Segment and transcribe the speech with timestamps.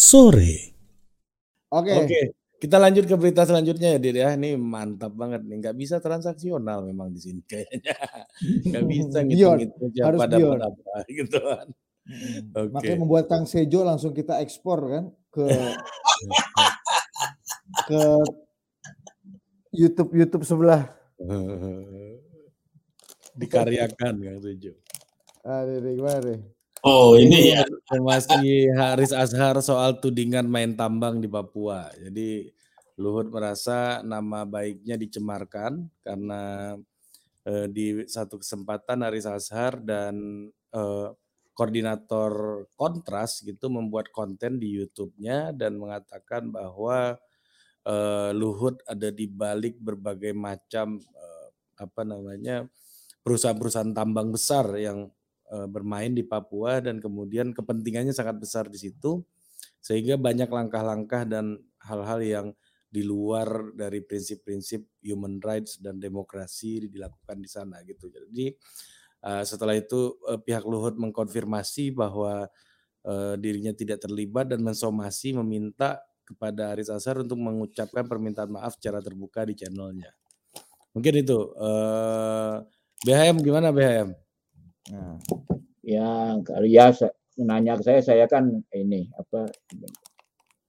[0.00, 0.72] sore.
[1.68, 1.92] Oke.
[1.92, 2.20] Oke,
[2.56, 4.28] kita lanjut ke berita selanjutnya ya, Dir ya.
[4.32, 7.94] Ini mantap banget nih, nggak bisa transaksional memang di sini kayaknya.
[8.68, 11.68] Nggak bisa ngitung-ngitung harus siapa dapat apa gitu kan.
[12.10, 12.42] Mhm.
[12.56, 12.70] Oke.
[12.74, 15.46] Makanya membuat Kang Sejo langsung kita ekspor kan ke
[17.92, 18.02] ke
[19.70, 20.90] YouTube YouTube sebelah.
[23.36, 24.74] Dikaryakan Kang Sejo.
[25.46, 26.40] Aduh, Dek, gimana deh?
[26.80, 27.60] Oh ini ya.
[27.68, 31.92] Informasi Haris Azhar soal tudingan main tambang di Papua.
[31.92, 32.48] Jadi
[32.96, 36.72] Luhut merasa nama baiknya dicemarkan karena
[37.44, 41.08] eh, di satu kesempatan Haris Azhar dan eh,
[41.52, 47.20] koordinator Kontras gitu membuat konten di YouTube-nya dan mengatakan bahwa
[47.84, 52.64] eh, Luhut ada di balik berbagai macam eh, apa namanya
[53.20, 55.12] perusahaan-perusahaan tambang besar yang
[55.50, 59.26] bermain di Papua dan kemudian kepentingannya sangat besar di situ
[59.82, 62.46] sehingga banyak langkah-langkah dan hal-hal yang
[62.90, 68.10] di luar dari prinsip-prinsip human rights dan demokrasi dilakukan di sana gitu.
[68.10, 68.50] Jadi
[69.24, 72.50] eh, setelah itu eh, pihak Luhut mengkonfirmasi bahwa
[73.06, 78.98] eh, dirinya tidak terlibat dan mensomasi meminta kepada Aris Azhar untuk mengucapkan permintaan maaf secara
[78.98, 80.10] terbuka di channelnya.
[80.90, 81.38] Mungkin itu.
[81.54, 82.56] Eh,
[83.00, 84.29] BHM gimana BHM?
[84.88, 85.18] Nah,
[85.84, 86.92] Ya, kalau ya
[87.40, 88.44] nanya ke saya, saya kan
[88.76, 89.48] ini apa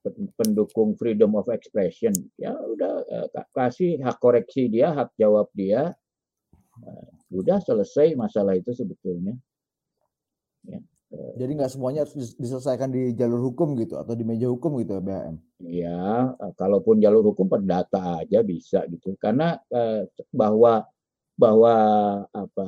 [0.04, 2.14] pen- pendukung freedom of expression.
[2.38, 5.94] Ya udah eh, ka- kasih hak koreksi dia, hak jawab dia.
[6.88, 7.08] Eh,
[7.40, 9.34] udah selesai masalah itu sebetulnya.
[10.62, 10.78] Ya,
[11.14, 14.78] eh, jadi nggak semuanya harus dis- diselesaikan di jalur hukum gitu atau di meja hukum
[14.82, 15.36] gitu ya BHM.
[15.62, 16.02] ya,
[16.38, 19.14] eh, kalaupun jalur hukum perdata aja bisa gitu.
[19.18, 20.86] Karena eh, bahwa
[21.38, 21.74] bahwa
[22.34, 22.68] apa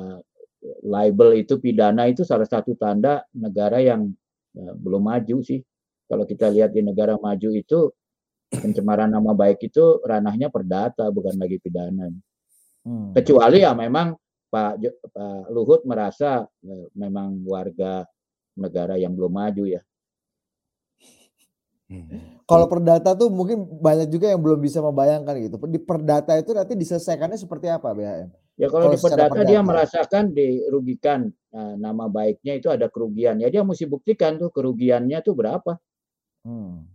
[0.84, 4.08] libel itu pidana itu salah satu tanda negara yang
[4.56, 5.60] eh, belum maju sih.
[6.04, 7.88] Kalau kita lihat di negara maju itu
[8.52, 12.12] pencemaran nama baik itu ranahnya perdata bukan lagi pidana.
[12.84, 13.16] Hmm.
[13.16, 14.16] Kecuali ya memang
[14.52, 14.72] Pak,
[15.10, 18.04] Pak Luhut merasa eh, memang warga
[18.56, 19.82] negara yang belum maju ya.
[22.44, 25.56] Kalau perdata tuh mungkin banyak juga yang belum bisa membayangkan gitu.
[25.68, 28.43] Di perdata itu nanti diselesaikannya seperti apa BHM?
[28.54, 33.42] Ya kalau Kalau di secara perdata dia merasakan dirugikan eh, nama baiknya itu ada kerugian.
[33.42, 35.78] Ya dia mesti buktikan tuh kerugiannya tuh berapa.
[36.46, 36.86] Hmm.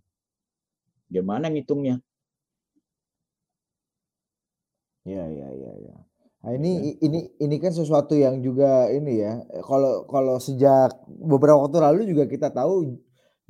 [1.12, 2.00] Gimana ngitungnya?
[5.04, 5.96] Ya, ya, ya, ya.
[6.40, 9.44] Nah, ini ini ini kan sesuatu yang juga ini ya.
[9.68, 12.96] Kalau kalau sejak beberapa waktu lalu juga kita tahu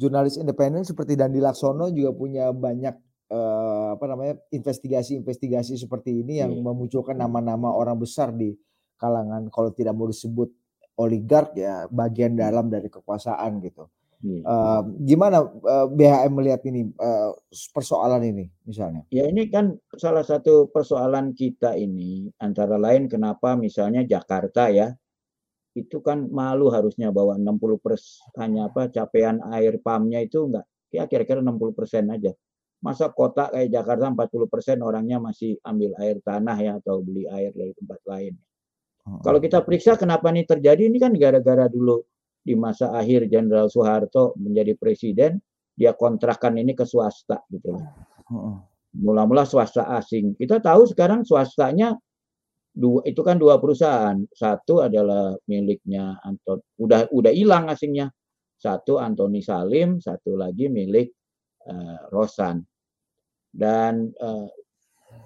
[0.01, 2.95] jurnalis independen seperti Dandi Laksono juga punya banyak
[3.29, 6.61] eh, apa namanya investigasi-investigasi seperti ini yang Iya.
[6.61, 8.53] memunculkan nama-nama orang besar di
[8.99, 10.51] kalangan kalau tidak mau disebut
[10.99, 13.87] oligark ya bagian dalam dari kekuasaan gitu.
[14.19, 14.43] Iya.
[14.43, 17.31] Eh, gimana eh, BHM melihat ini eh,
[17.71, 19.07] persoalan ini misalnya?
[19.15, 24.91] Ya ini kan salah satu persoalan kita ini antara lain kenapa misalnya Jakarta ya
[25.71, 31.07] itu kan malu harusnya bahwa 60 persen hanya apa capaian air pumpnya itu enggak ya
[31.07, 32.35] kira-kira 60 persen aja.
[32.79, 37.51] Masa kota kayak Jakarta 40 persen orangnya masih ambil air tanah ya atau beli air
[37.51, 38.33] dari tempat lain.
[39.19, 41.99] Kalau kita periksa kenapa ini terjadi ini kan gara-gara dulu
[42.39, 45.41] di masa akhir Jenderal Soeharto menjadi presiden
[45.75, 47.73] dia kontrakkan ini ke swasta gitu
[48.95, 50.33] mula-mula swasta asing.
[50.33, 51.93] Kita tahu sekarang swastanya
[52.73, 54.17] dua itu kan dua perusahaan.
[54.33, 58.09] Satu adalah miliknya Anton udah udah hilang asingnya.
[58.59, 61.15] Satu Antoni Salim, satu lagi milik
[61.67, 62.63] eh, Rosan.
[63.49, 64.47] Dan eh,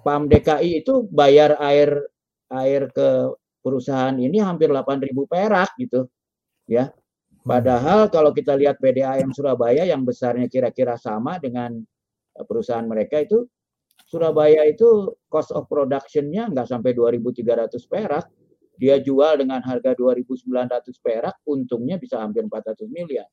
[0.02, 2.00] PAM DKI itu bayar air
[2.48, 3.32] air ke
[3.64, 6.08] perusahaan ini hampir 8.000 perak gitu.
[6.68, 6.92] Ya.
[7.44, 11.76] Padahal kalau kita lihat PDAM Surabaya yang besarnya kira-kira sama dengan
[12.36, 13.44] eh, perusahaan mereka itu
[14.04, 18.26] Surabaya itu cost of production-nya nggak sampai 2.300 perak.
[18.74, 23.30] Dia jual dengan harga 2.900 perak, untungnya bisa hampir 400 miliar.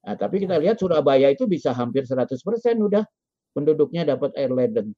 [0.00, 3.04] Nah, tapi kita lihat Surabaya itu bisa hampir 100% udah
[3.52, 4.96] penduduknya dapat air ledeng.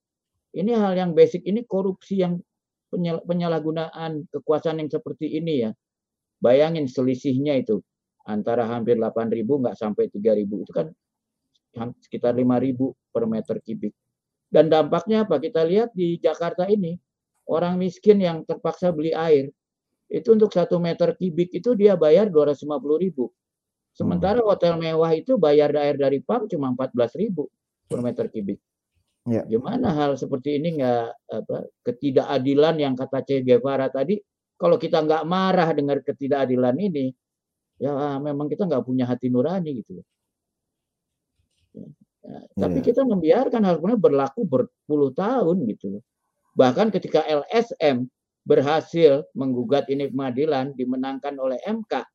[0.52, 2.38] Ini hal yang basic, ini korupsi yang
[2.92, 5.70] penyal- penyalahgunaan kekuasaan yang seperti ini ya.
[6.38, 7.80] Bayangin selisihnya itu
[8.28, 10.92] antara hampir 8.000 nggak sampai 3.000 itu kan
[12.04, 13.94] sekitar 5.000 per meter kubik.
[14.52, 15.40] Dan dampaknya apa?
[15.40, 16.92] Kita lihat di Jakarta ini,
[17.48, 19.48] orang miskin yang terpaksa beli air,
[20.12, 23.32] itu untuk satu meter kubik itu dia bayar 250 ribu.
[23.92, 27.52] Sementara hotel mewah itu bayar air dari pump cuma 14 ribu
[27.84, 28.56] per meter kubik.
[29.28, 29.44] Ya.
[29.46, 31.56] Gimana hal seperti ini nggak apa
[31.86, 34.18] ketidakadilan yang kata Che Guevara tadi?
[34.56, 37.12] Kalau kita nggak marah dengar ketidakadilan ini,
[37.78, 40.00] ya memang kita nggak punya hati nurani gitu.
[41.72, 41.86] Ya,
[42.24, 42.86] ya, tapi yeah.
[42.86, 46.04] kita membiarkan hal ini berlaku berpuluh tahun gitu
[46.52, 48.12] Bahkan ketika LSM
[48.44, 52.11] berhasil menggugat ini pengadilan dimenangkan oleh MK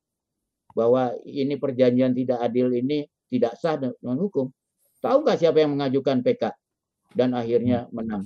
[0.76, 4.48] bahwa ini perjanjian tidak adil ini tidak sah dengan hukum.
[4.98, 6.52] Tahu nggak siapa yang mengajukan PK
[7.14, 7.92] dan akhirnya hmm.
[7.94, 8.22] menang?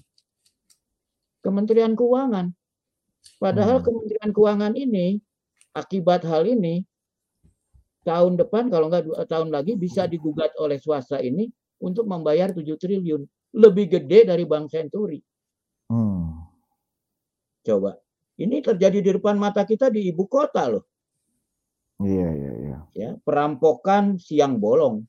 [1.42, 2.54] Kementerian Keuangan.
[3.38, 3.86] Padahal hmm.
[3.86, 5.20] Kementerian Keuangan ini
[5.76, 6.86] akibat hal ini
[8.02, 11.46] tahun depan kalau nggak dua tahun lagi bisa digugat oleh swasta ini
[11.82, 13.26] untuk membayar 7 triliun
[13.58, 15.18] lebih gede dari Bank Senturi.
[15.90, 16.46] Hmm.
[17.62, 17.98] Coba
[18.40, 20.88] ini terjadi di depan mata kita di ibu kota loh.
[22.00, 22.78] Iya iya iya.
[22.96, 25.04] Ya perampokan siang bolong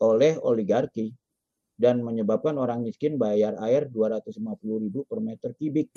[0.00, 1.12] oleh oligarki
[1.74, 4.38] dan menyebabkan orang miskin bayar air 250
[4.78, 5.90] ribu per meter kubik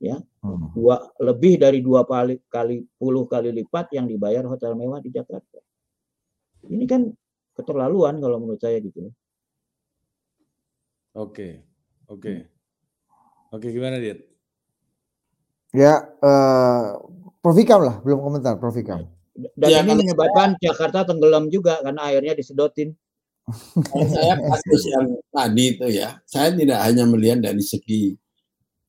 [0.00, 0.72] ya hmm.
[0.72, 5.60] dua lebih dari dua kali kali puluh kali lipat yang dibayar hotel mewah di Jakarta.
[6.64, 7.04] Ini kan
[7.52, 9.12] keterlaluan kalau menurut saya gitu.
[11.12, 11.60] Oke,
[12.08, 12.46] oke,
[13.52, 14.29] oke gimana dia?
[15.70, 16.98] Ya, uh,
[17.38, 19.06] Prof Ikam lah, belum komentar Prof Ikam.
[19.56, 22.92] Dan ya, ini menyebabkan saya, Jakarta tenggelam juga karena airnya disedotin.
[24.14, 28.14] Saya kasus yang tadi itu ya, saya tidak hanya melihat dari segi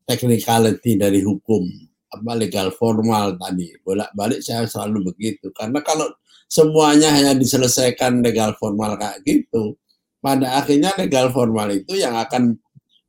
[0.06, 1.63] technicality dari hukum
[2.12, 6.12] apa legal formal tadi bolak-balik saya selalu begitu karena kalau
[6.51, 9.80] semuanya hanya diselesaikan legal formal kayak gitu
[10.19, 12.60] pada akhirnya legal formal itu yang akan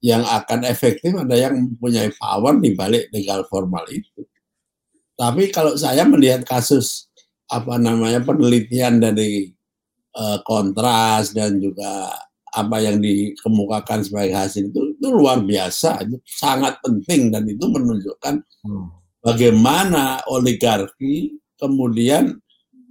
[0.02, 4.26] yang akan efektif ada yang mempunyai power di balik legal formal itu
[5.14, 7.06] tapi kalau saya melihat kasus
[7.46, 9.52] apa namanya penelitian dari
[10.16, 12.08] uh, kontras dan juga
[12.52, 18.44] apa yang dikemukakan sebagai hasil itu itu luar biasa, itu sangat penting dan itu menunjukkan
[18.44, 18.86] hmm.
[19.24, 22.36] bagaimana oligarki kemudian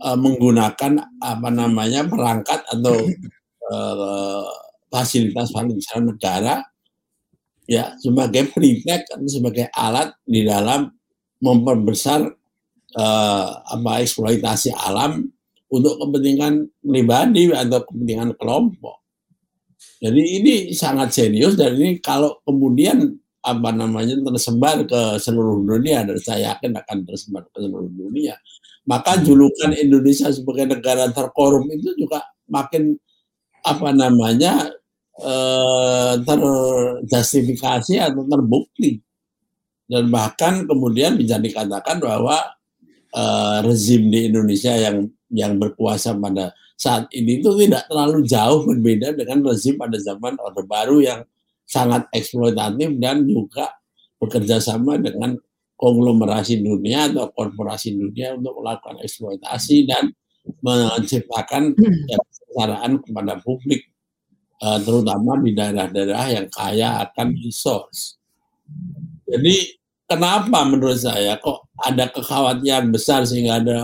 [0.01, 3.05] uh, menggunakan apa namanya perangkat atau
[3.69, 4.45] uh,
[4.93, 6.65] fasilitas fasilitas negara
[7.71, 10.91] ya sebagai pretext atau sebagai alat di dalam
[11.39, 12.27] memperbesar
[12.99, 15.23] uh, apa eksploitasi alam
[15.71, 18.99] untuk kepentingan pribadi atau kepentingan kelompok.
[20.03, 26.19] Jadi ini sangat serius dan ini kalau kemudian apa namanya tersebar ke seluruh dunia dan
[26.19, 28.35] saya yakin akan tersebar ke seluruh dunia,
[28.85, 32.21] maka julukan Indonesia sebagai negara terkorup itu juga
[32.51, 32.99] makin
[33.63, 34.73] apa namanya
[35.21, 38.99] eh, terjustifikasi atau terbukti.
[39.85, 42.37] Dan bahkan kemudian bisa dikatakan bahwa
[43.13, 49.13] eh, rezim di Indonesia yang yang berkuasa pada saat ini itu tidak terlalu jauh berbeda
[49.13, 51.21] dengan rezim pada zaman Orde Baru yang
[51.69, 53.69] sangat eksploitatif dan juga
[54.17, 55.37] bekerja sama dengan
[55.77, 60.13] konglomerasi dunia atau korporasi dunia untuk melakukan eksploitasi dan
[60.61, 63.90] menciptakan kesejahteraan kepada publik
[64.61, 68.21] eh, terutama di daerah-daerah yang kaya akan resource.
[69.27, 73.79] Jadi kenapa menurut saya kok ada kekhawatiran besar sehingga ada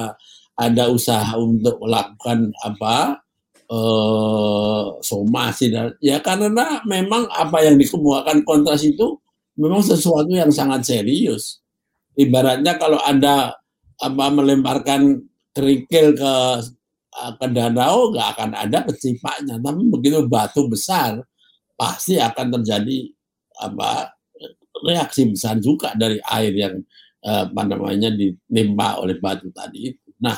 [0.57, 3.21] ada usaha untuk melakukan apa
[3.69, 9.17] eh, somasi dan ya karena memang apa yang dikemukakan kontras itu
[9.57, 11.59] memang sesuatu yang sangat serius.
[12.17, 13.57] Ibaratnya kalau ada
[13.97, 16.33] apa melemparkan kerikil ke
[17.17, 21.21] ke danau nggak akan ada kecipaknya, tapi begitu batu besar
[21.77, 23.09] pasti akan terjadi
[23.57, 24.13] apa
[24.85, 26.75] reaksi besar juga dari air yang
[27.25, 30.07] eh, apa namanya ditimpa oleh batu tadi itu.
[30.21, 30.37] Nah,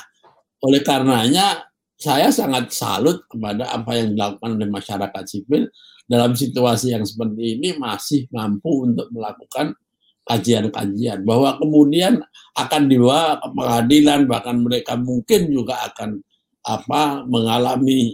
[0.64, 1.68] oleh karenanya
[2.00, 5.68] saya sangat salut kepada apa yang dilakukan oleh masyarakat sipil
[6.08, 9.76] dalam situasi yang seperti ini masih mampu untuk melakukan
[10.24, 12.22] kajian-kajian bahwa kemudian
[12.56, 16.22] akan dibawa ke pengadilan bahkan mereka mungkin juga akan
[16.70, 18.14] apa mengalami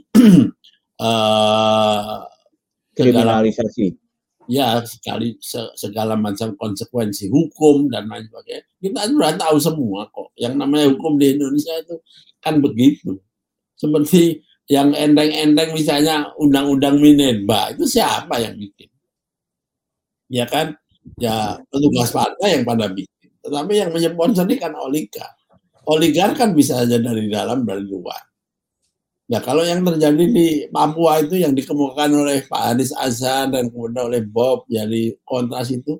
[1.03, 2.23] uh,
[2.97, 3.91] kriminalisasi.
[4.45, 5.41] ya sekali
[5.73, 8.63] segala macam konsekuensi hukum dan lain sebagainya.
[8.77, 10.31] Kita sudah tahu semua kok.
[10.37, 11.97] Yang namanya hukum di Indonesia itu
[12.39, 13.17] kan begitu.
[13.73, 18.89] Seperti yang endeng-endeng misalnya undang-undang Minerba itu siapa yang bikin?
[20.29, 20.77] Ya kan?
[21.17, 23.33] Ya petugas partai yang pada bikin.
[23.41, 25.33] Tetapi yang menyponsori kan oligar
[25.85, 28.34] oligar kan bisa saja dari dalam dari luar
[29.25, 34.05] Ya kalau yang terjadi di Papua itu yang dikemukakan oleh Pak Haris Azhar dan kemudian
[34.05, 35.97] oleh Bob dari kontras itu,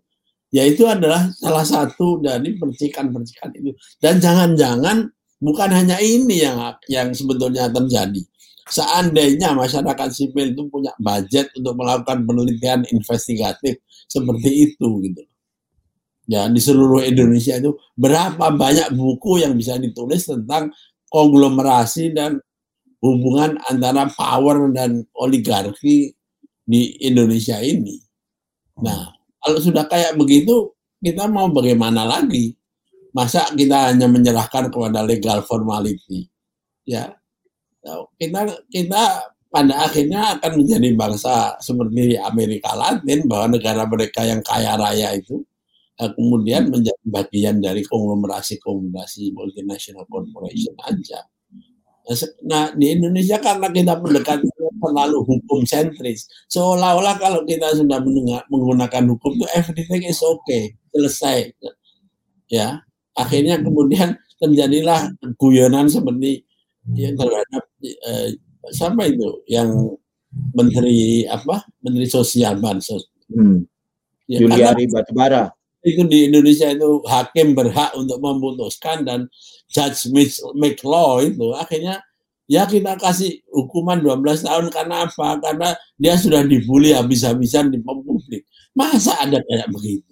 [0.54, 3.74] ya itu adalah salah satu dari percikan-percikan itu.
[3.98, 5.10] Dan jangan-jangan
[5.42, 8.22] bukan hanya ini yang yang sebetulnya terjadi.
[8.70, 15.22] Seandainya masyarakat sipil itu punya budget untuk melakukan penelitian investigatif seperti itu gitu.
[16.30, 20.74] Ya di seluruh Indonesia itu berapa banyak buku yang bisa ditulis tentang
[21.14, 22.42] konglomerasi dan
[23.06, 26.14] hubungan antara power dan oligarki
[26.66, 28.02] di Indonesia ini.
[28.82, 32.58] Nah, kalau sudah kayak begitu, kita mau bagaimana lagi?
[33.16, 36.28] Masa kita hanya menyerahkan kepada legal formality?
[36.84, 37.16] Ya,
[38.20, 39.04] kita kita
[39.54, 45.46] pada akhirnya akan menjadi bangsa seperti Amerika Latin bahwa negara mereka yang kaya raya itu
[46.02, 51.24] eh, kemudian menjadi bagian dari konglomerasi-konglomerasi multinational corporation aja.
[52.46, 54.46] Nah di Indonesia karena kita mendekat
[54.78, 57.98] terlalu hukum sentris, seolah-olah kalau kita sudah
[58.52, 61.50] menggunakan hukum itu everything is okay, selesai.
[62.46, 62.86] Ya,
[63.18, 65.10] akhirnya kemudian terjadilah
[65.42, 66.46] guyonan seperti
[66.94, 68.38] yang terhadap eh,
[68.70, 69.98] siapa itu yang
[70.54, 73.64] menteri apa menteri sosial bansos hmm.
[74.28, 75.50] ya, Juliari Batubara
[75.86, 79.30] itu di Indonesia itu hakim berhak untuk memutuskan dan
[79.70, 80.10] judge
[80.58, 82.02] make law itu akhirnya
[82.50, 85.38] ya kita kasih hukuman 12 tahun karena apa?
[85.42, 88.46] Karena dia sudah dibully habis-habisan di publik.
[88.74, 90.10] Masa ada kayak begitu?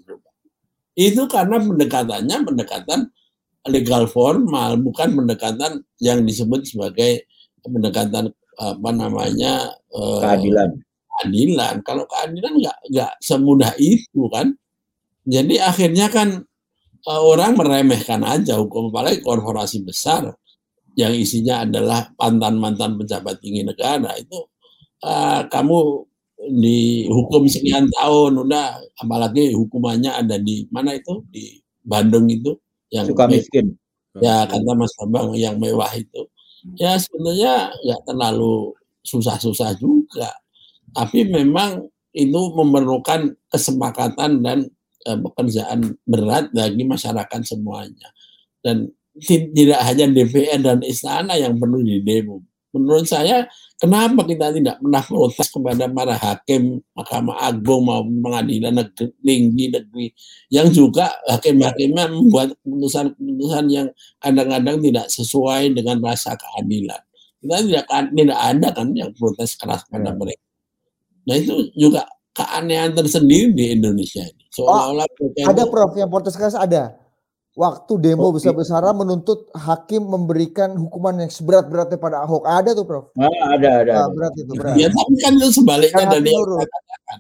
[0.94, 3.10] Itu karena pendekatannya pendekatan
[3.65, 7.25] legal formal, bukan pendekatan yang disebut sebagai
[7.63, 10.70] pendekatan apa namanya eh, keadilan.
[11.18, 11.75] Keadilan.
[11.82, 14.53] Kalau keadilan nggak nggak semudah itu kan.
[15.24, 16.44] Jadi akhirnya kan
[17.08, 20.36] uh, orang meremehkan aja hukum apalagi korporasi besar
[20.94, 24.46] yang isinya adalah mantan-mantan pejabat tinggi negara itu
[25.03, 26.06] uh, kamu
[26.44, 31.24] dihukum sekian tahun udah apalagi hukumannya ada di mana itu?
[31.32, 32.56] Di Bandung itu
[32.92, 33.75] yang suka miskin.
[34.20, 36.27] Ya kata Mas Bambang yang mewah itu.
[36.80, 40.32] Ya sebenarnya nggak terlalu susah-susah juga.
[40.94, 44.70] Tapi memang itu memerlukan kesepakatan dan
[45.07, 48.10] uh, pekerjaan berat bagi masyarakat semuanya.
[48.63, 48.91] Dan
[49.22, 52.41] tidak hanya DPR dan istana yang perlu didemo.
[52.74, 53.45] Menurut saya,
[53.77, 60.07] kenapa kita tidak pernah protes kepada para hakim Mahkamah Agung maupun pengadilan negeri, tinggi negeri
[60.50, 66.98] yang juga hakim-hakimnya membuat keputusan-keputusan yang kadang-kadang tidak sesuai dengan rasa keadilan.
[67.45, 70.17] Kita tidak tidak ada kan yang protes keras pada ya.
[70.17, 70.45] mereka.
[71.29, 74.44] Nah itu juga keanehan tersendiri di Indonesia ini.
[74.50, 76.98] Seolah-olah oh, ada Prof yang protes keras ada.
[77.54, 82.50] Waktu demo besar-besaran menuntut hakim memberikan hukuman yang seberat-beratnya pada Ahok.
[82.50, 83.13] Ada tuh, Prof.
[83.13, 83.92] Ah, ada, ada.
[83.94, 84.74] Ah, berat itu, berat.
[84.74, 87.20] Ya, tapi kan itu sebaliknya dari yang saya katakan.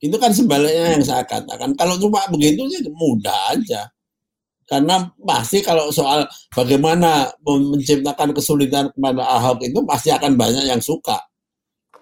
[0.00, 1.68] Itu kan sebaliknya yang saya katakan.
[1.76, 3.92] Kalau cuma begitu sih mudah aja.
[4.64, 11.20] Karena pasti kalau soal bagaimana menciptakan kesulitan kepada Ahok itu pasti akan banyak yang suka.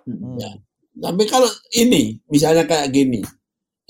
[0.06, 0.38] Hmm.
[0.38, 0.54] Ya.
[0.94, 3.20] Tapi kalau ini misalnya kayak gini,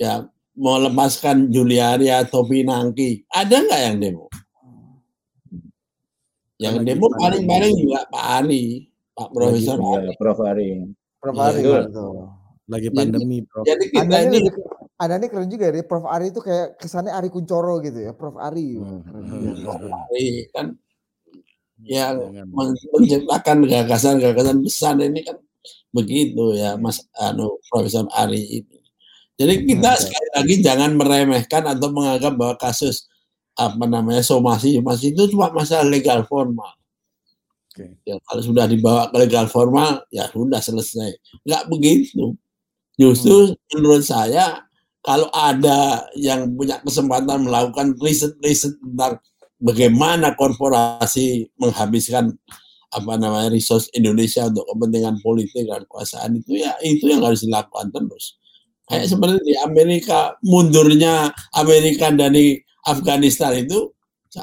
[0.00, 0.24] ya
[0.56, 4.26] mau lepaskan Juliari atau Pinangki, ada nggak yang demo?
[6.56, 8.64] Yang Lagi demo paling-paling juga Pak Ari,
[9.12, 10.08] Pak Profesor Lagi, Ari.
[10.16, 10.68] Prof Ari.
[11.20, 11.60] Prof Ari.
[11.60, 11.82] Ya,
[12.64, 13.64] Lagi pandemi, Prof.
[13.68, 14.38] Jadi kita Anda ini,
[14.96, 18.38] ada nih keren juga ya, Prof Ari itu kayak kesannya Ari Kuncoro gitu ya, Prof
[18.40, 18.80] Ari.
[18.80, 19.02] Hmm.
[19.60, 20.78] Prof Ari kan
[21.84, 22.16] yang
[22.94, 25.36] menciptakan gagasan-gagasan besar ini kan
[25.94, 28.78] begitu ya Mas anu Profesor Ari ini.
[29.38, 33.06] Jadi kita hmm, sekali lagi jangan meremehkan atau menganggap bahwa kasus
[33.54, 36.74] apa namanya somasi somasi itu cuma masalah legal formal.
[37.74, 37.94] Okay.
[38.06, 41.18] Ya, kalau sudah dibawa ke legal formal ya sudah selesai.
[41.46, 42.34] Enggak begitu.
[42.94, 43.58] Justru hmm.
[43.74, 44.62] menurut saya
[45.02, 49.18] kalau ada yang punya kesempatan melakukan riset-riset tentang
[49.58, 52.38] bagaimana korporasi menghabiskan
[52.94, 57.90] apa namanya resource Indonesia untuk kepentingan politik dan kekuasaan itu ya itu yang harus dilakukan
[57.90, 58.38] terus.
[58.86, 63.90] Kayak seperti di Amerika mundurnya Amerika dari Afghanistan itu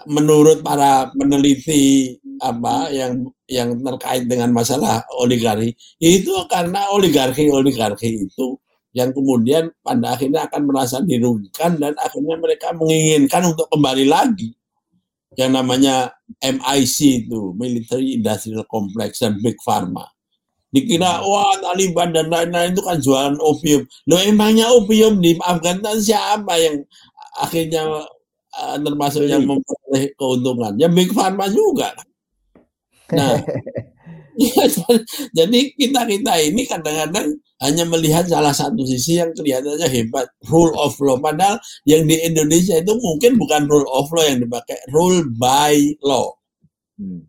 [0.07, 8.57] menurut para peneliti apa yang yang terkait dengan masalah oligarki itu karena oligarki oligarki itu
[8.91, 14.51] yang kemudian pada akhirnya akan merasa dirugikan dan akhirnya mereka menginginkan untuk kembali lagi
[15.39, 16.11] yang namanya
[16.43, 20.07] MIC itu Military Industrial Complex dan Big Pharma.
[20.71, 21.27] Dikira hmm.
[21.27, 23.83] wah Taliban dan lain-lain itu kan jualan opium.
[24.07, 26.83] Loh emangnya opium di Afghanistan siapa yang
[27.39, 28.07] akhirnya
[28.55, 30.73] uh, termasuk yang memperoleh keuntungan?
[30.79, 31.91] Ya Big Pharma juga.
[33.11, 33.35] Nah,
[35.37, 40.97] jadi kita kita ini kadang-kadang hanya melihat salah satu sisi yang kelihatannya hebat rule of
[40.97, 41.19] law.
[41.19, 46.33] Padahal yang di Indonesia itu mungkin bukan rule of law yang dipakai rule by law.
[46.97, 47.25] Hmm.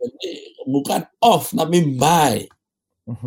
[0.00, 0.30] jadi
[0.66, 2.44] bukan of tapi by.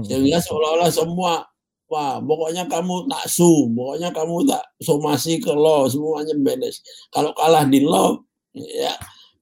[0.04, 1.48] Sehingga seolah-olah semua
[1.90, 6.84] wah pokoknya kamu tak su pokoknya kamu tak somasi ke law semuanya beres.
[7.10, 8.20] Kalau kalah di law
[8.54, 8.94] ya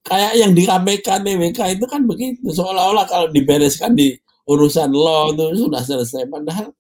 [0.07, 2.47] kayak yang di KPK TWK itu kan begitu.
[2.49, 4.15] Seolah-olah kalau dibereskan di
[4.47, 6.25] urusan law itu sudah selesai.
[6.31, 6.71] Padahal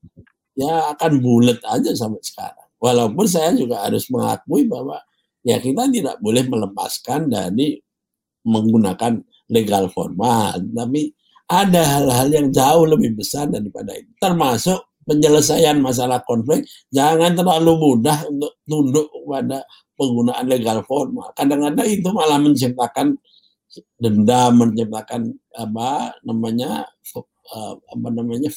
[0.55, 2.67] ya akan bulat aja sampai sekarang.
[2.79, 4.97] Walaupun saya juga harus mengakui bahwa
[5.43, 7.77] ya kita tidak boleh melepaskan dari
[8.47, 9.19] menggunakan
[9.51, 10.63] legal formal.
[10.63, 11.11] Tapi
[11.47, 14.11] ada hal-hal yang jauh lebih besar daripada itu.
[14.19, 19.63] Termasuk penyelesaian masalah konflik jangan terlalu mudah untuk tunduk pada
[19.97, 21.33] penggunaan legal formal.
[21.33, 23.17] Kadang-kadang itu malah menciptakan
[23.97, 26.85] dendam, menciptakan apa namanya
[27.17, 28.51] uh, apa namanya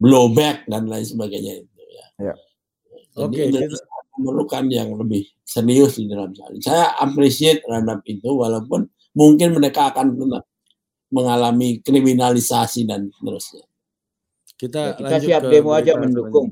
[0.00, 2.06] blowback dan lain sebagainya itu ya.
[2.32, 2.34] ya.
[3.16, 3.76] Jadi okay, kita...
[4.16, 6.64] memerlukan yang lebih serius di dalam hal ini.
[6.64, 10.16] Saya appreciate terhadap itu walaupun mungkin mereka akan
[11.08, 13.64] mengalami kriminalisasi dan seterusnya.
[14.56, 16.48] Kita, ya, kita siap demo aja mendukung.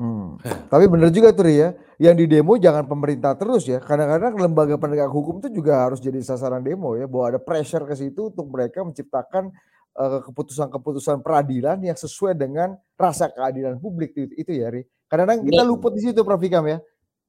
[0.00, 0.40] Hmm.
[0.42, 3.78] Tapi benar juga tuh ya, yang di demo jangan pemerintah terus ya.
[3.78, 7.94] Kadang-kadang lembaga penegak hukum itu juga harus jadi sasaran demo ya, bahwa ada pressure ke
[7.94, 9.52] situ untuk mereka menciptakan
[9.90, 14.82] keputusan keputusan-keputusan peradilan yang sesuai dengan rasa keadilan publik itu, itu ya, Ri.
[15.10, 16.78] Kadang-kadang kita luput di situ Prof Ikam ya.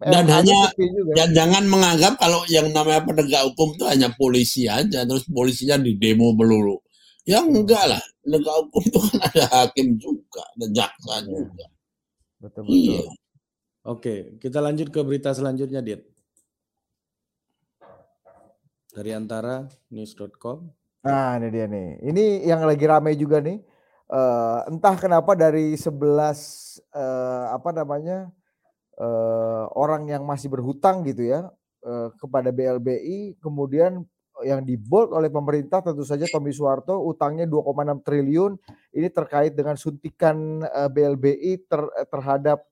[0.01, 0.73] Dan hanya
[1.13, 5.93] dan jangan menganggap kalau yang namanya penegak hukum itu hanya polisi aja, terus polisinya di
[5.99, 6.81] demo melulu.
[7.21, 11.27] Ya enggak lah, penegak hukum itu kan ada hakim juga, ada jaksa iya.
[11.29, 11.65] juga.
[12.41, 12.73] Betul betul.
[12.73, 13.01] Iya.
[13.81, 16.05] Oke, kita lanjut ke berita selanjutnya, Dit.
[18.93, 20.69] Dari antara news.com.
[21.01, 21.89] Nah, ini dia nih.
[22.13, 23.57] Ini yang lagi ramai juga nih.
[24.11, 26.29] Uh, entah kenapa dari 11 uh,
[26.93, 28.29] eh, apa namanya?
[29.01, 31.49] Uh, orang yang masih berhutang gitu ya
[31.87, 34.05] uh, kepada BLBI kemudian
[34.43, 38.51] yang dibold oleh pemerintah tentu saja Tommy Suwarto utangnya 2,6 triliun
[38.97, 42.65] ini terkait dengan suntikan uh, eh, BLBI ter, eh, terhadap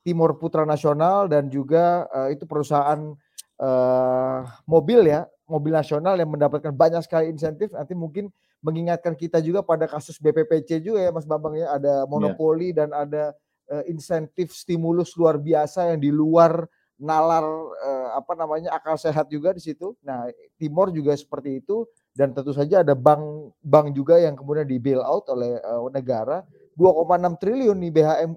[0.00, 3.12] Timur Putra Nasional dan juga uh, itu perusahaan
[3.60, 8.30] uh, mobil ya mobil nasional yang mendapatkan banyak sekali insentif nanti mungkin
[8.62, 12.08] mengingatkan kita juga pada kasus BPPC juga ya Mas Bambang ya ada iya.
[12.08, 12.76] monopoli yeah.
[12.84, 13.24] dan ada
[13.72, 16.64] uh, insentif stimulus luar biasa yang di luar
[17.00, 17.42] nalar
[17.80, 19.96] eh, apa namanya akal sehat juga di situ.
[20.04, 20.28] Nah,
[20.60, 25.00] Timor juga seperti itu dan tentu saja ada bank bank juga yang kemudian di bail
[25.00, 26.44] out oleh uh, negara
[26.76, 28.32] 2,6 triliun nih BHM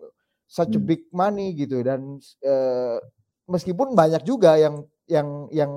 [0.48, 0.88] such a hmm.
[0.88, 2.98] big money gitu dan uh,
[3.50, 5.72] meskipun banyak juga yang yang yang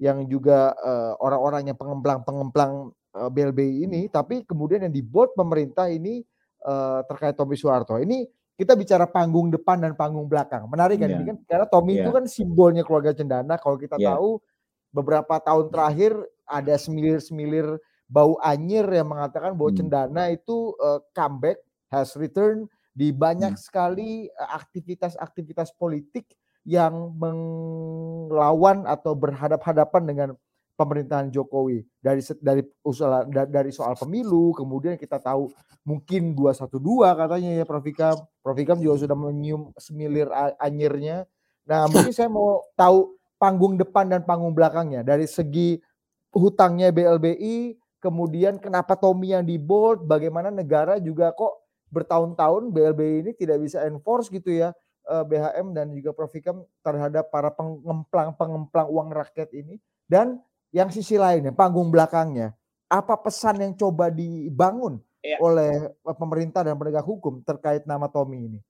[0.00, 0.72] yang juga
[1.20, 6.22] orang-orang uh, yang pengemplang-pengemplang uh, BLBI ini tapi kemudian yang dibuat pemerintah ini
[6.64, 7.98] uh, terkait Tommy Soeharto.
[7.98, 8.24] Ini
[8.60, 10.68] kita bicara panggung depan dan panggung belakang.
[10.68, 11.16] Menarik kan yeah.
[11.16, 12.04] ini kan karena Tommy yeah.
[12.04, 13.56] itu kan simbolnya keluarga Cendana.
[13.56, 14.12] Kalau kita yeah.
[14.12, 14.36] tahu
[14.92, 16.12] beberapa tahun terakhir
[16.44, 19.80] ada semilir-semilir bau anyir yang mengatakan bahwa hmm.
[19.80, 23.62] Cendana itu uh, comeback has return di banyak hmm.
[23.64, 26.28] sekali eh, aktivitas-aktivitas politik
[26.68, 30.28] yang melawan atau berhadap-hadapan dengan
[30.80, 35.52] pemerintahan Jokowi dari dari usaha dari soal pemilu kemudian kita tahu
[35.84, 36.76] mungkin 212
[37.16, 37.86] katanya ya Prof.
[37.86, 38.16] Ikam.
[38.44, 38.58] Prof.
[38.58, 40.28] Ikam juga sudah menyium semilir
[40.60, 41.24] anyirnya.
[41.64, 45.00] Nah mungkin saya mau tahu panggung depan dan panggung belakangnya.
[45.00, 45.80] Dari segi
[46.30, 53.32] hutangnya BLBI kemudian kenapa Tommy yang di bold bagaimana negara juga kok bertahun-tahun BLBI ini
[53.34, 54.70] tidak bisa enforce gitu ya
[55.10, 56.32] eh, BHM dan juga Prof.
[56.36, 59.80] Ikam terhadap para pengemplang-pengemplang uang rakyat ini.
[60.10, 62.54] Dan yang sisi lainnya, panggung belakangnya,
[62.90, 65.38] apa pesan yang coba dibangun ya.
[65.42, 68.60] oleh pemerintah dan penegak hukum terkait nama Tommy ini?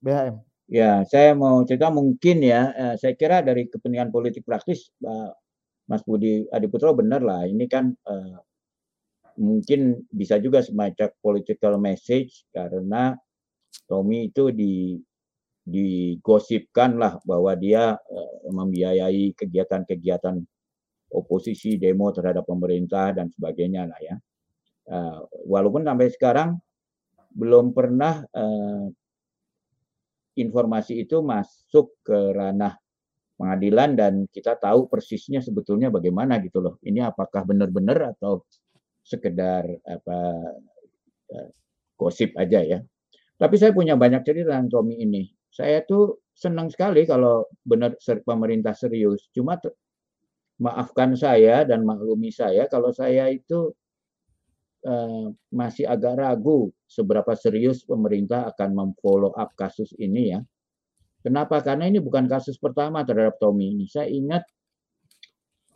[0.00, 0.36] BHM.
[0.66, 4.90] Ya, saya mau cerita mungkin ya, eh, saya kira dari kepentingan politik praktis,
[5.86, 8.38] Mas Budi Adiputro benar lah, ini kan eh,
[9.38, 13.14] mungkin bisa juga semacam political message karena
[13.86, 14.96] Tommy itu di
[15.66, 20.42] digosipkan lah bahwa dia eh, membiayai kegiatan-kegiatan
[21.12, 24.16] oposisi demo terhadap pemerintah dan sebagainya lah ya.
[24.86, 26.48] Uh, walaupun sampai sekarang
[27.34, 28.86] belum pernah uh,
[30.38, 32.78] informasi itu masuk ke ranah
[33.36, 36.80] pengadilan dan kita tahu persisnya sebetulnya bagaimana gitu loh.
[36.80, 38.44] Ini apakah benar-benar atau
[39.04, 40.18] sekedar apa
[41.34, 41.50] uh,
[41.96, 42.78] gosip aja ya.
[43.36, 45.28] Tapi saya punya banyak cerita tentang Tommy ini.
[45.52, 49.28] Saya tuh senang sekali kalau benar pemerintah serius.
[49.32, 49.60] Cuma
[50.56, 53.72] maafkan saya dan maklumi saya kalau saya itu
[54.88, 60.40] uh, masih agak ragu seberapa serius pemerintah akan memfollow up kasus ini ya.
[61.20, 61.58] Kenapa?
[61.58, 63.90] Karena ini bukan kasus pertama terhadap Tommy ini.
[63.90, 64.46] Saya ingat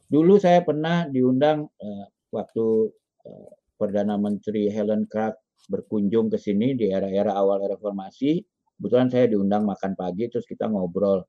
[0.07, 2.95] dulu saya pernah diundang uh, waktu
[3.27, 8.41] uh, Perdana Menteri Helen Clark berkunjung ke sini di era-era awal reformasi.
[8.79, 11.21] Kebetulan saya diundang makan pagi, terus kita ngobrol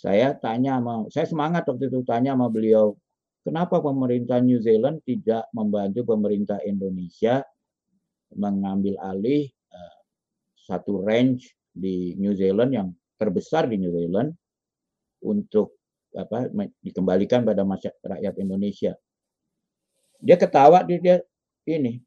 [0.00, 2.96] saya tanya sama saya semangat waktu itu tanya sama beliau
[3.44, 7.44] kenapa pemerintah New Zealand tidak membantu pemerintah Indonesia
[8.32, 9.44] mengambil alih
[9.76, 9.96] uh,
[10.56, 12.88] satu range di New Zealand yang
[13.20, 14.32] terbesar di New Zealand
[15.20, 15.76] untuk
[16.16, 16.48] apa
[16.82, 17.62] dikembalikan pada
[18.02, 18.96] rakyat Indonesia.
[20.18, 21.16] Dia ketawa dia, dia
[21.68, 22.00] ini.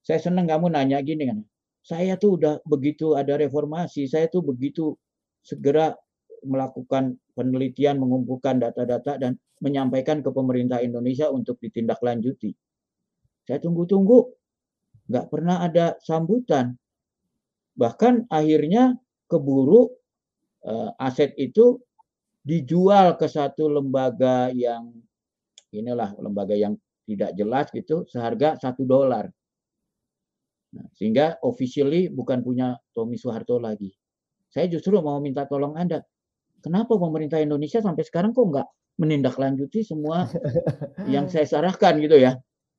[0.00, 1.38] Saya senang kamu nanya gini kan.
[1.84, 4.96] Saya tuh udah begitu ada reformasi, saya tuh begitu
[5.44, 5.94] segera
[6.44, 12.54] melakukan penelitian, mengumpulkan data-data dan menyampaikan ke pemerintah Indonesia untuk ditindaklanjuti.
[13.48, 14.18] Saya tunggu-tunggu,
[15.08, 16.76] nggak pernah ada sambutan.
[17.78, 18.98] Bahkan akhirnya
[19.30, 19.88] keburu
[20.66, 21.78] uh, aset itu
[22.42, 24.92] dijual ke satu lembaga yang
[25.72, 26.74] inilah lembaga yang
[27.08, 29.28] tidak jelas gitu seharga satu dolar.
[30.68, 33.88] Nah, sehingga officially bukan punya Tommy Soeharto lagi.
[34.52, 36.04] Saya justru mau minta tolong Anda.
[36.58, 38.68] Kenapa pemerintah Indonesia sampai sekarang kok nggak
[38.98, 40.26] menindaklanjuti semua
[41.14, 42.34] yang saya sarahkan gitu ya?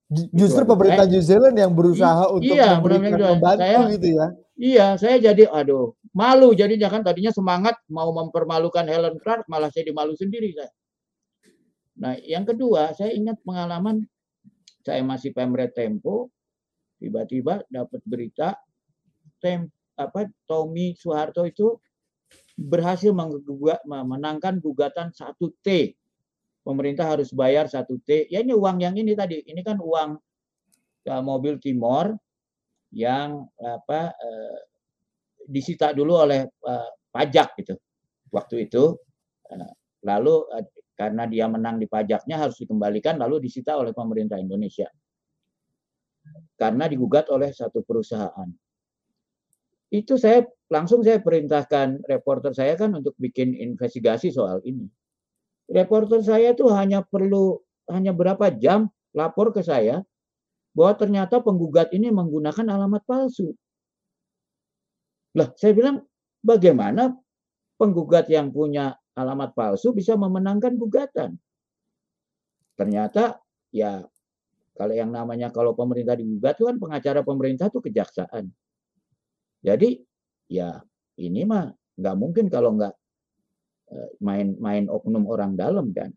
[0.10, 4.28] Justru gitu, pemerintah New Zealand yang berusaha untuk iya, memberikan membantu saya, gitu ya.
[4.60, 9.86] Iya, saya jadi aduh, malu jadi jangan tadinya semangat mau mempermalukan Helen Clark malah saya
[9.86, 10.74] dimalu sendiri saya.
[12.00, 14.02] Nah, yang kedua, saya ingat pengalaman
[14.82, 16.34] saya masih Pemret Tempo,
[16.98, 18.58] tiba-tiba dapat berita
[19.38, 21.78] tem apa Tommy Soeharto itu
[22.60, 23.16] berhasil
[23.88, 25.96] menangkan gugatan 1T
[26.68, 28.28] pemerintah harus bayar satu T.
[28.28, 30.20] Ya ini uang yang ini tadi, ini kan uang
[31.08, 32.14] uh, mobil Timor
[32.92, 34.60] yang apa uh,
[35.48, 37.76] disita dulu oleh uh, pajak gitu
[38.30, 38.94] waktu itu.
[40.06, 40.46] Lalu
[40.94, 44.88] karena dia menang di pajaknya harus dikembalikan lalu disita oleh pemerintah Indonesia
[46.60, 48.48] karena digugat oleh satu perusahaan.
[49.90, 54.86] Itu saya langsung saya perintahkan reporter saya kan untuk bikin investigasi soal ini
[55.70, 60.02] reporter saya tuh hanya perlu hanya berapa jam lapor ke saya
[60.74, 63.54] bahwa ternyata penggugat ini menggunakan alamat palsu.
[65.34, 66.06] Lah, saya bilang
[66.42, 67.14] bagaimana
[67.78, 71.38] penggugat yang punya alamat palsu bisa memenangkan gugatan?
[72.78, 73.42] Ternyata
[73.74, 74.06] ya
[74.78, 78.50] kalau yang namanya kalau pemerintah digugat itu kan pengacara pemerintah itu kejaksaan.
[79.60, 80.00] Jadi
[80.50, 80.80] ya
[81.20, 81.68] ini mah
[82.00, 82.96] nggak mungkin kalau nggak
[84.22, 86.12] main-main eh, oknum orang dalam kan.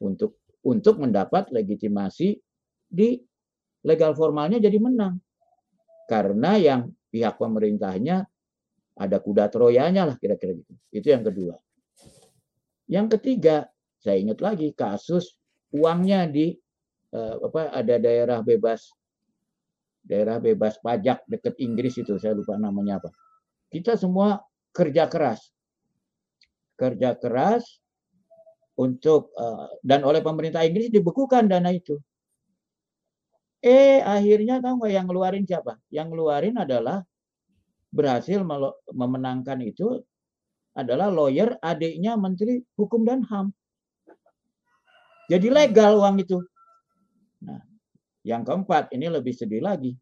[0.00, 2.36] Untuk untuk mendapat legitimasi
[2.88, 3.16] di
[3.84, 5.20] legal formalnya jadi menang.
[6.08, 8.26] Karena yang pihak pemerintahnya
[9.00, 10.72] ada kuda troyanya lah kira-kira gitu.
[10.92, 11.54] Itu yang kedua.
[12.90, 13.70] Yang ketiga
[14.00, 15.36] saya ingat lagi kasus
[15.70, 16.56] uangnya di
[17.14, 18.90] uh, apa ada daerah bebas
[20.04, 23.10] daerah bebas pajak dekat Inggris itu saya lupa namanya apa
[23.68, 24.40] kita semua
[24.72, 25.52] kerja keras
[26.80, 27.80] kerja keras
[28.80, 32.00] untuk uh, dan oleh pemerintah Inggris dibekukan dana itu.
[33.60, 35.76] Eh akhirnya tahu nggak yang ngeluarin siapa?
[35.92, 37.04] Yang ngeluarin adalah
[37.92, 38.40] berhasil
[38.88, 40.00] memenangkan itu
[40.72, 43.52] adalah lawyer adiknya Menteri Hukum dan HAM.
[45.28, 46.40] Jadi legal uang itu.
[47.44, 47.60] Nah,
[48.26, 49.96] yang keempat ini lebih sedih lagi.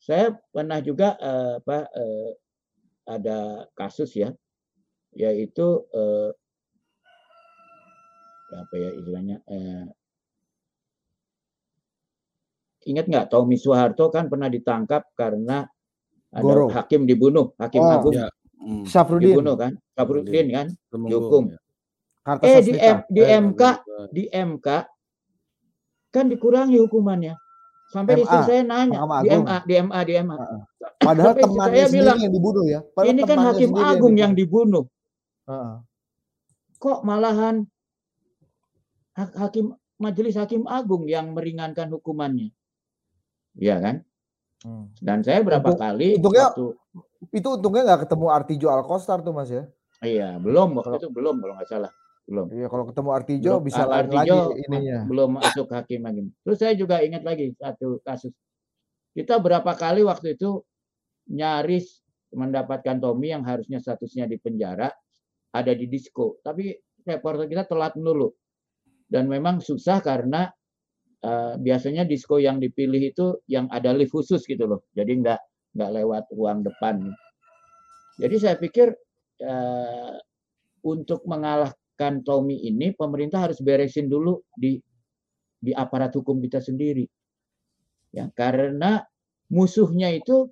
[0.00, 2.30] Saya pernah juga uh, apa uh,
[3.10, 4.30] ada kasus ya
[5.14, 6.30] yaitu eh,
[8.50, 9.86] apa ya istilahnya eh,
[12.90, 15.66] ingat nggak Tommy Soeharto kan pernah ditangkap karena
[16.30, 16.70] ada Goro.
[16.70, 18.30] hakim dibunuh hakim oh, agung ya.
[18.60, 18.84] Hmm.
[19.34, 21.58] Dibunuh kan Syafrudin kan dihukum ya.
[22.44, 23.62] eh di, M, di MK
[24.12, 24.68] di MK
[26.10, 27.34] kan dikurangi hukumannya.
[27.90, 30.36] Sampai MA, istri saya nanya di MA di MA di MA
[31.02, 32.80] padahal temannya sendiri bilang, yang dibunuh ya.
[32.94, 34.84] Padahal ini kan hakim agung yang dibunuh.
[36.78, 37.66] Kok malahan
[39.18, 42.54] hakim majelis hakim agung yang meringankan hukumannya,
[43.58, 44.06] ya kan?
[44.62, 44.88] Hmm.
[44.96, 46.64] Dan saya berapa Untuk, kali untungnya, waktu,
[47.34, 49.68] itu untungnya nggak ketemu Artijo Alkostar tuh mas ya?
[50.00, 51.92] Iya, belum waktu itu belum kalau nggak salah.
[52.28, 52.46] Belum.
[52.52, 54.98] Iya, kalau ketemu Artijo belum, bisa lain lagi ininya.
[55.08, 56.22] Belum masuk hakim lagi.
[56.46, 58.34] Terus saya juga ingat lagi satu kasus.
[59.10, 60.62] Kita berapa kali waktu itu
[61.30, 64.90] nyaris mendapatkan Tommy yang harusnya statusnya di penjara
[65.50, 66.38] ada di disco.
[66.42, 66.70] Tapi
[67.02, 68.30] reporter kita telat dulu.
[69.10, 70.46] Dan memang susah karena
[71.26, 74.86] uh, biasanya disco yang dipilih itu yang ada lift khusus gitu loh.
[74.94, 75.40] Jadi nggak
[75.74, 77.10] nggak lewat ruang depan.
[78.22, 78.94] Jadi saya pikir
[79.42, 80.14] uh,
[80.86, 81.26] untuk
[82.00, 84.80] mengalahkan Tommy ini pemerintah harus beresin dulu di
[85.60, 87.04] di aparat hukum kita sendiri.
[88.16, 89.04] Ya, karena
[89.52, 90.48] musuhnya itu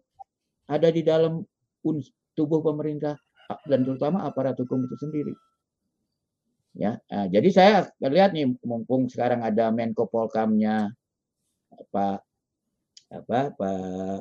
[0.68, 1.40] ada di dalam
[2.36, 3.16] tubuh pemerintah
[3.64, 5.32] dan terutama aparat hukum itu sendiri.
[6.76, 10.92] Ya, nah, jadi saya lihat nih mumpung sekarang ada Menko Polkamnya
[11.90, 12.20] Pak
[13.08, 14.20] apa Pak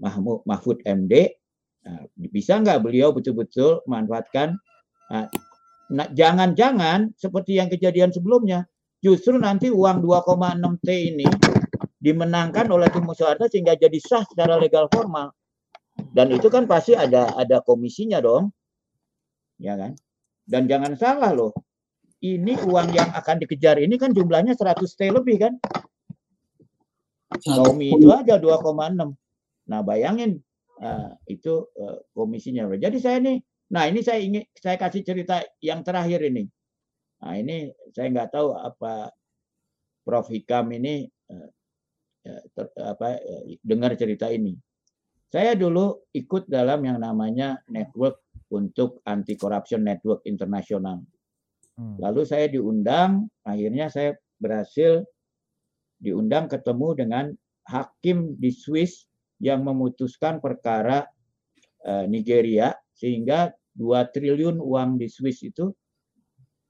[0.00, 1.36] Mahmud Mahfud MD
[1.84, 4.56] nah, bisa nggak beliau betul-betul manfaatkan
[5.92, 8.64] nah, jangan-jangan seperti yang kejadian sebelumnya
[8.98, 11.28] justru nanti uang 2,6 T ini
[11.98, 15.34] dimenangkan oleh tim musyawarah sehingga jadi sah secara legal formal
[16.14, 18.54] dan itu kan pasti ada ada komisinya dong
[19.58, 19.98] ya kan
[20.48, 21.52] dan jangan salah loh,
[22.24, 25.52] ini uang yang akan dikejar ini kan jumlahnya 100 T lebih kan.
[27.44, 28.64] Tommy itu aja 2,6.
[29.68, 30.40] Nah bayangin
[30.80, 32.64] uh, itu uh, komisinya.
[32.80, 36.48] Jadi saya nih, nah ini saya ingin saya kasih cerita yang terakhir ini.
[37.20, 39.12] Nah ini saya nggak tahu apa
[40.06, 41.50] Prof Hikam ini uh,
[42.54, 43.20] ter, apa
[43.60, 44.56] dengar cerita ini.
[45.28, 51.04] Saya dulu ikut dalam yang namanya network untuk anti corruption network internasional.
[51.76, 52.00] Hmm.
[52.00, 55.04] Lalu saya diundang, akhirnya saya berhasil
[56.00, 57.24] diundang ketemu dengan
[57.68, 59.04] hakim di Swiss
[59.44, 61.04] yang memutuskan perkara
[62.08, 65.70] Nigeria sehingga 2 triliun uang di Swiss itu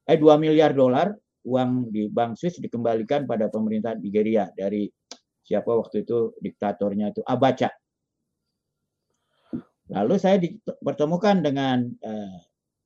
[0.05, 1.17] eh 2 miliar dolar
[1.49, 4.85] uang di bank Swiss dikembalikan pada pemerintah Nigeria dari
[5.41, 7.73] siapa waktu itu diktatornya itu Abacha.
[9.89, 12.39] Lalu saya dipertemukan dengan uh,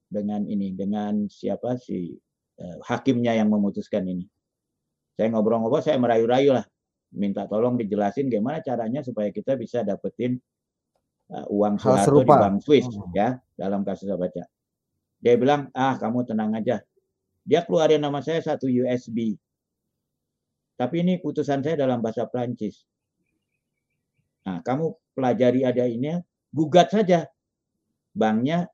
[0.06, 2.14] dengan ini dengan siapa si
[2.62, 4.22] uh, hakimnya yang memutuskan ini.
[5.18, 6.64] Saya ngobrol-ngobrol, saya merayu-rayu lah,
[7.12, 10.40] minta tolong dijelasin gimana caranya supaya kita bisa dapetin
[11.35, 13.11] uh, uang Soeharto di Bank Swiss oh.
[13.12, 14.42] ya dalam kasus baca.
[15.22, 16.83] Dia bilang, ah kamu tenang aja.
[17.46, 19.38] Dia keluarin nama saya satu USB.
[20.75, 22.83] Tapi ini putusan saya dalam bahasa Prancis.
[24.42, 26.18] Nah, kamu pelajari ada ini
[26.51, 27.22] gugat saja
[28.11, 28.66] banknya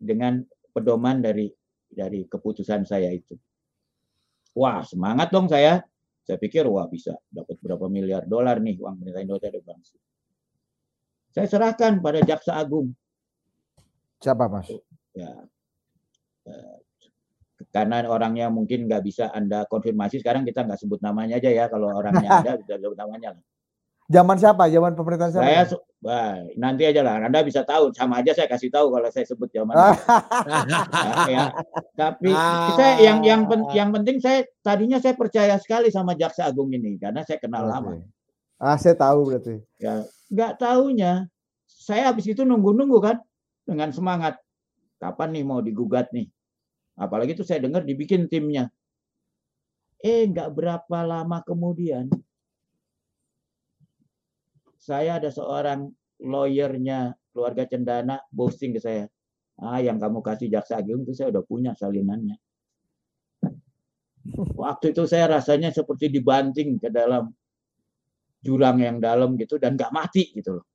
[0.00, 0.40] dengan
[0.72, 1.52] pedoman dari
[1.92, 3.36] dari keputusan saya itu.
[4.56, 5.84] Wah, semangat dong saya.
[6.24, 9.80] Saya pikir wah bisa dapat berapa miliar dolar nih uang pemerintah Indonesia dari bank.
[11.30, 12.94] Saya serahkan pada jaksa agung.
[14.20, 14.68] Siapa mas?
[15.16, 15.32] Ya,
[16.46, 16.76] eh,
[17.72, 21.92] karena orangnya mungkin nggak bisa anda konfirmasi sekarang kita nggak sebut namanya aja ya kalau
[21.92, 23.36] orangnya ada bisa sebut namanya
[24.10, 24.66] Zaman siapa?
[24.66, 25.46] Zaman pemerintahan siapa?
[25.46, 25.64] Saya
[26.00, 27.20] Wah, nanti aja lah.
[27.20, 27.92] Anda bisa tahu.
[27.92, 29.76] Sama aja saya kasih tahu kalau saya sebut zaman.
[29.76, 29.94] nah,
[31.30, 31.52] ya.
[31.92, 32.72] Tapi ah.
[32.72, 36.96] saya yang yang pen, yang penting saya tadinya saya percaya sekali sama jaksa agung ini
[36.96, 37.72] karena saya kenal okay.
[37.76, 37.90] lama.
[38.56, 39.60] Ah, saya tahu berarti.
[39.76, 41.28] Ya, nggak tahunya.
[41.68, 43.20] Saya habis itu nunggu-nunggu kan
[43.70, 44.34] dengan semangat.
[44.98, 46.26] Kapan nih mau digugat nih?
[46.98, 48.68] Apalagi itu saya dengar dibikin timnya.
[50.02, 52.08] Eh, nggak berapa lama kemudian
[54.80, 59.04] saya ada seorang lawyernya keluarga Cendana posting ke saya.
[59.60, 62.40] Ah, yang kamu kasih jaksa agung itu saya udah punya salinannya.
[64.56, 67.28] Waktu itu saya rasanya seperti dibanting ke dalam
[68.40, 70.69] jurang yang dalam gitu dan nggak mati gitu loh.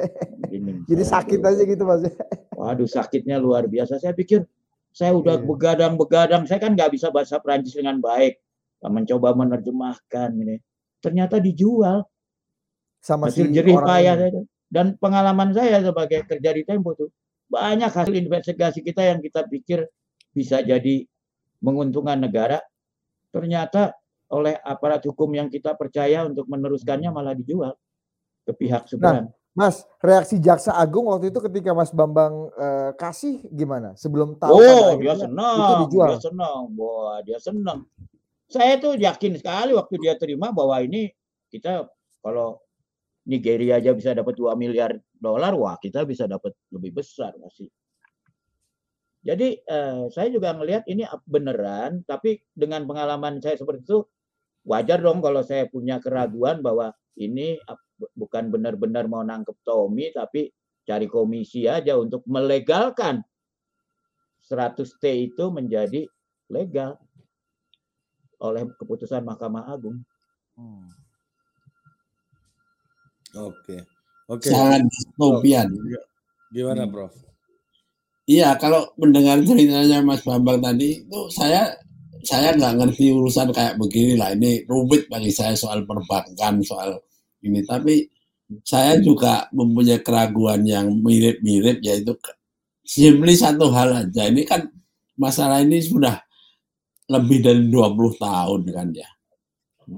[0.90, 2.04] Jadi sakit aja gitu mas.
[2.54, 4.00] Waduh sakitnya luar biasa.
[4.00, 4.44] Saya pikir
[4.90, 5.46] saya udah iya.
[5.46, 6.44] begadang-begadang.
[6.50, 8.40] Saya kan nggak bisa bahasa Prancis dengan baik.
[8.80, 10.56] Mencoba menerjemahkan ini.
[11.00, 12.04] Ternyata dijual
[13.00, 14.44] sama hasil si jerih payah itu.
[14.70, 17.10] Dan pengalaman saya sebagai kerja di Tempo tuh
[17.50, 19.82] banyak hasil investigasi kita yang kita pikir
[20.30, 21.02] bisa jadi
[21.58, 22.62] menguntungkan negara,
[23.34, 23.98] ternyata
[24.30, 27.74] oleh aparat hukum yang kita percaya untuk meneruskannya malah dijual
[28.46, 29.26] ke pihak seberang.
[29.26, 33.98] Nah, Mas, reaksi Jaksa Agung waktu itu ketika Mas Bambang uh, kasih gimana?
[33.98, 35.58] Sebelum tahu Oh, dia senang.
[35.58, 36.08] Itu dijual.
[36.14, 36.60] Dia senang.
[36.78, 37.78] Wah, dia senang.
[38.46, 41.10] Saya tuh yakin sekali waktu dia terima bahwa ini
[41.50, 41.90] kita
[42.22, 42.62] kalau
[43.26, 47.70] Nigeria aja bisa dapat 2 miliar dolar, wah kita bisa dapat lebih besar masih.
[49.20, 53.98] Jadi eh, saya juga melihat ini beneran, tapi dengan pengalaman saya seperti itu
[54.64, 57.60] wajar dong kalau saya punya keraguan bahwa ini
[58.16, 60.48] bukan benar-benar mau nangkep Tommy, tapi
[60.84, 63.20] cari komisi aja untuk melegalkan
[64.42, 66.08] 100 T itu menjadi
[66.50, 66.98] legal
[68.40, 70.00] oleh keputusan Mahkamah Agung.
[70.56, 70.88] Hmm.
[73.36, 73.78] Oke.
[74.26, 74.48] Oke.
[74.50, 75.68] Sangat distopian.
[76.50, 76.92] Gimana, hmm.
[76.92, 77.14] Prof?
[78.30, 81.66] Iya, kalau mendengar ceritanya Mas Bambang tadi itu saya
[82.22, 84.30] saya nggak ngerti urusan kayak begini lah.
[84.36, 87.00] Ini rumit bagi saya soal perbankan, soal
[87.44, 87.60] ini.
[87.64, 88.06] Tapi
[88.66, 92.16] saya juga mempunyai keraguan yang mirip-mirip yaitu
[92.82, 94.26] simply satu hal aja.
[94.28, 94.66] Ini kan
[95.14, 96.18] masalah ini sudah
[97.10, 99.10] lebih dari 20 tahun kan ya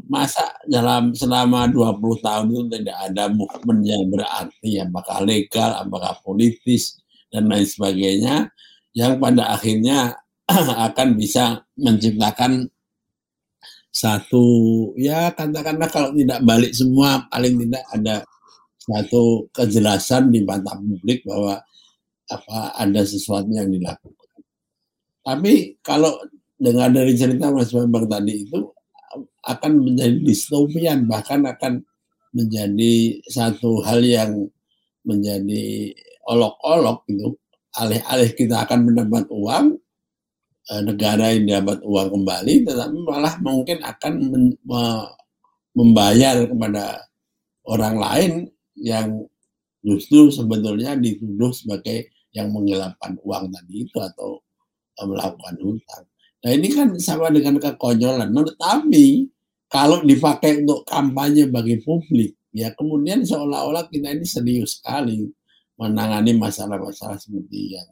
[0.09, 6.97] masa dalam selama 20 tahun itu tidak ada movement yang berarti apakah legal, apakah politis
[7.29, 8.49] dan lain sebagainya
[8.97, 10.17] yang pada akhirnya
[10.89, 12.73] akan bisa menciptakan
[13.93, 14.45] satu
[14.97, 18.17] ya katakanlah kalau tidak balik semua paling tidak ada
[18.81, 21.61] satu kejelasan di mata publik bahwa
[22.33, 24.41] apa ada sesuatu yang dilakukan.
[25.23, 26.19] Tapi kalau
[26.57, 28.59] dengar dari cerita Mas Bambang tadi itu
[29.45, 31.85] akan menjadi distopian bahkan akan
[32.33, 34.49] menjadi satu hal yang
[35.05, 35.93] menjadi
[36.31, 37.37] olok-olok gitu
[37.77, 39.82] alih-alih kita akan mendapat uang
[40.87, 44.13] negara yang dapat uang kembali tetapi malah mungkin akan
[45.75, 47.03] membayar kepada
[47.67, 48.33] orang lain
[48.79, 49.27] yang
[49.83, 54.41] justru sebetulnya dituduh sebagai yang menggelapkan uang tadi itu atau
[54.99, 56.05] eh, melakukan hutang.
[56.43, 58.33] Nah ini kan sama dengan kekonyolan.
[58.33, 59.31] Nah, tetapi
[59.71, 65.29] kalau dipakai untuk kampanye bagi publik, ya kemudian seolah-olah kita ini serius sekali
[65.79, 67.89] menangani masalah-masalah seperti yang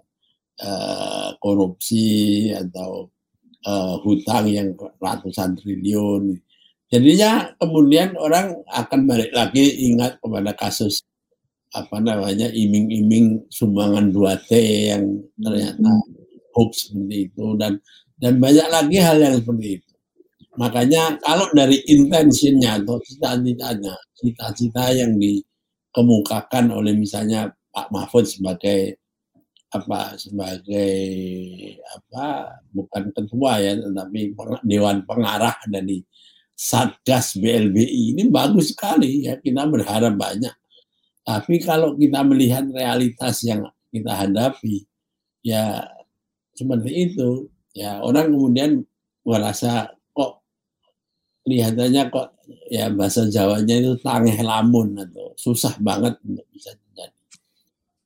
[0.62, 3.08] uh, korupsi atau
[3.66, 4.68] uh, hutang yang
[5.00, 6.36] ratusan triliun.
[6.90, 11.06] Jadinya kemudian orang akan balik lagi ingat kepada kasus
[11.70, 14.50] apa namanya iming-iming sumbangan 2T
[14.90, 16.50] yang ternyata hmm.
[16.50, 17.78] hoax seperti itu dan
[18.18, 19.90] dan banyak lagi hal yang seperti itu.
[20.58, 28.98] Makanya kalau dari intensinya atau cita-citanya, cita-cita yang dikemukakan oleh misalnya Pak Mahfud sebagai
[29.70, 30.98] apa sebagai
[31.94, 34.34] apa bukan ketua ya tetapi
[34.66, 36.02] dewan pengarah dari
[36.58, 40.52] Satgas BLBI ini bagus sekali ya kita berharap banyak
[41.30, 44.82] tapi kalau kita melihat realitas yang kita hadapi,
[45.44, 45.84] ya
[46.56, 47.46] seperti itu.
[47.70, 48.82] Ya orang kemudian
[49.22, 50.42] merasa kok
[51.46, 52.34] kelihatannya kok
[52.66, 56.74] ya bahasa Jawanya itu tangeh lamun atau susah banget untuk bisa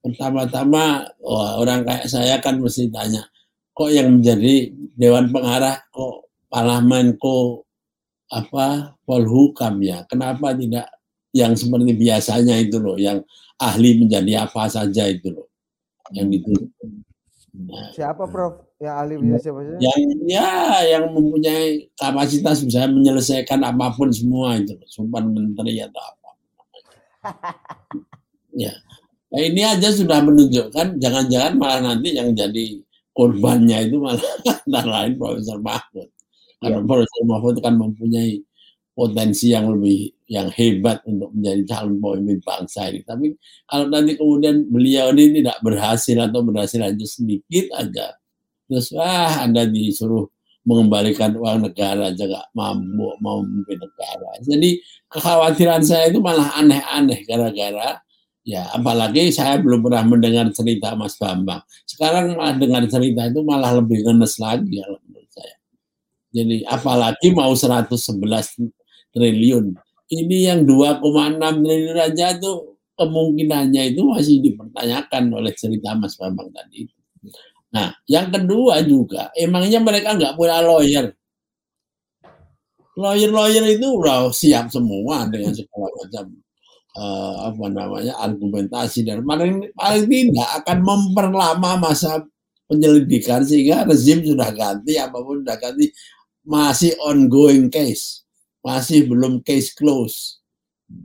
[0.04, 1.08] Pertama-tama
[1.56, 3.24] orang kayak saya kan mesti tanya,
[3.72, 6.28] kok yang menjadi dewan pengarah kok
[6.84, 7.64] Menko
[8.28, 10.92] apa Polhukam ya, kenapa tidak
[11.32, 13.24] yang seperti biasanya itu loh, yang
[13.56, 15.48] ahli menjadi apa saja itu loh,
[16.12, 16.52] yang itu.
[17.54, 18.76] Nah, siapa Prof?
[18.78, 19.78] Yang ahli siapa saja?
[19.82, 19.98] Yang
[20.30, 20.50] ya,
[20.94, 26.30] yang mempunyai kapasitas bisa menyelesaikan apa pun semua itu, sumpah menteri atau apa.
[28.62, 28.70] ya,
[29.34, 32.78] nah, ini aja sudah menunjukkan jangan-jangan malah nanti yang jadi
[33.10, 34.22] korbannya itu malah
[34.66, 36.08] antara lain Profesor Mahfud.
[36.62, 36.86] Karena ya.
[36.86, 38.42] Profesor Mahfud kan mempunyai
[38.94, 43.02] potensi yang lebih yang hebat untuk menjadi calon pemimpin bangsa ini.
[43.02, 43.34] Tapi
[43.66, 48.14] kalau nanti kemudian beliau ini tidak berhasil atau berhasil hanya sedikit aja,
[48.70, 50.30] terus wah Anda disuruh
[50.64, 54.30] mengembalikan uang negara aja gak mampu mau memimpin negara.
[54.40, 54.80] Jadi
[55.12, 58.00] kekhawatiran saya itu malah aneh-aneh gara-gara
[58.44, 61.64] ya apalagi saya belum pernah mendengar cerita Mas Bambang.
[61.88, 65.56] Sekarang malah dengar cerita itu malah lebih ngenes lagi kalau menurut saya.
[66.30, 68.60] Jadi apalagi mau 111
[69.16, 69.66] triliun.
[70.12, 76.86] Ini yang 2,6 triliun aja tuh kemungkinannya itu masih dipertanyakan oleh cerita Mas Bambang tadi.
[77.74, 81.10] Nah, yang kedua juga, emangnya mereka nggak punya lawyer.
[82.94, 86.43] Lawyer-lawyer itu udah siap semua dengan segala macam
[86.96, 92.22] uh, apa namanya argumentasi dan paling paling tidak akan memperlama masa
[92.70, 95.92] penyelidikan sehingga rezim sudah ganti apa pun sudah ganti
[96.44, 98.24] masih ongoing case
[98.64, 100.40] masih belum case close.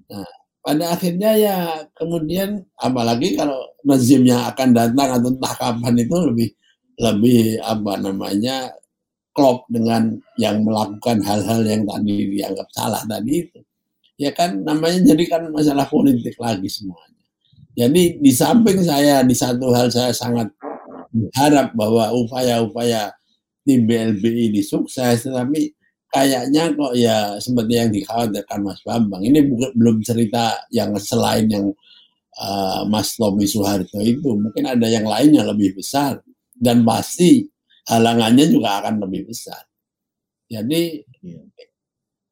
[0.08, 0.23] Nah,
[0.63, 1.58] pada akhirnya ya
[1.91, 6.49] kemudian apalagi kalau rezimnya akan datang atau entah kapan itu lebih
[6.99, 8.71] lebih apa namanya
[9.36, 13.60] klop dengan yang melakukan hal-hal yang tadi dianggap salah tadi itu.
[14.20, 17.24] Ya kan namanya jadi kan masalah politik lagi semuanya.
[17.80, 20.52] Jadi di samping saya di satu hal saya sangat
[21.16, 23.16] berharap bahwa upaya-upaya
[23.64, 25.72] tim BLBI ini sukses, tetapi
[26.12, 29.24] kayaknya kok ya seperti yang dikhawatirkan Mas Bambang.
[29.24, 31.72] Ini bukan belum cerita yang selain yang
[32.42, 34.36] uh, Mas Tommy Soeharto itu.
[34.36, 36.20] Mungkin ada yang lainnya lebih besar
[36.60, 37.48] dan pasti
[37.88, 39.63] halangannya juga akan lebih besar.
[40.50, 41.42] Jadi iya.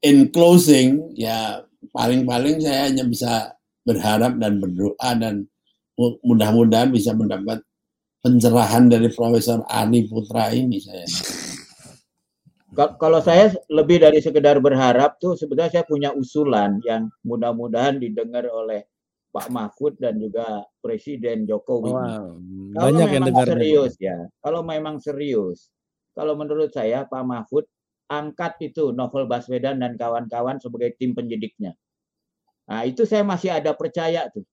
[0.02, 1.62] in closing ya
[1.98, 5.50] paling-paling saya hanya bisa berharap dan berdoa dan
[6.22, 7.66] mudah-mudahan bisa mendapat
[8.22, 11.10] pencerahan dari Profesor Ani Putra ini saya
[12.78, 18.86] kalau saya lebih dari sekedar berharap tuh sebetulnya saya punya usulan yang mudah-mudahan didengar oleh
[19.34, 21.89] Pak Mahfud dan juga Presiden Jokowi.
[21.89, 22.38] Wow,
[22.78, 25.74] kalau banyak memang yang serius ya, kalau memang serius,
[26.14, 27.66] kalau menurut saya Pak Mahfud
[28.08, 31.76] angkat itu Novel Baswedan dan kawan-kawan sebagai tim penyidiknya.
[32.68, 34.43] Nah itu saya masih ada percaya tuh,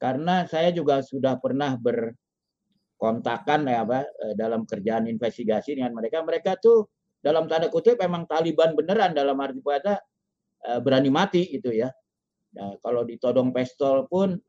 [0.00, 2.16] karena saya juga sudah pernah ber
[3.00, 6.88] kontakan ya apa eh, dalam kerjaan investigasi dengan mereka mereka tuh
[7.20, 10.00] dalam tanda kutip memang Taliban beneran dalam arti kata
[10.64, 11.92] uh, berani mati gitu ya.
[12.56, 14.40] Nah, kalau ditodong pistol pun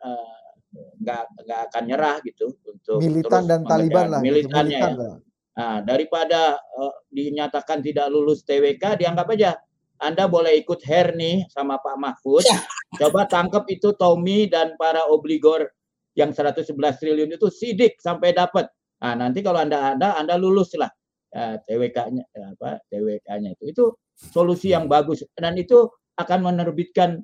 [1.04, 5.12] nggak nggak akan nyerah gitu untuk militan dan Taliban lah gitu, militannya militan ya.
[5.52, 6.42] Nah, daripada
[6.80, 9.60] uh, dinyatakan tidak lulus TWK dianggap aja
[10.02, 12.42] anda boleh ikut hair nih sama Pak Mahfud.
[12.42, 12.58] Ya.
[12.98, 15.70] Coba tangkap itu Tommy dan para obligor
[16.18, 18.68] yang 111 triliun itu sidik sampai dapat.
[19.02, 20.90] Nah, nanti kalau Anda ada Anda lulus lah
[21.38, 22.24] uh, TWK-nya
[22.58, 23.64] apa TWK-nya itu.
[23.70, 23.84] Itu
[24.18, 25.86] solusi yang bagus dan itu
[26.18, 27.22] akan menerbitkan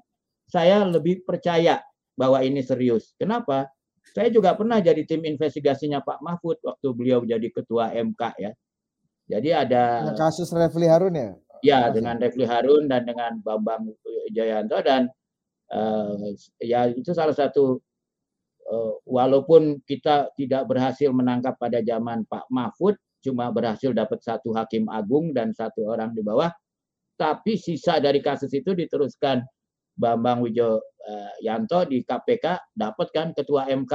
[0.47, 1.82] saya lebih percaya
[2.13, 3.13] bahwa ini serius.
[3.17, 3.67] Kenapa?
[4.15, 8.51] Saya juga pernah jadi tim investigasinya Pak Mahfud waktu beliau jadi ketua MK ya.
[9.28, 11.36] Jadi ada kasus Refli Harun ya?
[11.64, 13.93] Ya, dengan Refli Harun dan dengan Bambang
[14.34, 15.10] Jayanto dan
[15.72, 16.16] uh,
[16.62, 17.80] ya itu salah satu
[18.70, 24.88] uh, walaupun kita tidak berhasil menangkap pada zaman Pak Mahfud, cuma berhasil dapat satu hakim
[24.91, 26.51] agung dan satu orang di bawah,
[27.18, 29.41] tapi sisa dari kasus itu diteruskan
[29.97, 33.93] Bambang Wijoyanto di KPK dapat kan ketua MK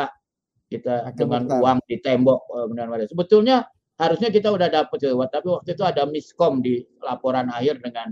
[0.72, 1.60] kita Akan dengan bentar.
[1.60, 3.06] uang di tembok eh, benar-benar.
[3.06, 3.56] Sebetulnya
[4.02, 4.98] harusnya kita udah dapat
[5.30, 8.10] tapi waktu itu ada miskom di laporan akhir dengan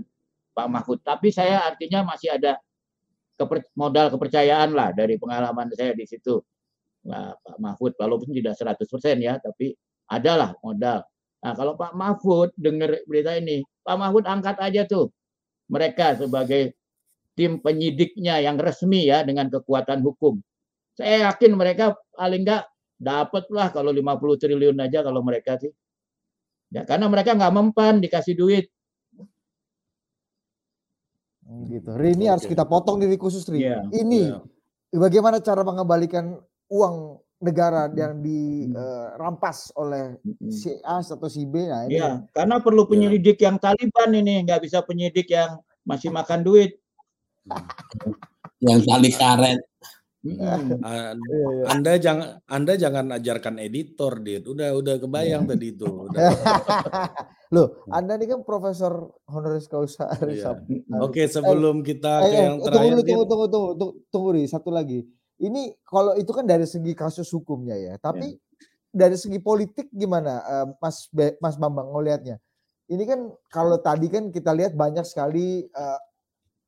[0.55, 0.99] Pak Mahfud.
[1.03, 2.59] Tapi saya artinya masih ada
[3.39, 6.39] keper, modal kepercayaan lah dari pengalaman saya di situ.
[7.07, 9.73] Nah, Pak Mahfud walaupun tidak 100% ya, tapi
[10.11, 11.01] adalah modal.
[11.41, 15.09] Nah, kalau Pak Mahfud dengar berita ini, Pak Mahfud angkat aja tuh
[15.71, 16.77] mereka sebagai
[17.33, 20.37] tim penyidiknya yang resmi ya dengan kekuatan hukum.
[20.93, 22.67] Saya yakin mereka paling enggak
[23.01, 25.73] dapatlah kalau 50 triliun aja kalau mereka sih.
[26.71, 28.65] Ya karena mereka nggak mempan dikasih duit.
[31.43, 31.91] Hmm, gitu.
[31.99, 33.67] Rini harus kita potong diri khusus Rini.
[33.67, 33.83] Yeah.
[33.91, 34.41] Ini yeah.
[34.95, 36.39] bagaimana cara mengembalikan
[36.71, 40.15] uang negara yang dirampas uh, oleh
[40.47, 41.67] si A atau si B.
[41.67, 41.99] Nah, ini.
[41.99, 43.51] Ya, karena perlu penyelidik ya.
[43.51, 46.77] yang Taliban ini, nggak bisa penyidik yang masih makan duit.
[48.61, 49.59] yang tali karet.
[50.21, 50.77] Hmm.
[51.65, 54.45] anda jangan Anda jangan ajarkan editor, Dit.
[54.45, 55.89] Udah udah kebayang tadi itu.
[55.89, 56.29] Udah.
[57.57, 60.07] Loh, Anda ini kan profesor honoris causa.
[60.23, 60.61] Yeah.
[61.01, 62.79] Oke, sebelum kita eh, ke eh, yang terakhir.
[62.79, 65.03] Tunggu, tunggu, tunggu, tunggu, tunggu, tunggu, tunggu, satu lagi
[65.41, 68.39] ini kalau itu kan dari segi kasus hukumnya ya, tapi ya.
[68.93, 72.37] dari segi politik gimana uh, Mas Be Mas Bambang ngelihatnya?
[72.91, 73.19] Ini kan
[73.49, 75.99] kalau tadi kan kita lihat banyak sekali uh,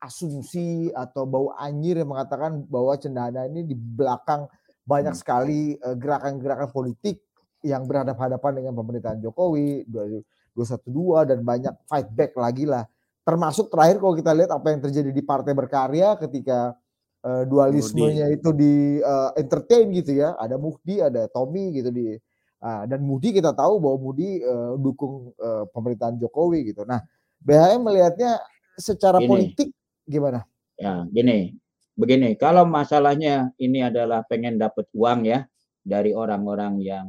[0.04, 4.52] asumsi atau bau anjir yang mengatakan bahwa cendana ini di belakang
[4.84, 5.22] banyak hmm.
[5.24, 7.24] sekali gerakan-gerakan uh, politik
[7.64, 12.84] yang berhadapan-hadapan dengan pemerintahan Jokowi 212 dan banyak fight back lagi lah.
[13.24, 16.76] Termasuk terakhir kalau kita lihat apa yang terjadi di Partai Berkarya ketika
[17.24, 18.36] uh, dualismenya Mudi.
[18.36, 20.36] itu di uh, entertain gitu ya.
[20.36, 22.20] Ada Muhdi, ada Tommy gitu di
[22.60, 26.84] uh, dan Muhdi kita tahu bahwa Muhdi uh, dukung uh, pemerintahan Jokowi gitu.
[26.84, 27.00] Nah,
[27.40, 28.44] BHM melihatnya
[28.76, 29.30] secara gini.
[29.32, 29.72] politik
[30.08, 30.46] gimana?
[30.80, 31.56] Ya, gini.
[31.94, 35.46] Begini, kalau masalahnya ini adalah pengen dapat uang ya
[35.86, 37.06] dari orang-orang yang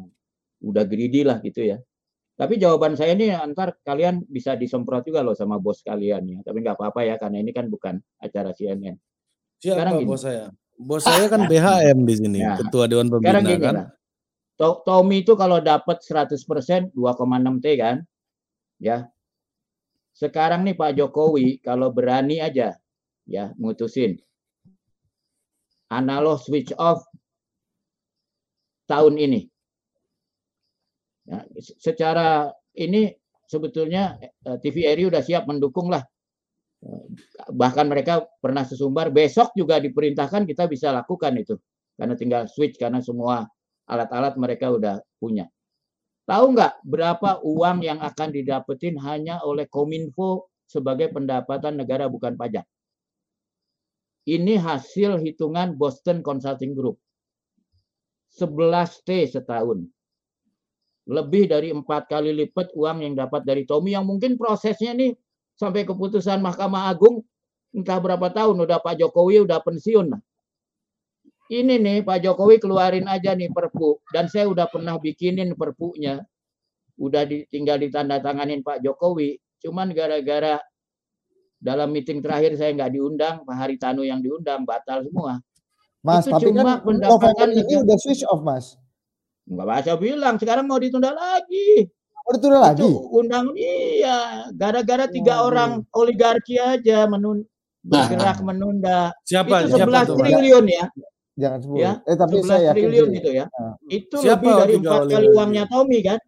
[0.61, 1.81] udah greedy lah gitu ya.
[2.35, 6.39] Tapi jawaban saya ini antar kalian bisa disemprot juga loh sama bos kalian ya.
[6.43, 8.99] Tapi nggak apa-apa ya karena ini kan bukan acara CNN.
[9.63, 10.09] Siapa sekarang gini.
[10.11, 10.45] bos saya?
[10.75, 12.59] Bos saya kan BHM di sini, ya.
[12.59, 13.75] Ketua Dewan Pembina gini kan.
[13.79, 13.89] Lah.
[14.85, 16.93] Tommy itu kalau dapat 100% 2,6
[17.63, 17.97] T kan.
[18.83, 19.09] Ya.
[20.13, 22.77] Sekarang nih Pak Jokowi kalau berani aja
[23.29, 24.21] ya mutusin.
[25.93, 27.05] Analog switch off
[28.89, 29.41] tahun ini.
[31.25, 31.41] Ya,
[31.81, 33.17] secara ini
[33.49, 36.05] sebetulnya eh, TVRI udah siap mendukung lah.
[37.49, 41.57] Bahkan mereka pernah sesumbar besok juga diperintahkan kita bisa lakukan itu.
[41.97, 43.49] Karena tinggal switch karena semua
[43.89, 45.49] alat-alat mereka udah punya.
[46.29, 52.65] Tahu nggak berapa uang yang akan didapetin hanya oleh kominfo sebagai pendapatan negara bukan pajak
[54.25, 56.97] ini hasil hitungan Boston Consulting Group
[58.35, 59.85] 11 T setahun
[61.05, 65.13] lebih dari empat kali lipat uang yang dapat dari Tommy yang mungkin prosesnya nih
[65.55, 67.21] sampai keputusan Mahkamah Agung
[67.77, 70.15] entah berapa tahun udah Pak Jokowi udah pensiun.
[71.53, 76.25] Ini nih Pak Jokowi keluarin aja nih perpu dan saya udah pernah bikinin perpunya.
[76.95, 79.37] Udah di, tinggal ditandatanganin Pak Jokowi.
[79.61, 80.63] Cuman gara-gara
[81.61, 85.41] dalam meeting terakhir saya nggak diundang, Pak Haritanu yang diundang batal semua.
[86.05, 88.77] Mas, itu tapi cuma kan pendapatan ini udah switch off, Mas.
[89.49, 91.89] Enggak bahasa bilang, sekarang mau ditunda lagi.
[92.25, 92.89] Oh ditunda lagi?
[93.13, 97.45] Undang iya, gara-gara tiga oh, orang oligarki aja menun
[97.85, 99.01] bergerak nah, menunda.
[99.29, 99.69] Siapa?
[99.69, 100.85] Itu 11 siapa triliun ya.
[101.35, 101.77] Jangan sebut.
[101.77, 103.47] Ya, eh tapi 11 saya triliun itu ya.
[103.53, 106.19] Nah, Itu Siapa lebih dari empat kali uangnya Tommy kan.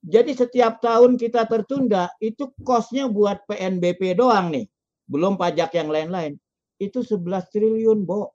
[0.00, 4.64] Jadi setiap tahun kita tertunda itu kosnya buat PNBP doang nih.
[5.04, 6.40] Belum pajak yang lain-lain.
[6.80, 8.32] Itu 11 triliun, Bo.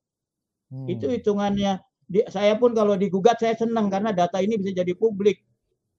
[0.70, 0.86] hmm.
[0.86, 1.82] Itu hitungannya.
[2.06, 5.42] Di- saya pun kalau digugat saya senang karena data ini bisa jadi publik.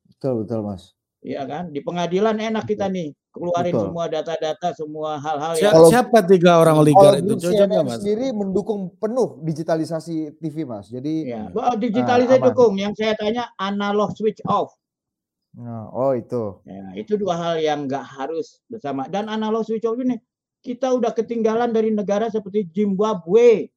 [0.06, 0.94] betul betul Mas.
[1.20, 1.74] Iya kan?
[1.74, 3.84] Di pengadilan enak kita nih keluarin Betul.
[3.90, 7.94] semua data-data, semua hal-hal yang Kalau- siapa tiga orang oligar itu cocok nggak mas?
[8.00, 10.86] sendiri mendukung penuh digitalisasi TV Mas.
[10.88, 12.48] Jadi ya, digitalisasi aman.
[12.54, 12.74] dukung.
[12.78, 14.70] Yang saya tanya analog switch off.
[15.56, 16.60] Nah, oh itu.
[16.62, 19.08] Ya, itu dua hal yang nggak harus bersama.
[19.08, 20.20] Dan analog switch off ini
[20.60, 23.72] kita udah ketinggalan dari negara seperti Zimbabwe.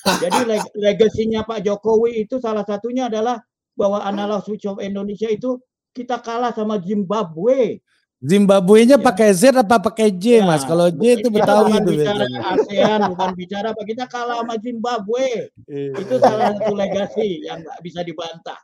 [0.22, 3.36] Jadi leg- legasinya Pak Jokowi itu salah satunya adalah
[3.76, 5.60] bahwa analog switch off Indonesia itu
[5.92, 7.84] kita kalah sama Zimbabwe.
[8.20, 9.04] Zimbabwe-nya Ya.
[9.04, 10.60] pakai Z apa pakai J Ya, mas?
[10.60, 12.24] Kalau J itu Betawi bukan itu bicara.
[12.52, 15.48] ASEAN, bukan bicara apa kita kalah sama Zimbabwe.
[15.96, 18.60] Itu salah satu legasi yang nggak bisa dibantah.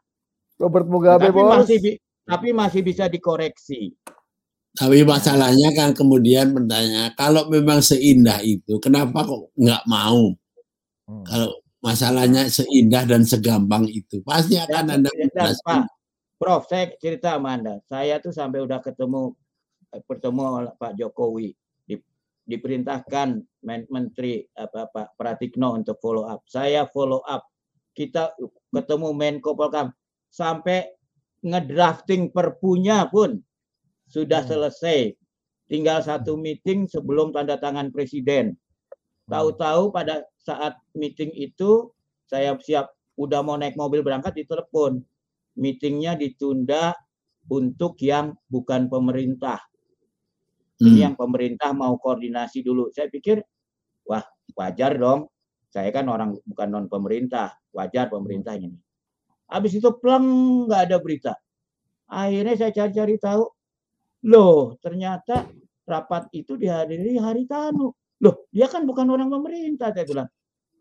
[0.60, 1.52] Robert Mugabe tapi bos.
[1.56, 1.78] masih
[2.26, 3.94] tapi masih bisa dikoreksi.
[4.76, 10.36] Tapi masalahnya kan kemudian bertanya, kalau memang seindah itu, kenapa kok nggak mau?
[11.08, 11.24] Hmm.
[11.24, 11.50] Kalau
[11.80, 15.64] masalahnya seindah dan segampang itu, pasti akan ada penjelasan.
[15.64, 15.88] Pak,
[16.36, 17.80] Prof, saya cerita sama Anda.
[17.88, 19.32] Saya tuh sampai udah ketemu
[19.96, 21.56] eh, bertemu Pak Jokowi
[21.88, 22.04] di-
[22.44, 23.28] diperintahkan
[23.64, 26.44] Men- Menteri apa Pak Pratikno untuk follow up.
[26.44, 27.48] Saya follow up.
[27.96, 28.36] Kita
[28.68, 29.88] ketemu Menko Polkam
[30.28, 30.92] sampai
[31.46, 33.38] ngedrafting perpunya pun
[34.10, 34.50] sudah Hmm.
[34.50, 35.14] selesai.
[35.70, 38.54] Tinggal satu meeting sebelum tanda tangan presiden.
[39.26, 41.90] Tahu-tahu pada saat meeting itu
[42.30, 45.02] saya siap udah mau naik mobil berangkat ditelepon.
[45.58, 46.94] Meetingnya ditunda
[47.50, 49.58] untuk yang bukan pemerintah.
[50.78, 51.04] Ini Hmm.
[51.10, 52.92] yang pemerintah mau koordinasi dulu.
[52.92, 53.40] Saya pikir,
[54.06, 54.22] wah
[54.54, 55.26] wajar dong.
[55.72, 58.76] Saya kan orang bukan non pemerintah, wajar pemerintah ini.
[59.46, 60.26] Habis itu pleng
[60.66, 61.32] nggak ada berita.
[62.10, 63.44] Akhirnya saya cari-cari tahu,
[64.26, 65.46] loh ternyata
[65.86, 67.94] rapat itu dihadiri Haritanu.
[68.22, 70.28] Loh dia kan bukan orang pemerintah saya bilang.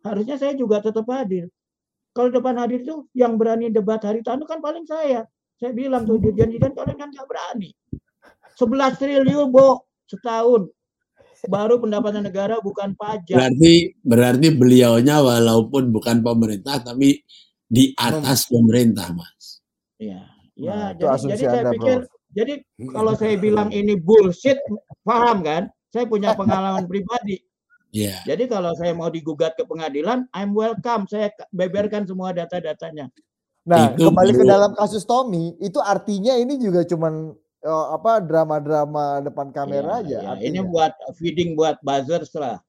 [0.06, 1.50] Harusnya saya juga tetap hadir.
[2.14, 5.26] Kalau depan hadir itu yang berani debat Haritanu kan paling saya.
[5.58, 7.74] Saya bilang tuh dirjen-dirjen kalian kan nggak berani.
[8.56, 10.72] 11 triliun, Bo, setahun.
[11.46, 13.36] Baru pendapatan negara bukan pajak.
[13.36, 17.22] Berarti berarti beliaunya walaupun bukan pemerintah tapi
[17.66, 19.60] di atas pemerintah, Mas.
[19.98, 20.96] Ya, Nah, ya.
[20.96, 21.98] itu jadi, jadi saya Anda, pikir,
[22.32, 22.54] jadi
[22.96, 24.56] kalau saya bilang ini bullshit,
[25.04, 25.68] paham kan?
[25.92, 27.44] Saya punya pengalaman pribadi.
[27.92, 28.20] Ya.
[28.24, 31.08] Jadi kalau saya mau digugat ke pengadilan, I'm welcome.
[31.08, 33.08] Saya beberkan semua data-datanya.
[33.66, 37.34] Nah, Itu kembali ke baru- dalam kasus Tommy, itu artinya ini juga cuman
[37.66, 40.38] eh, apa drama-drama depan kamera Ya, aja.
[40.38, 40.44] artinya.
[40.44, 42.62] Ini buat feeding buat buzzers lah.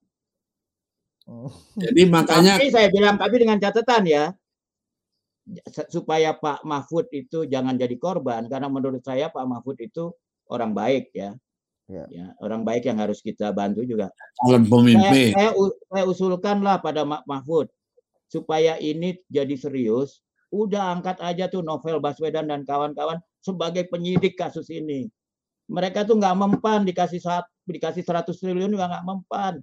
[1.26, 1.50] Hmm.
[1.76, 4.24] Jadi makanya Tapi saya bilang tapi dengan catatan ya
[5.90, 10.10] supaya Pak Mahfud itu jangan jadi korban karena menurut saya Pak Mahfud itu
[10.50, 11.34] orang baik ya.
[11.86, 12.02] Ya.
[12.10, 14.10] Ya, orang baik yang harus kita bantu juga.
[14.42, 15.30] calon Saya, pemimpin.
[15.38, 17.70] saya, u- saya usulkanlah pada Mak Mahfud
[18.26, 20.18] supaya ini jadi serius,
[20.50, 25.06] udah angkat aja tuh Novel Baswedan dan kawan-kawan sebagai penyidik kasus ini.
[25.70, 29.62] Mereka tuh nggak mempan dikasih saat dikasih 100 triliun juga nggak mempan.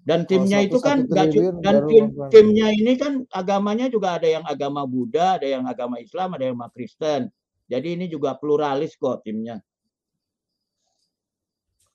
[0.00, 4.44] Dan timnya itu 101 kan triliun dan tim timnya ini kan agamanya juga ada yang
[4.48, 7.28] agama Buddha, ada yang agama Islam, ada yang agama Kristen.
[7.70, 9.60] Jadi ini juga pluralis kok timnya.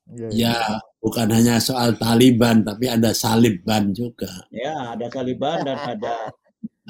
[0.05, 0.53] Iya, iya.
[0.53, 0.57] Ya,
[1.01, 4.29] bukan hanya soal Taliban tapi ada Salibban juga.
[4.53, 6.29] Ya, ada Taliban dan ada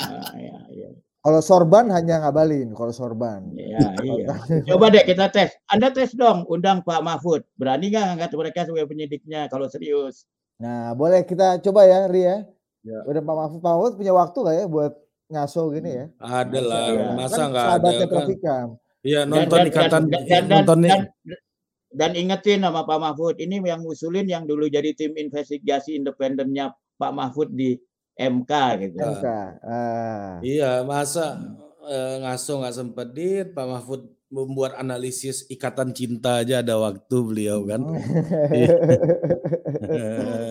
[0.04, 0.90] ah, ya, ya.
[1.26, 3.50] Kalau sorban hanya ngabalin, kalau sorban.
[3.58, 4.30] Ya, iya.
[4.70, 5.58] Coba deh kita tes.
[5.66, 7.42] Anda tes dong, undang Pak Mahfud.
[7.58, 10.30] Berani nggak angkat mereka sebagai penyidiknya kalau serius?
[10.56, 12.38] Nah, boleh kita coba ya, Ri ya.
[12.86, 13.00] Ya.
[13.10, 14.94] Udah Pak Mahfud, Pak Mahfud punya waktu nggak ya buat
[15.26, 16.06] ngaso gini ya?
[16.22, 17.06] Ada lah, Iya.
[17.18, 18.68] masa kan nggak ada sahabatnya kan?
[19.06, 21.02] Iya Dan- nonton dan- ikatan dan, dan, dan, nonton dan,
[21.92, 27.12] dan ingetin sama Pak Mahfud, ini yang ngusulin yang dulu jadi tim investigasi independennya Pak
[27.12, 27.76] Mahfud di
[28.16, 28.52] MK
[28.86, 28.98] gitu.
[29.02, 29.12] Ya.
[29.12, 29.28] MK.
[29.66, 30.34] Ah.
[30.40, 31.42] Iya, masa
[31.86, 37.66] eh, ngaso nggak sempat dit Pak Mahfud membuat analisis ikatan cinta aja ada waktu beliau
[37.66, 37.82] kan.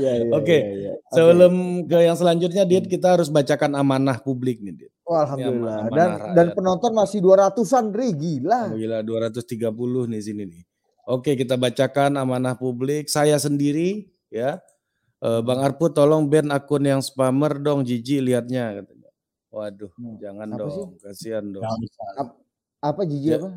[0.00, 0.92] Iya, iya, Oke, iya.
[0.96, 1.12] Oke.
[1.12, 4.92] Sebelum ke yang selanjutnya Dit, kita harus bacakan amanah publik nih Dit.
[5.04, 5.76] Oh, alhamdulillah.
[5.84, 6.34] amanah Dan rakyat.
[6.34, 8.62] dan penonton masih 200-an, Ri, gila.
[8.66, 9.44] Oh, gila 230
[10.06, 10.62] nih sini nih.
[11.04, 13.06] Oke, kita bacakan amanah publik.
[13.06, 14.62] Saya sendiri ya.
[15.18, 19.10] Eh, Bang Arpu tolong ban akun yang spammer dong, jijik liatnya katanya.
[19.50, 20.80] Waduh, Hmm, jangan apa sih?
[20.80, 21.64] dong, kasihan dong.
[22.80, 23.50] Apa jijik Ya, apa?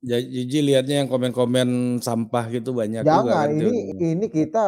[0.00, 3.48] Jijik liatnya yang komen-komen sampah gitu banyak juga Jangan, kan.
[3.52, 4.00] ini tuh.
[4.00, 4.64] ini kita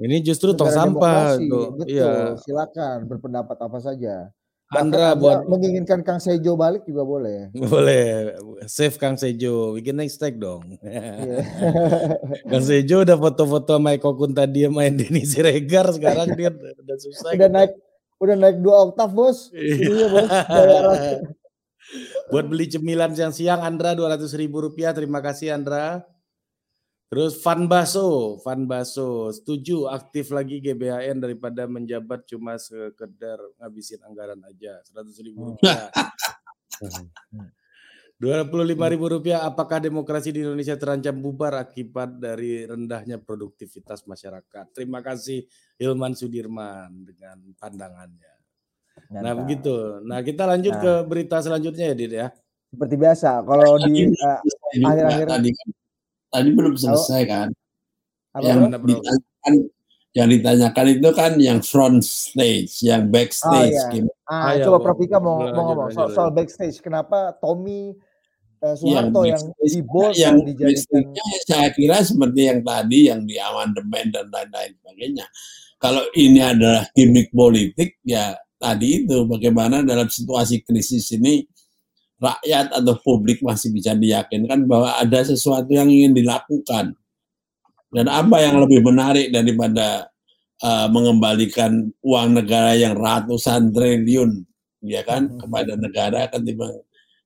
[0.00, 1.36] Ini justru tong sampah.
[1.36, 2.38] Betul, Iya.
[2.38, 4.30] silakan berpendapat apa saja.
[4.72, 7.52] Andra buat menginginkan Kang Sejo balik juga boleh.
[7.68, 8.32] boleh
[8.64, 10.64] save Kang Sejo, bikin next tag dong.
[10.80, 11.44] Iya.
[12.50, 17.36] Kang Sejo udah foto-foto sama Eko Kunta dia main Denny Siregar sekarang dia udah susah.
[17.36, 17.72] udah naik
[18.16, 19.52] udah naik dua oktav bos.
[19.52, 19.76] Iya.
[19.76, 20.30] Ininya bos.
[22.32, 24.96] Buat beli cemilan siang-siang Andra 200 ribu rupiah.
[24.96, 26.00] Terima kasih Andra.
[27.12, 34.40] Terus Van Baso, Van Baso setuju aktif lagi GBHN daripada menjabat cuma sekedar ngabisin anggaran
[34.48, 35.92] aja 100 ribu rupiah.
[38.16, 38.48] 25
[38.96, 39.44] ribu rupiah.
[39.44, 44.72] Apakah demokrasi di Indonesia terancam bubar akibat dari rendahnya produktivitas masyarakat?
[44.72, 45.44] Terima kasih
[45.76, 48.32] Hilman Sudirman dengan pandangannya.
[49.12, 49.36] Nah Mantap.
[49.44, 49.74] begitu.
[50.08, 50.80] Nah kita lanjut Nah.
[50.80, 52.26] ke berita selanjutnya ya Dit ya.
[52.72, 54.76] Seperti biasa kalau di belum eh, selesai
[55.44, 55.81] juga.
[56.32, 57.48] Tadi belum selesai kan
[58.32, 58.88] apa yang bro?
[58.88, 59.52] ditanyakan
[60.12, 63.92] yang ditanyakan itu kan yang front stage yang backstage Oh, iya.
[63.92, 64.84] gimana Ah, Ayo, coba Bang.
[64.96, 66.80] Prof Ika mau, Lanjut, mau ngomong soal, soal backstage.
[66.80, 67.92] Kenapa Tommy
[68.64, 69.44] eh, Soeharto yang,
[69.84, 74.72] bold yang yang dijadikan backstage-nya saya kira seperti yang tadi yang di amandemen dan lain-lain
[74.80, 75.26] sebagainya
[75.76, 81.42] kalau ini adalah gimmick politik ya tadi itu bagaimana dalam situasi krisis ini
[82.22, 86.94] rakyat atau publik masih bisa diyakinkan bahwa ada sesuatu yang ingin dilakukan
[87.92, 90.06] dan apa yang lebih menarik daripada
[90.62, 94.46] uh, mengembalikan uang negara yang ratusan triliun
[94.80, 95.38] ya kan Mhm.
[95.42, 96.78] kepada negara ketimbang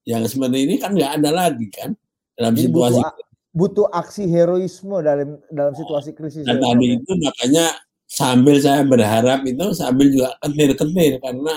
[0.08, 1.92] yang seperti ini kan nggak ada lagi kan
[2.36, 3.14] dalam Jadi situasi butuh,
[3.56, 6.44] butuh aksi heroisme dalam dalam situasi krisis.
[6.44, 7.72] dan tadi itu makanya
[8.06, 11.54] sambil saya berharap itu sambil juga ketir-ketir karena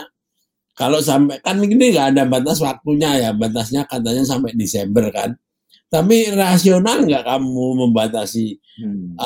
[0.80, 5.36] kalau sampai kan ini nggak ada batas waktunya ya batasnya katanya sampai Desember kan.
[5.92, 9.20] Tapi rasional nggak kamu membatasi Hmm.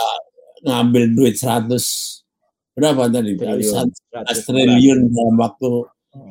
[0.66, 2.26] ngambil duit 100
[2.74, 3.38] berapa tadi?
[3.38, 3.86] Triliun.
[3.94, 5.70] 100 triliun dalam waktu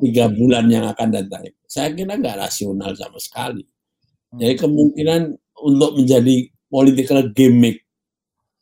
[0.02, 1.46] tiga bulan yang akan datang.
[1.70, 3.62] Saya kira nggak rasional sama sekali.
[4.34, 7.86] Jadi kemungkinan untuk menjadi political gimmick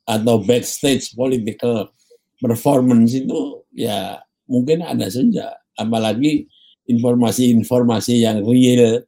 [0.05, 1.89] atau backstage political
[2.37, 6.45] performance itu ya mungkin ada saja apalagi
[6.85, 9.01] informasi-informasi yang real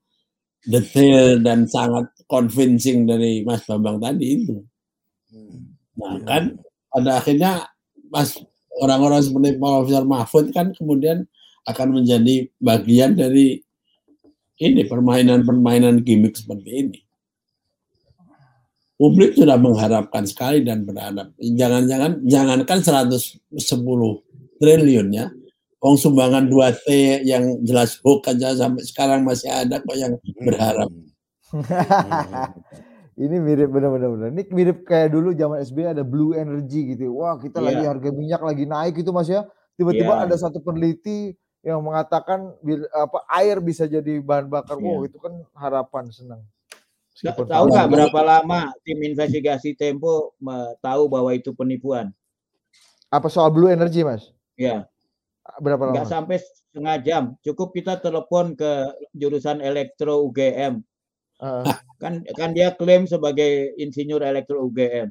[0.65, 4.57] detail dan sangat convincing dari Mas Bambang tadi itu
[5.93, 6.25] nah Iya.
[6.25, 6.43] kan
[6.89, 7.53] pada akhirnya
[8.09, 8.41] Mas
[8.81, 11.29] orang-orang seperti Profesor Mahfud kan kemudian
[11.69, 13.61] akan menjadi bagian dari
[14.57, 16.99] ini permainan-permainan gimmick seperti ini
[19.03, 21.35] publik sudah mengharapkan sekali dan berharap.
[21.35, 23.43] Jangan-jangan jangankan 110
[24.63, 25.27] triliun ya.
[25.83, 26.87] Wong sumbangan 2T
[27.27, 30.87] yang jelas hook aja sampai sekarang masih ada kok yang berharap.
[33.19, 34.33] Ini mirip benar-benar.
[34.33, 37.13] Ini mirip kayak dulu zaman SBY ada Blue Energy gitu.
[37.21, 37.67] Wah kita Iya.
[37.69, 39.45] lagi harga minyak lagi naik itu mas ya.
[39.77, 40.25] Tiba-tiba Iya.
[40.31, 42.57] ada satu peneliti yang mengatakan
[42.95, 44.81] apa air bisa jadi bahan bakar.
[44.81, 45.13] Wow Iya.
[45.13, 46.43] itu kan harapan senang.
[47.13, 50.33] Meskipun Tahu nggak berapa lama tim investigasi Tempo
[50.81, 52.09] tahu bahwa itu penipuan?
[53.13, 54.33] Apa soal Blue Energy mas?
[54.57, 54.89] Ya,
[55.43, 56.15] Berapa nggak lama?
[56.15, 57.23] sampai setengah jam.
[57.43, 60.79] Cukup kita telepon ke jurusan elektro UGM.
[61.43, 65.11] Ah, Kan kan dia klaim sebagai insinyur elektro UGM.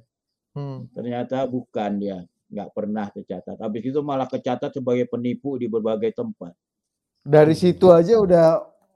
[0.55, 0.95] hmm.
[0.95, 2.19] Ternyata bukan dia.
[2.51, 3.59] Nggak pernah tercatat.
[3.59, 6.51] Habis itu malah kecatat sebagai penipu di berbagai tempat.
[7.21, 8.47] Dari situ aja udah,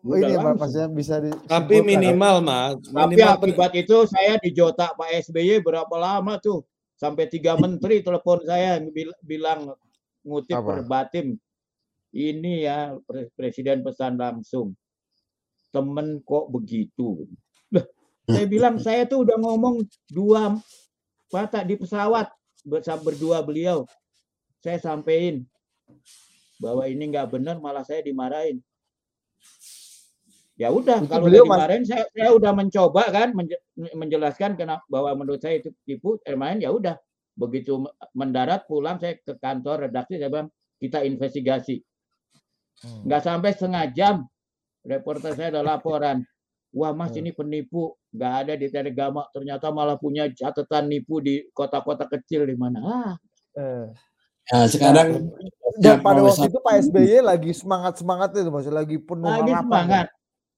[0.02, 1.48] Udah ini ya ya bisa disimpulkan.
[1.48, 6.64] Tapi minimal mas, Tapi minimal akibat itu saya dijotak Pak SBY berapa lama tuh?
[6.96, 9.76] Sampai tiga menteri telepon saya bil- bilang
[10.26, 10.82] ngutip Apa?
[10.82, 11.38] verbatim.
[12.10, 14.74] Ini ya pre- presiden pesan langsung.
[15.70, 17.28] Temen kok begitu?
[18.26, 20.58] Saya bilang saya tuh udah ngomong dua
[21.30, 22.32] kata di pesawat
[22.66, 23.86] bersama berdua beliau.
[24.64, 25.46] Saya sampein
[26.58, 28.64] bahwa ini nggak benar malah saya dimarahin.
[30.56, 34.88] Ya udah Itu kalau beliau mas- dimarahin saya saya udah mencoba kan menje- menjelaskan kenapa
[34.88, 36.96] bahwa menurut saya itu tipu, main ya udah
[37.36, 41.84] begitu me- mendarat pulang saya ke kantor redaksi saya bilang kita investigasi.
[42.82, 43.04] Hmm.
[43.06, 44.16] Nggak sampai setengah jam
[44.82, 46.24] reporter saya ada laporan.
[46.72, 47.24] Wah mas Hmm.
[47.24, 52.56] ini penipu, nggak ada di Telegama, ternyata malah punya catatan nipu di kota-kota kecil di
[52.56, 52.80] mana.
[52.82, 53.14] Ah,
[53.56, 53.88] Eh.
[54.46, 55.32] Ya, sekarang
[55.76, 59.64] Dan pada waktu itu Pak SBY lagi semangat semangat itu mas, lagi penuh lagi harapan.
[59.64, 60.08] semangat.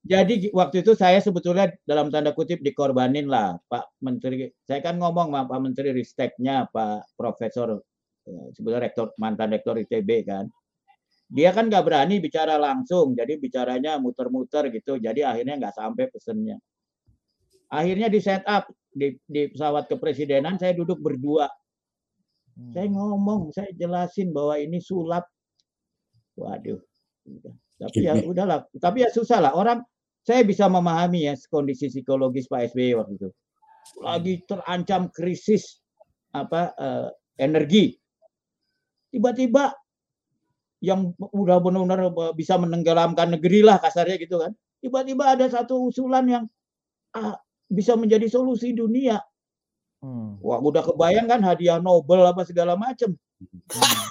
[0.06, 4.48] Jadi waktu itu saya sebetulnya dalam tanda kutip dikorbanin lah Pak Menteri.
[4.64, 7.82] Saya kan ngomong sama Pak Menteri Risteknya Pak Profesor
[8.28, 10.46] eh, sebetulnya rektor mantan rektor ITB kan.
[11.28, 14.96] Dia kan nggak berani bicara langsung, jadi bicaranya muter-muter gitu.
[14.96, 16.56] Jadi akhirnya nggak sampai pesennya.
[17.68, 21.52] Akhirnya di set up di, di pesawat kepresidenan saya duduk berdua
[22.58, 22.74] Hmm.
[22.74, 25.30] Saya ngomong, saya jelasin bahwa ini sulap.
[26.34, 26.82] Waduh.
[27.78, 28.66] Tapi ya udahlah.
[28.78, 29.54] Tapi ya susah lah.
[29.54, 29.86] Orang
[30.26, 33.30] saya bisa memahami ya kondisi psikologis Pak SBY waktu itu.
[34.04, 35.80] Lagi terancam krisis
[36.34, 37.08] apa uh,
[37.40, 37.96] energi.
[39.14, 39.72] Tiba-tiba
[40.84, 44.52] yang udah benar-benar bisa menenggelamkan negeri lah kasarnya gitu kan.
[44.78, 46.44] Tiba-tiba ada satu usulan yang
[47.18, 49.18] ah, bisa menjadi solusi dunia.
[50.04, 50.38] Hmm.
[50.44, 53.18] Wah, udah kebayang kan hadiah Nobel apa segala macam.
[53.74, 54.06] Hmm.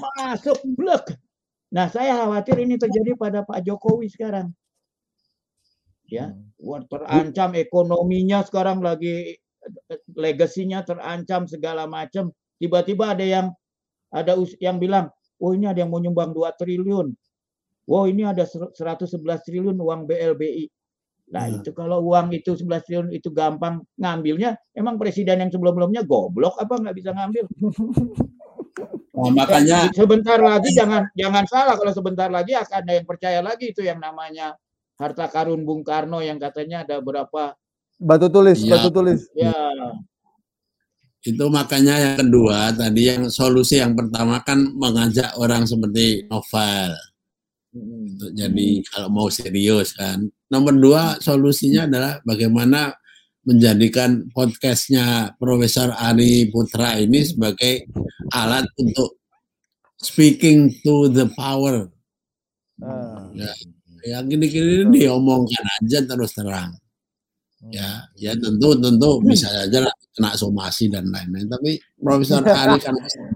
[0.00, 1.16] Masuk blek.
[1.74, 4.54] Nah, saya khawatir ini terjadi pada Pak Jokowi sekarang.
[6.06, 6.86] Ya, hmm.
[6.86, 9.42] terancam ekonominya sekarang lagi
[10.14, 12.30] legasinya terancam segala macam.
[12.62, 13.46] Tiba-tiba ada yang
[14.14, 15.10] ada yang bilang,
[15.42, 17.10] "Oh, ini ada yang mau nyumbang 2 triliun."
[17.90, 20.70] Wow, ini ada 111 triliun uang BLBI.
[21.34, 21.58] Nah, hmm.
[21.62, 26.78] itu kalau uang itu 11 triliun itu gampang ngambilnya, emang presiden yang sebelum-sebelumnya goblok apa
[26.78, 27.50] nggak bisa ngambil?
[29.16, 33.72] Nah, makanya sebentar lagi jangan jangan salah kalau sebentar lagi akan ada yang percaya lagi
[33.72, 34.52] itu yang namanya
[35.00, 37.56] harta karun Bung Karno yang katanya ada berapa
[37.96, 38.76] batu tulis, ya.
[38.76, 39.24] batu tulis.
[39.32, 39.56] Ya.
[41.24, 46.92] Itu makanya yang kedua tadi yang solusi yang pertama kan mengajak orang seperti novel
[47.72, 50.28] untuk jadi kalau mau serius kan.
[50.52, 52.92] Nomor dua solusinya adalah bagaimana
[53.46, 57.86] menjadikan podcastnya Profesor Ari Putra ini sebagai
[58.34, 59.22] alat untuk
[60.02, 61.86] speaking to the power.
[62.82, 63.30] Uh.
[63.38, 63.54] Ya,
[64.18, 66.74] yang gini-gini diomongkan aja terus terang.
[67.70, 71.46] Ya, ya tentu tentu bisa saja kena somasi dan lain-lain.
[71.46, 72.94] Tapi Profesor Ari kan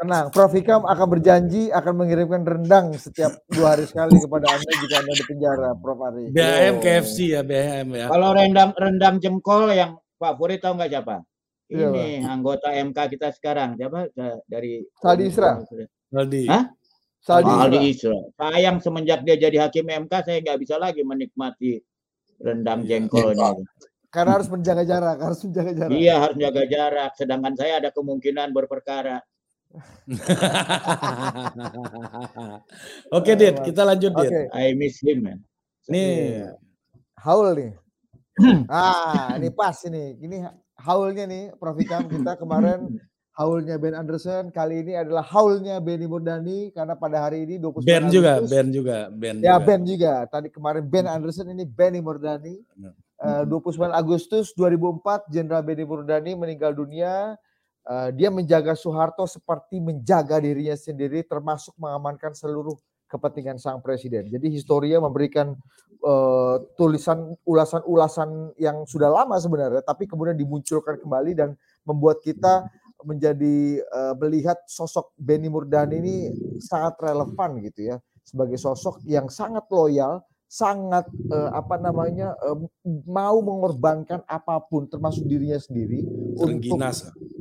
[0.00, 4.96] Tenang, Prof Hikam akan berjanji akan mengirimkan rendang setiap dua hari sekali kepada Anda jika
[5.04, 6.32] Anda di penjara, Prof Ari.
[6.32, 6.80] BHM oh.
[6.80, 8.06] KFC ya, BHM ya.
[8.08, 11.20] Kalau rendang rendang jengkol yang favorit tahu nggak siapa?
[11.68, 12.32] Iya, Ini Pak.
[12.32, 14.08] anggota MK kita sekarang siapa?
[14.48, 15.60] Dari Saldi Isra.
[16.08, 16.42] Saldi.
[16.48, 16.64] Hah?
[17.20, 18.18] Saldi, Saldi Isra.
[18.40, 21.76] Sayang semenjak dia jadi hakim MK saya nggak bisa lagi menikmati
[22.40, 23.04] rendang iya.
[23.04, 23.52] jengkolnya.
[24.08, 25.92] Karena harus menjaga jarak, harus menjaga jarak.
[25.92, 27.12] Iya, harus menjaga jarak.
[27.20, 29.20] Sedangkan saya ada kemungkinan berperkara.
[33.16, 34.30] Oke, Dit, kita lanjut, Dit.
[34.30, 34.46] Okay.
[34.50, 35.38] I miss him, man.
[35.86, 36.42] Nih,
[37.22, 37.78] haul nih.
[38.66, 40.18] ah, ini pas ini.
[40.18, 40.42] Ini
[40.74, 41.78] haulnya nih, Prof.
[41.78, 42.98] Ikam kita kemarin
[43.38, 48.10] haulnya Ben Anderson kali ini adalah haulnya Benny Murdani karena pada hari ini 29 Ben
[48.10, 49.38] juga, Ben juga, Ben.
[49.40, 49.66] Ya, juga.
[49.66, 50.26] Ben juga.
[50.26, 52.58] Tadi kemarin Ben Anderson ini Benny Murdani.
[53.20, 57.36] Uh, 29 Agustus 2004 Jenderal Benny Murdani meninggal dunia
[57.90, 62.78] Uh, dia menjaga Soeharto seperti menjaga dirinya sendiri termasuk mengamankan seluruh
[63.10, 64.30] kepentingan sang presiden.
[64.30, 65.58] Jadi historia memberikan
[66.06, 72.70] uh, tulisan ulasan-ulasan yang sudah lama sebenarnya tapi kemudian dimunculkan kembali dan membuat kita
[73.02, 76.16] menjadi uh, melihat sosok Benny Murdani ini
[76.62, 82.58] sangat relevan gitu ya sebagai sosok yang sangat loyal sangat uh, apa namanya uh,
[83.06, 86.02] mau mengorbankan apa pun termasuk dirinya sendiri
[86.34, 86.74] untuk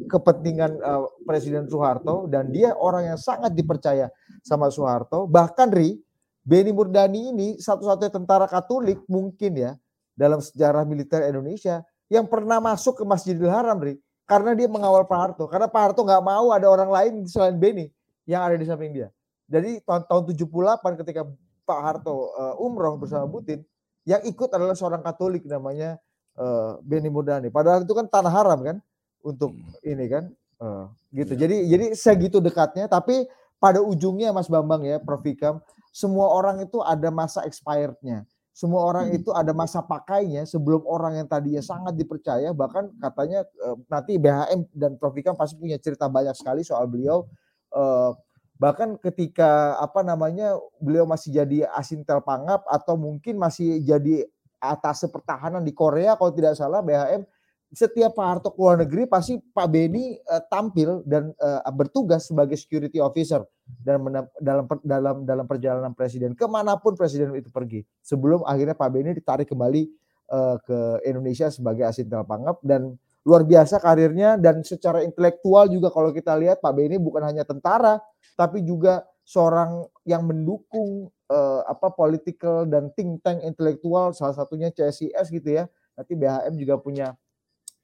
[0.05, 4.13] kepentingan uh, Presiden Soeharto dan dia orang yang sangat dipercaya
[4.45, 5.25] sama Soeharto.
[5.25, 5.97] Bahkan Ri
[6.45, 9.73] Beni Murdani ini satu-satunya tentara Katolik mungkin ya
[10.13, 11.81] dalam sejarah militer Indonesia
[12.13, 13.97] yang pernah masuk ke Masjidil Haram Ri
[14.29, 15.49] karena dia mengawal Pak Harto.
[15.49, 17.89] Karena Pak Harto nggak mau ada orang lain selain Beni
[18.29, 19.09] yang ada di samping dia.
[19.49, 21.25] Jadi tahun tahun 78 ketika
[21.69, 23.61] Pak Harto uh, umroh bersama Putin,
[24.09, 26.01] yang ikut adalah seorang Katolik namanya
[26.33, 27.53] uh, Beni Murdani.
[27.53, 28.77] Padahal itu kan tanah haram kan
[29.21, 29.85] untuk hmm.
[29.85, 30.23] ini kan,
[30.57, 31.37] uh, gitu.
[31.37, 31.45] Ya.
[31.45, 32.89] Jadi jadi segitu dekatnya.
[32.89, 33.29] Tapi
[33.61, 35.61] pada ujungnya Mas Bambang ya, Prof Ikam,
[35.93, 38.25] semua orang itu ada masa expirednya.
[38.49, 39.17] Semua orang hmm.
[39.21, 44.67] itu ada masa pakainya sebelum orang yang tadinya sangat dipercaya bahkan katanya uh, nanti BHM
[44.73, 47.23] dan Prof Ikam pasti punya cerita banyak sekali soal beliau
[47.71, 48.11] uh,
[48.59, 54.27] bahkan ketika apa namanya beliau masih jadi asintel pangap atau mungkin masih jadi
[54.59, 57.23] atas pertahanan di Korea kalau tidak salah BHM
[57.69, 62.97] setiap Pak Harto keluar negeri pasti Pak Beni uh, tampil dan uh, bertugas sebagai security
[62.97, 63.45] officer
[63.85, 64.01] dan
[64.41, 67.85] dalam dalam dalam perjalanan presiden ke mana pun presiden itu pergi.
[68.01, 69.85] Sebelum akhirnya Pak Beni ditarik kembali
[70.33, 72.97] uh, ke Indonesia sebagai asintel pangap dan
[73.27, 77.99] luar biasa karirnya dan secara intelektual juga kalau kita lihat Pak Beni bukan hanya tentara
[78.39, 85.29] tapi juga seorang yang mendukung uh, apa political dan think tank intelektual salah satunya CSIS
[85.29, 85.69] gitu ya.
[85.93, 87.13] Nanti BHM juga punya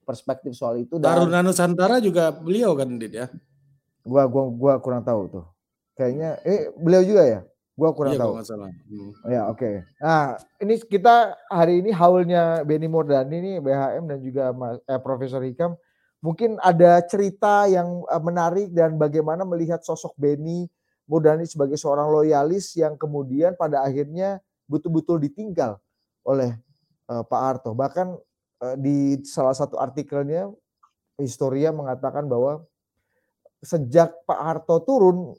[0.01, 0.97] perspektif soal itu.
[0.97, 3.27] Dan Taruna Nusantara juga beliau kan Dit ya.
[4.01, 5.45] Gua gua gua kurang tahu tuh.
[5.93, 7.39] Kayaknya eh beliau juga ya.
[7.75, 8.33] Gua kurang iya, tahu.
[8.39, 9.11] Hmm.
[9.27, 9.59] Ya oke.
[9.59, 9.75] Okay.
[9.99, 14.55] Nah ini kita hari ini haulnya Benny Mordani ini BHM dan juga
[14.87, 15.75] eh, Profesor Hikam
[16.25, 20.65] mungkin ada cerita yang uh, menarik dan bagaimana melihat sosok Benny
[21.05, 25.77] Murdani sebagai seorang loyalis yang kemudian pada akhirnya betul-betul ditinggal
[26.25, 26.57] oleh
[27.13, 27.77] uh, Pak Harto.
[27.77, 28.07] Bahkan
[28.65, 30.49] uh, di salah satu artikelnya
[31.15, 32.67] Historia mengatakan bahwa
[33.63, 35.31] sejak Pak Harto turun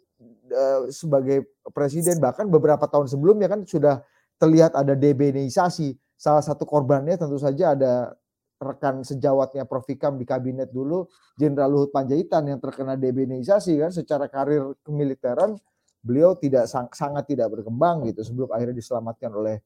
[0.51, 4.03] uh, sebagai presiden bahkan beberapa tahun sebelumnya kan sudah
[4.37, 5.97] terlihat ada debenisasi.
[6.17, 8.17] Salah satu korbannya tentu saja ada
[8.57, 9.85] rekan sejawatnya Prof.
[9.89, 11.05] Ikam di kabinet dulu,
[11.37, 15.57] Jenderal Luhut Panjaitan yang terkena debenisasi kan secara karir kemiliteran
[16.01, 19.57] beliau tidak sang, sangat tidak berkembang gitu sebelum akhirnya diselamatkan oleh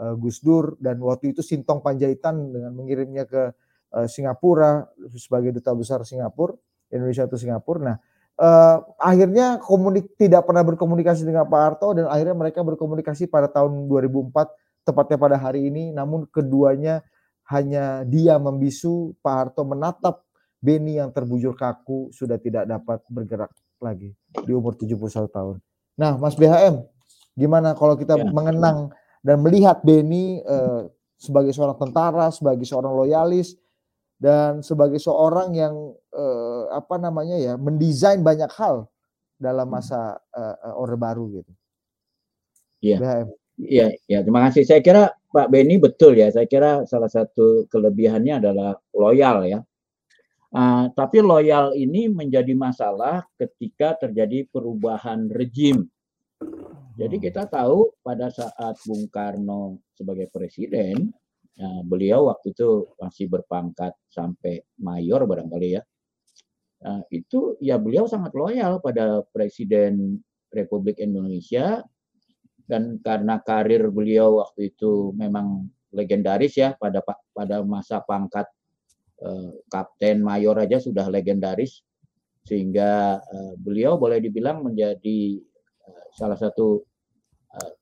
[0.00, 3.52] uh, Gus Dur dan waktu itu Sintong Panjaitan dengan mengirimnya ke
[3.94, 6.56] uh, Singapura sebagai duta besar Singapura
[6.90, 7.80] Indonesia atau Singapura.
[7.84, 7.96] Nah,
[8.40, 13.86] uh, akhirnya komunik tidak pernah berkomunikasi dengan Pak Harto dan akhirnya mereka berkomunikasi pada tahun
[13.86, 17.04] 2004 tepatnya pada hari ini namun keduanya
[17.52, 20.24] hanya dia membisu Pak Harto menatap
[20.60, 23.48] Beni yang terbujur kaku sudah tidak dapat bergerak
[23.80, 24.12] lagi
[24.44, 25.56] di umur 71 tahun.
[25.96, 26.84] Nah, Mas BHM,
[27.32, 28.28] gimana kalau kita ya.
[28.28, 28.92] mengenang
[29.24, 30.80] dan melihat Beni eh,
[31.16, 33.56] sebagai seorang tentara, sebagai seorang loyalis,
[34.20, 38.84] dan sebagai seorang yang eh, apa namanya ya mendesain banyak hal
[39.40, 39.74] dalam hmm.
[39.80, 41.52] masa eh, Orde Baru gitu.
[42.84, 43.28] Iya.
[43.60, 44.64] Iya, ya terima kasih.
[44.64, 46.32] Saya kira Pak Beni betul ya.
[46.32, 49.60] Saya kira salah satu kelebihannya adalah loyal ya.
[50.50, 55.86] Uh, tapi loyal ini menjadi masalah ketika terjadi perubahan rejim.
[56.96, 57.24] Jadi hmm.
[57.30, 61.12] kita tahu pada saat Bung Karno sebagai presiden,
[61.58, 65.82] Nah, beliau waktu itu masih berpangkat sampai mayor barangkali ya.
[66.80, 70.16] Nah, itu ya beliau sangat loyal pada Presiden
[70.48, 71.84] Republik Indonesia
[72.64, 77.02] dan karena karir beliau waktu itu memang legendaris ya pada
[77.34, 78.46] pada masa pangkat
[79.20, 81.82] eh, kapten mayor aja sudah legendaris
[82.46, 85.42] sehingga eh, beliau boleh dibilang menjadi
[85.84, 86.86] eh, salah satu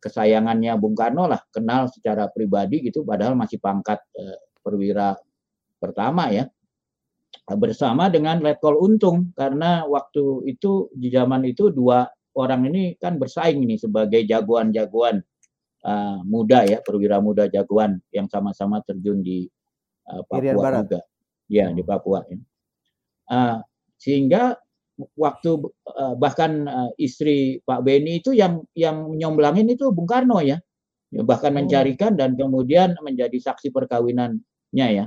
[0.01, 5.17] kesayangannya Bung Karno lah kenal secara pribadi gitu padahal masih pangkat uh, perwira
[5.77, 6.49] pertama ya.
[7.49, 12.05] Bersama dengan Letkol Untung karena waktu itu di zaman itu dua
[12.37, 15.21] orang ini kan bersaing ini sebagai jagoan-jagoan
[15.85, 19.49] uh, muda ya perwira muda jagoan yang sama-sama terjun di
[20.13, 21.01] uh, Papua juga.
[21.49, 22.37] Ya di Papua ya.
[23.29, 23.57] Uh,
[23.97, 24.57] sehingga
[25.15, 25.51] waktu
[25.95, 30.59] uh, bahkan uh, istri Pak Beni itu yang yang nyomblangin itu Bung Karno ya.
[31.15, 31.63] ya bahkan oh.
[31.63, 35.07] mencarikan dan kemudian menjadi saksi perkawinannya ya.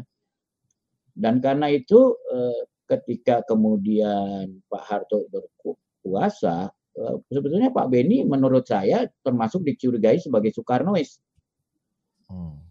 [1.12, 9.04] Dan karena itu uh, ketika kemudian Pak Harto berkuasa, uh, sebetulnya Pak Beni menurut saya
[9.22, 11.20] termasuk dicurigai sebagai Soekarnois.
[12.32, 12.64] Hmm.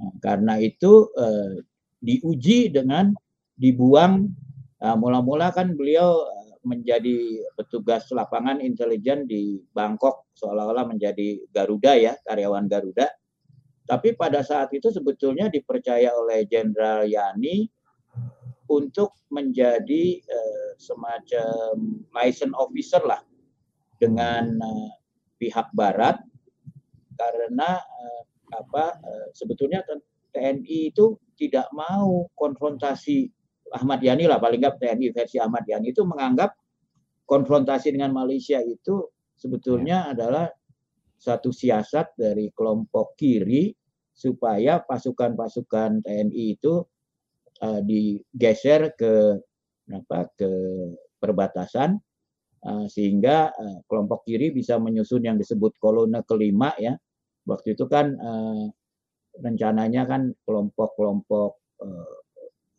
[0.00, 1.60] Nah, karena itu uh,
[2.00, 3.12] diuji dengan
[3.60, 4.32] dibuang
[4.82, 6.26] mula-mula kan beliau
[6.62, 13.10] menjadi petugas lapangan intelijen di Bangkok seolah-olah menjadi Garuda ya karyawan Garuda.
[13.82, 17.66] Tapi pada saat itu sebetulnya dipercaya oleh Jenderal Yani
[18.70, 23.20] untuk menjadi uh, semacam license officer lah
[23.98, 24.90] dengan uh,
[25.36, 26.22] pihak Barat.
[27.18, 29.00] Karena uh, apa
[29.32, 29.80] sebetulnya
[30.32, 33.32] TNI itu tidak mau konfrontasi
[33.72, 36.52] Ahmad Yani lah paling nggak TNI versi Ahmad Yani itu menganggap
[37.24, 40.10] konfrontasi dengan Malaysia itu sebetulnya ya.
[40.12, 40.46] adalah
[41.16, 43.72] satu siasat dari kelompok kiri
[44.12, 46.82] supaya pasukan-pasukan TNI itu
[47.62, 49.38] uh, digeser ke
[49.92, 50.50] apa ke
[51.18, 51.96] perbatasan
[52.66, 56.94] uh, sehingga uh, kelompok kiri bisa menyusun yang disebut kolone kelima ya
[57.46, 58.66] waktu itu kan uh,
[59.38, 61.50] rencananya kan kelompok-kelompok
[61.82, 62.21] uh,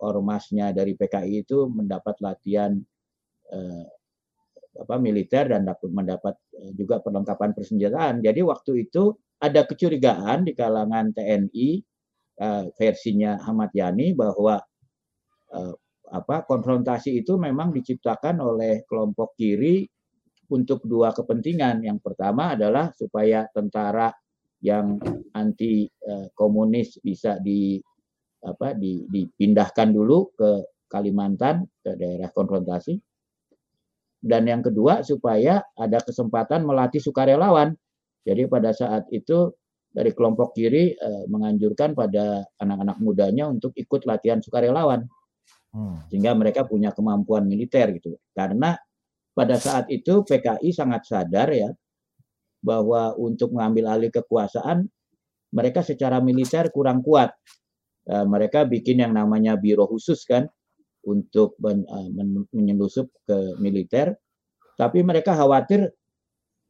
[0.03, 2.75] ormasnya dari PKI itu mendapat latihan
[3.49, 3.85] eh,
[4.73, 8.19] apa militer dan dapat mendapat eh, juga perlengkapan persenjataan.
[8.19, 11.69] Jadi waktu itu ada kecurigaan di kalangan TNI
[12.43, 14.59] eh, versinya Ahmad Yani bahwa
[15.55, 15.75] eh,
[16.13, 19.87] apa konfrontasi itu memang diciptakan oleh kelompok kiri
[20.51, 21.81] untuk dua kepentingan.
[21.87, 24.11] Yang pertama adalah supaya tentara
[24.63, 24.99] yang
[25.35, 27.79] anti eh, komunis bisa di
[28.43, 30.51] apa di, dipindahkan dulu ke
[30.91, 32.99] Kalimantan ke daerah konfrontasi.
[34.23, 37.75] Dan yang kedua supaya ada kesempatan melatih sukarelawan.
[38.23, 39.51] Jadi pada saat itu
[39.89, 45.03] dari kelompok kiri eh, menganjurkan pada anak-anak mudanya untuk ikut latihan sukarelawan.
[45.73, 46.05] Hmm.
[46.05, 48.13] sehingga mereka punya kemampuan militer gitu.
[48.29, 48.77] Karena
[49.33, 51.73] pada saat itu PKI sangat sadar ya
[52.61, 54.85] bahwa untuk mengambil alih kekuasaan
[55.49, 57.33] mereka secara militer kurang kuat
[58.09, 60.47] uh, mereka bikin yang namanya biro khusus kan
[61.03, 64.15] untuk men, uh, men, menyelusup ke militer,
[64.79, 65.91] tapi mereka khawatir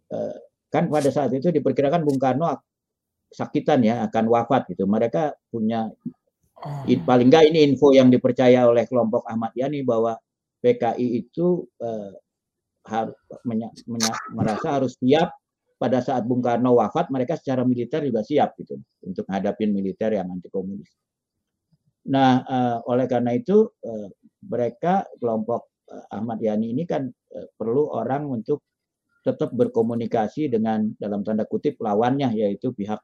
[0.09, 0.35] uh,
[0.73, 2.49] kan pada saat itu diperkirakan Bung Karno
[3.29, 4.89] sakitan ya akan wafat gitu.
[4.89, 5.89] Mereka punya
[7.05, 10.17] paling enggak ini info yang dipercaya oleh kelompok Ahmad Yani bahwa
[10.63, 12.13] PKI itu uh,
[12.87, 15.31] harus menya, menya, merasa harus siap
[15.75, 20.31] pada saat Bung Karno wafat mereka secara militer juga siap gitu untuk menghadapi militer yang
[20.31, 20.87] anti komunis.
[22.03, 24.07] Nah, uh, oleh karena itu uh,
[24.43, 28.59] mereka kelompok uh, Ahmad Yani ini kan uh, perlu orang untuk
[29.23, 32.99] tetap berkomunikasi dengan dalam tanda kutip lawannya yaitu pihak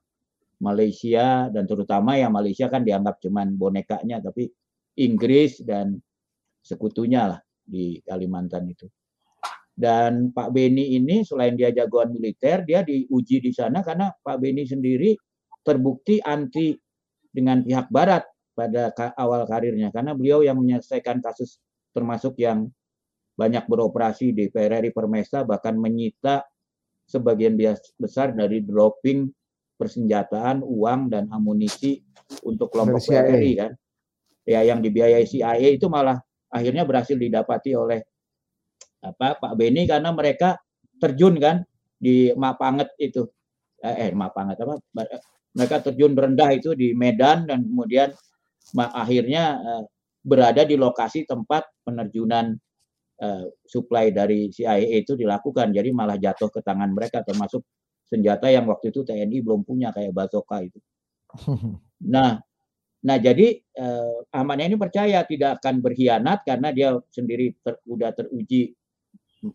[0.59, 4.51] Malaysia dan terutama yang Malaysia kan dianggap cuman bonekanya tapi
[4.99, 5.95] Inggris dan
[6.59, 8.91] sekutunya lah di Kalimantan itu.
[9.79, 14.67] Dan Pak Beni ini selain dia jagoan militer, dia diuji di sana karena Pak Beni
[14.67, 15.15] sendiri
[15.63, 16.75] terbukti anti
[17.31, 18.27] dengan pihak Barat
[18.59, 21.63] pada awal karirnya karena beliau yang menyelesaikan kasus
[21.95, 22.67] termasuk yang
[23.39, 26.43] banyak beroperasi di PRRI Permesa bahkan menyita
[27.07, 27.55] sebagian
[27.95, 29.31] besar dari dropping
[29.79, 32.03] persenjataan, uang dan amunisi
[32.43, 33.71] untuk kelompok PRRI kan.
[34.43, 36.19] Ya yang dibiayai CIA itu malah
[36.51, 38.03] akhirnya berhasil didapati oleh
[38.99, 40.59] apa Pak Beni karena mereka
[40.99, 41.63] terjun kan
[41.95, 43.23] di Mapanget itu.
[43.79, 44.75] Eh, eh Mapanget apa?
[45.55, 48.11] Mereka terjun rendah itu di Medan dan kemudian
[48.77, 49.83] akhirnya uh,
[50.23, 52.53] berada di lokasi tempat penerjunan
[53.23, 55.71] uh, supply dari CIA itu dilakukan.
[55.71, 57.63] Jadi malah jatuh ke tangan mereka termasuk
[58.09, 60.79] senjata yang waktu itu TNI belum punya kayak bazooka itu.
[61.99, 62.39] Nah,
[63.03, 68.71] nah jadi uh, Ahmad ini percaya tidak akan berkhianat karena dia sendiri ter, udah teruji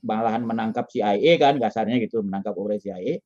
[0.04, 3.16] malahan menangkap CIA kan kasarnya gitu menangkap operasi CIA.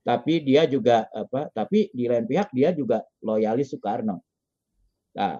[0.00, 1.52] Tapi dia juga apa?
[1.52, 4.24] Tapi di lain pihak dia juga loyalis Soekarno.
[5.18, 5.34] Nah,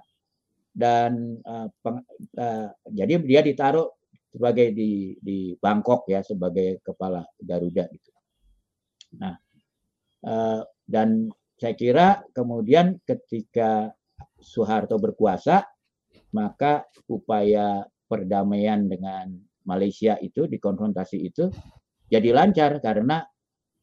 [0.74, 2.02] dan uh, peng,
[2.38, 3.86] uh, jadi dia ditaruh
[4.34, 8.10] sebagai di di Bangkok ya sebagai kepala Garuda gitu.
[9.22, 9.34] Nah,
[10.26, 13.94] uh, dan saya kira kemudian ketika
[14.38, 15.62] Soeharto berkuasa,
[16.34, 19.34] maka upaya perdamaian dengan
[19.66, 21.50] Malaysia itu di konfrontasi itu
[22.08, 23.20] jadi lancar karena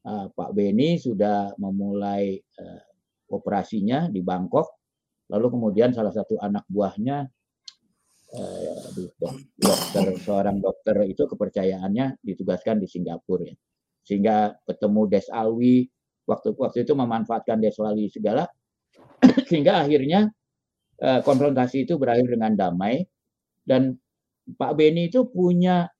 [0.02, 2.82] uh, Pak Beni sudah memulai uh,
[3.30, 4.85] operasinya di Bangkok
[5.26, 7.26] Lalu kemudian salah satu anak buahnya
[8.30, 9.06] eh,
[9.58, 13.56] dokter seorang dokter itu kepercayaannya ditugaskan di Singapura ya.
[14.06, 15.90] Sehingga ketemu Des Alwi
[16.30, 18.46] waktu waktu itu memanfaatkan Des Alwi segala
[19.50, 20.30] sehingga akhirnya
[21.02, 23.02] eh, konfrontasi itu berakhir dengan damai
[23.66, 23.98] dan
[24.46, 25.90] Pak Beni itu punya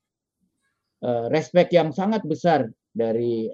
[1.03, 3.45] eh, respect yang sangat besar dari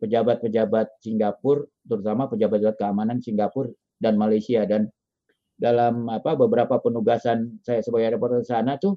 [0.00, 3.68] pejabat-pejabat Singapura, terutama pejabat-pejabat keamanan Singapura
[3.98, 4.86] dan Malaysia dan
[5.58, 8.94] dalam apa beberapa penugasan saya sebagai reporter sana tuh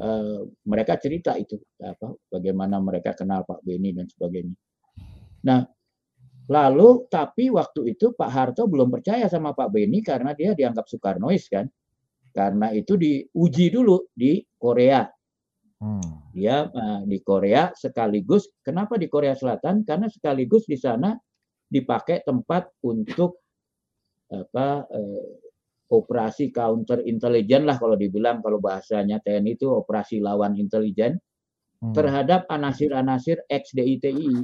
[0.00, 4.56] uh, mereka cerita itu apa bagaimana mereka kenal Pak Beni dan sebagainya.
[5.44, 5.60] Nah,
[6.48, 11.46] lalu tapi waktu itu Pak Harto belum percaya sama Pak Beni karena dia dianggap Soekarnois
[11.52, 11.68] kan.
[12.30, 15.02] Karena itu diuji dulu di Korea.
[15.82, 16.30] Hmm.
[16.30, 19.82] Dia uh, di Korea sekaligus kenapa di Korea Selatan?
[19.82, 21.12] Karena sekaligus di sana
[21.66, 23.39] dipakai tempat untuk
[24.30, 25.22] apa eh,
[25.90, 31.18] operasi counter intelijen lah kalau dibilang kalau bahasanya TNI itu operasi lawan intelijen
[31.82, 31.92] hmm.
[31.92, 34.38] terhadap anasir-anasir XDITI.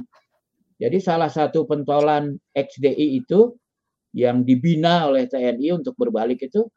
[0.77, 3.55] Jadi salah satu pentolan XDI itu
[4.13, 6.67] yang dibina oleh TNI untuk berbalik itu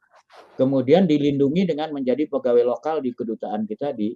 [0.54, 4.14] kemudian dilindungi dengan menjadi pegawai lokal di kedutaan kita di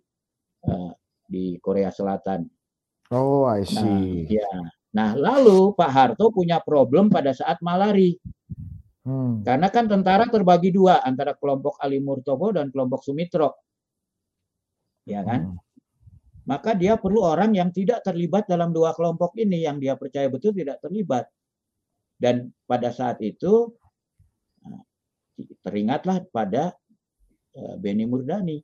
[0.71, 0.93] uh,
[1.27, 2.47] di Korea Selatan.
[3.13, 4.25] Oh, I see.
[4.25, 4.51] Nah, ya.
[4.95, 8.17] Nah, lalu Pak Harto punya problem pada saat malari.
[9.05, 9.45] Hmm.
[9.45, 13.53] Karena kan tentara terbagi dua antara kelompok Ali Murtopo dan kelompok Sumitro.
[15.05, 15.53] Ya kan?
[15.53, 15.61] Hmm.
[16.49, 20.57] Maka dia perlu orang yang tidak terlibat dalam dua kelompok ini yang dia percaya betul
[20.57, 21.29] tidak terlibat.
[22.17, 23.77] Dan pada saat itu
[24.65, 24.81] nah,
[25.65, 26.73] teringatlah pada
[27.53, 28.61] eh, Beni Murdani.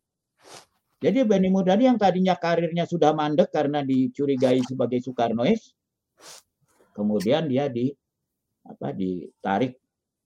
[1.01, 5.72] Jadi Beni Murdani yang tadinya karirnya sudah mandek karena dicurigai sebagai Soekarnois,
[6.93, 7.88] kemudian dia di
[8.61, 9.80] apa ditarik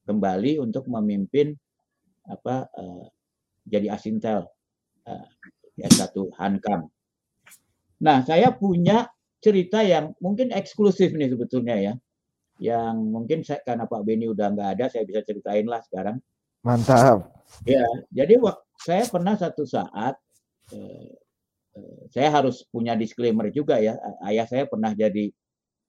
[0.05, 1.57] kembali untuk memimpin
[2.29, 3.05] apa uh,
[3.65, 4.49] jadi asintel
[5.09, 5.27] uh,
[5.81, 6.89] S1 Hankam.
[8.01, 9.09] Nah, saya punya
[9.41, 11.95] cerita yang mungkin eksklusif nih sebetulnya ya.
[12.61, 16.21] Yang mungkin saya, karena Pak Beni udah nggak ada, saya bisa ceritain lah sekarang.
[16.63, 17.35] Mantap.
[17.67, 17.85] Ya,
[18.15, 18.41] jadi
[18.81, 20.17] saya pernah satu saat
[20.73, 21.13] eh,
[22.09, 23.99] saya harus punya disclaimer juga ya.
[24.25, 25.29] Ayah saya pernah jadi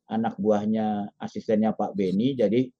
[0.09, 2.73] anak buahnya asistennya Pak Beni, jadi Eh,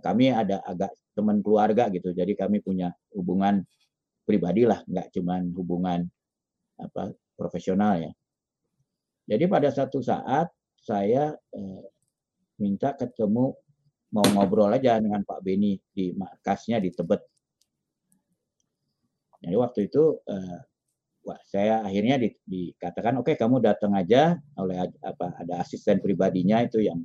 [0.00, 2.14] kami ada agak teman keluarga gitu.
[2.14, 3.60] Jadi kami punya hubungan
[4.24, 6.06] pribadi lah, nggak cuman hubungan
[6.80, 8.12] apa profesional ya.
[9.28, 11.82] Jadi pada satu saat saya eh,
[12.58, 13.54] minta ketemu
[14.12, 17.22] mau ngobrol aja dengan Pak Beni di markasnya di Tebet.
[19.42, 20.58] Jadi waktu itu eh,
[21.26, 26.62] wah, saya akhirnya di, dikatakan oke okay, kamu datang aja oleh apa ada asisten pribadinya
[26.62, 27.02] itu yang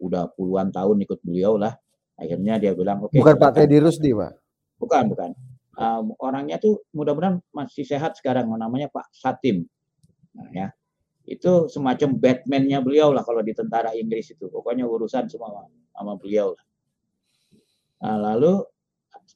[0.00, 1.74] udah puluhan tahun ikut beliau lah.
[2.16, 3.12] Akhirnya dia bilang oke.
[3.12, 4.32] Okay, bukan Pak Teddy Rusdi pak?
[4.80, 5.30] Bukan bukan.
[5.76, 9.68] Um, orangnya tuh mudah-mudahan masih sehat sekarang namanya Pak Satim.
[10.32, 10.68] Nah, ya
[11.26, 14.46] itu semacam Batman-nya beliau lah kalau di tentara Inggris itu.
[14.46, 16.64] Pokoknya urusan semua sama beliau lah.
[18.06, 18.62] Nah, lalu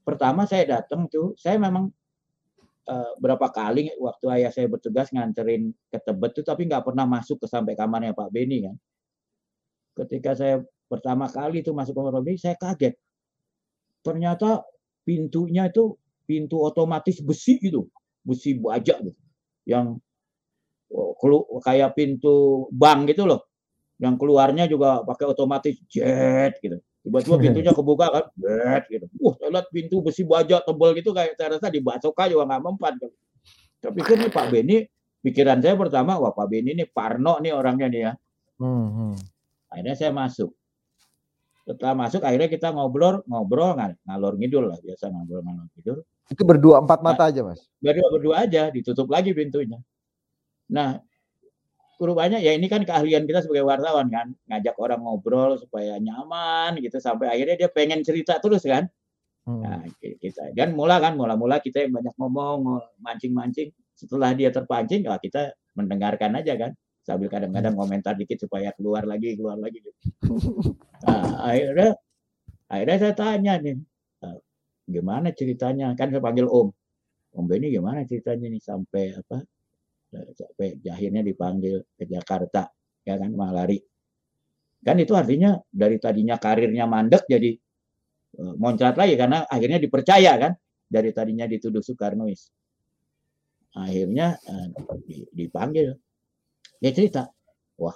[0.07, 1.91] pertama saya datang tuh, saya memang
[2.87, 7.43] uh, berapa kali waktu ayah saya bertugas nganterin ke Tebet tuh, tapi nggak pernah masuk
[7.43, 8.77] ke sampai kamarnya Pak Beni kan.
[9.99, 12.99] Ketika saya pertama kali itu masuk kamar Beni, saya kaget.
[14.03, 14.67] Ternyata
[15.07, 15.95] pintunya itu
[16.27, 17.87] pintu otomatis besi gitu,
[18.27, 19.15] besi baja gitu,
[19.71, 20.03] yang
[21.63, 23.47] kayak pintu bank gitu loh.
[24.03, 26.83] Yang keluarnya juga pakai otomatis jet gitu.
[27.07, 29.07] Tiba-tiba pintunya kebuka kan, jet gitu.
[29.23, 32.63] Wah, saya lihat pintu besi baja tebal gitu kayak saya rasa di Basoka juga nggak
[32.67, 32.93] mempan.
[32.99, 33.15] Gitu.
[33.81, 34.77] Saya pikir nih Pak Beni,
[35.23, 38.13] pikiran saya pertama, wah Pak Beni ini Parno nih orangnya nih ya.
[38.61, 39.15] Hmm, hmm.
[39.71, 40.51] Akhirnya saya masuk.
[41.71, 45.99] Setelah masuk akhirnya kita ngobrol, ngobrol ngalor ngidul lah biasa ngobrol ngalor ngidul.
[46.27, 47.63] Itu berdua empat mata nah, aja mas?
[47.79, 49.79] Berdua berdua aja, ditutup lagi pintunya.
[50.75, 50.99] Nah,
[52.03, 56.99] rupanya ya ini kan keahlian kita sebagai wartawan kan, ngajak orang ngobrol supaya nyaman gitu
[56.99, 58.91] sampai akhirnya dia pengen cerita terus kan.
[59.47, 59.63] Hmm.
[59.63, 63.71] Nah, kita dan mula kan mula-mula kita yang banyak ngomong, mancing-mancing.
[63.95, 67.81] Setelah dia terpancing, ya kita mendengarkan aja kan sambil kadang-kadang hmm.
[67.81, 69.81] komentar dikit supaya keluar lagi keluar lagi.
[69.83, 69.91] Gitu.
[71.01, 71.97] Nah, akhirnya
[72.69, 73.81] akhirnya saya tanya nih
[74.21, 74.37] ah,
[74.85, 75.97] gimana ceritanya?
[75.97, 76.69] Kan saya panggil Om.
[77.41, 79.41] Om Beni gimana ceritanya nih sampai apa
[80.11, 82.69] sampai akhirnya dipanggil ke Jakarta
[83.07, 83.81] ya kan malah lari
[84.85, 87.53] kan itu artinya dari tadinya karirnya mandek jadi
[88.41, 90.53] uh, muncrat lagi karena akhirnya dipercaya kan
[90.91, 92.51] dari tadinya dituduh Soekarnois.
[93.71, 94.35] Akhirnya
[95.31, 95.95] dipanggil
[96.81, 97.29] dia cerita
[97.77, 97.95] wah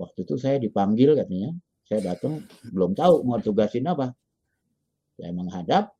[0.00, 1.52] waktu itu saya dipanggil katanya
[1.86, 4.16] saya datang belum tahu mau tugasin apa
[5.20, 5.92] saya menghadap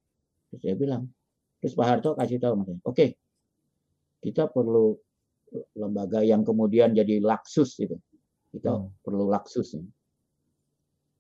[0.59, 1.13] saya bilang
[1.61, 3.15] terus Pak Harto kasih tahu oke okay,
[4.25, 4.97] kita perlu
[5.77, 7.97] lembaga yang kemudian jadi laksus itu.
[8.53, 9.05] Kita hmm.
[9.05, 9.77] perlu laksus.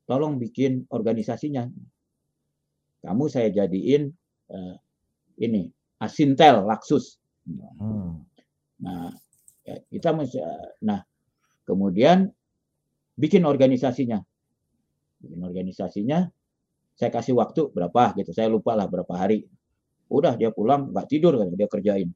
[0.08, 1.68] Tolong bikin organisasinya.
[3.02, 4.12] Kamu saya jadiin
[4.52, 4.74] uh,
[5.40, 7.18] ini asintel laksus.
[7.48, 8.22] Hmm.
[8.82, 9.10] Nah,
[9.66, 10.38] ya, kita mesti,
[10.82, 11.02] nah
[11.66, 12.30] kemudian
[13.16, 14.18] bikin organisasinya.
[15.22, 16.26] Bikin organisasinya,
[16.98, 18.34] saya kasih waktu berapa gitu.
[18.34, 19.46] Saya lupa lah berapa hari.
[20.12, 22.10] Udah dia pulang nggak tidur kan dia kerjain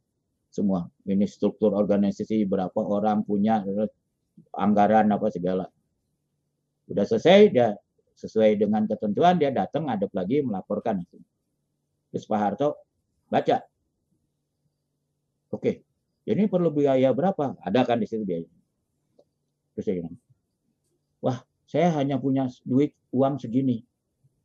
[0.53, 0.85] semua.
[1.07, 3.65] Ini struktur organisasi berapa orang punya
[4.53, 5.65] anggaran apa segala.
[6.87, 7.73] Udah selesai dia
[8.17, 11.05] sesuai dengan ketentuan dia datang ngadep lagi melaporkan.
[12.13, 12.69] Terus Pak Harto
[13.29, 13.61] baca.
[15.53, 15.85] Oke,
[16.27, 17.55] ini perlu biaya berapa?
[17.63, 18.51] Ada kan di situ biaya.
[19.79, 20.17] Terus saya bilang,
[21.23, 21.39] wah
[21.71, 23.87] saya hanya punya duit uang segini.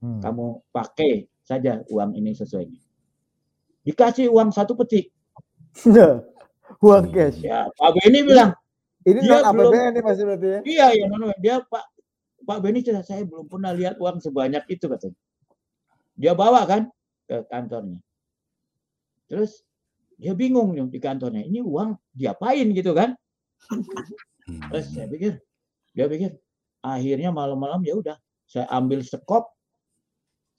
[0.01, 0.21] Hmm.
[0.21, 2.69] Kamu pakai saja uang ini sesuai.
[3.85, 5.09] Dikasih uang satu petik.
[6.85, 7.41] Uang cash.
[7.43, 8.53] Ya, Pak Beni bilang.
[9.01, 10.59] Ini dia non APBN nih masih berarti ya?
[10.61, 11.85] Iya, iya non Dia Pak
[12.45, 15.17] Pak Beni cerita saya belum pernah lihat uang sebanyak itu katanya.
[16.13, 16.89] Dia bawa kan
[17.25, 17.97] ke kantornya.
[19.25, 19.65] Terus
[20.21, 21.41] dia bingung nih di kantornya.
[21.41, 23.17] Ini uang diapain gitu kan?
[24.69, 25.41] Terus saya pikir,
[25.97, 26.37] dia pikir
[26.85, 29.49] akhirnya malam-malam ya udah saya ambil sekop,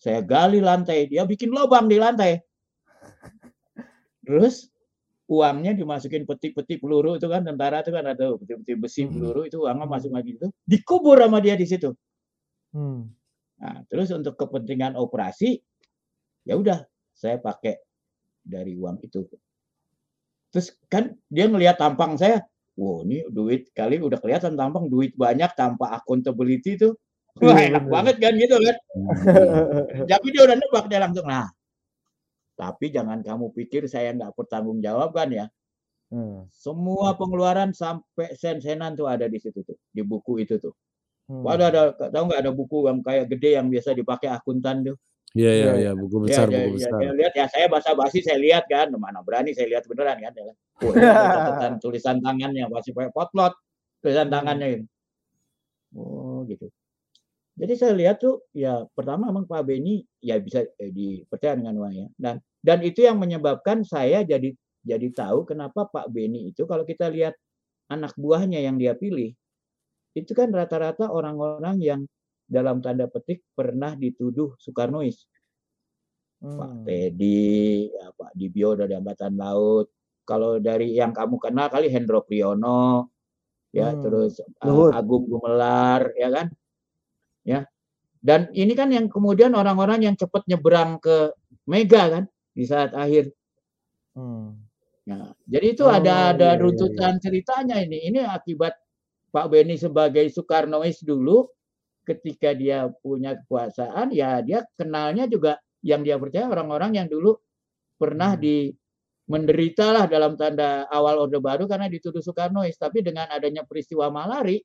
[0.03, 2.43] saya gali lantai, dia bikin lubang di lantai.
[4.27, 4.67] Terus
[5.31, 9.13] uangnya dimasukin peti-peti peluru itu kan tentara itu kan ada peti-peti besi hmm.
[9.15, 9.95] peluru itu uangnya hmm.
[9.95, 11.95] masuk lagi itu dikubur sama dia di situ.
[12.75, 13.15] Hmm.
[13.63, 15.63] Nah, terus untuk kepentingan operasi
[16.43, 16.83] ya udah
[17.15, 17.79] saya pakai
[18.43, 19.23] dari uang itu.
[20.53, 22.45] Terus kan dia ngelihat tampang saya,
[22.77, 26.93] wow ini duit kali udah kelihatan tampang duit banyak tanpa accountability itu.
[27.41, 28.77] Wah iya, enak banget kan gitu kan.
[29.93, 30.09] Hmm.
[30.09, 31.49] Tapi dia udah nebak dia langsung, nah
[32.63, 35.47] tapi jangan kamu pikir saya nggak bertanggung jawab kan ya.
[36.13, 36.45] Hmm.
[36.53, 40.77] Semua pengeluaran sampai sen-senan tuh ada di situ tuh, di buku itu tuh.
[41.27, 41.43] Hmm.
[41.43, 44.97] Waduh ada tahu nggak ada buku yang kayak gede yang biasa dipakai akuntan tuh.
[45.33, 46.99] Iya iya iya buku iya, besar ya, buku ya, besar.
[47.01, 50.33] Ya, lihat ya saya basa-basi saya lihat kan, mana berani saya lihat beneran kan.
[50.37, 50.55] Ya.
[50.83, 53.55] Oh, catatan tulisan tangannya masih pakai potlot
[54.03, 54.87] tulisan tangannya ini.
[55.95, 56.67] Oh gitu.
[57.55, 61.95] Jadi saya lihat tuh ya pertama memang Pak Beni ya bisa eh, dipercaya dengan uang
[61.95, 62.07] ya.
[62.19, 64.51] Dan dan itu yang menyebabkan saya jadi
[64.83, 67.39] jadi tahu kenapa Pak Beni itu kalau kita lihat
[67.87, 69.31] anak buahnya yang dia pilih
[70.13, 72.01] itu kan rata-rata orang-orang yang
[72.53, 75.25] dalam tanda petik pernah dituduh Soekarnois.
[76.45, 76.59] Hmm.
[76.59, 79.89] Pak Teddy, ya, Pak Dibio dari Angkatan Laut.
[80.29, 83.09] Kalau dari yang kamu kenal kali Hendro Priyono,
[83.73, 84.01] ya hmm.
[84.05, 86.47] terus uh, Agung Gumelar, ya kan?
[87.43, 87.67] ya
[88.23, 91.35] dan ini kan yang kemudian orang-orang yang cepat nyebrang ke
[91.67, 92.25] Mega kan
[92.55, 93.35] di saat akhir
[94.15, 94.49] hmm.
[95.07, 97.23] ya, jadi itu oh, ada ada iya, iya, runtutan iya.
[97.23, 98.79] ceritanya ini ini akibat
[99.33, 101.51] Pak Beni sebagai Soekarnois dulu
[102.03, 107.39] ketika dia punya kekuasaan ya dia kenalnya juga yang dia percaya orang-orang yang dulu
[107.99, 108.43] pernah hmm.
[108.43, 108.57] di
[109.31, 114.59] menderita lah dalam tanda awal Orde Baru karena dituduh Soekarnois tapi dengan adanya peristiwa Malari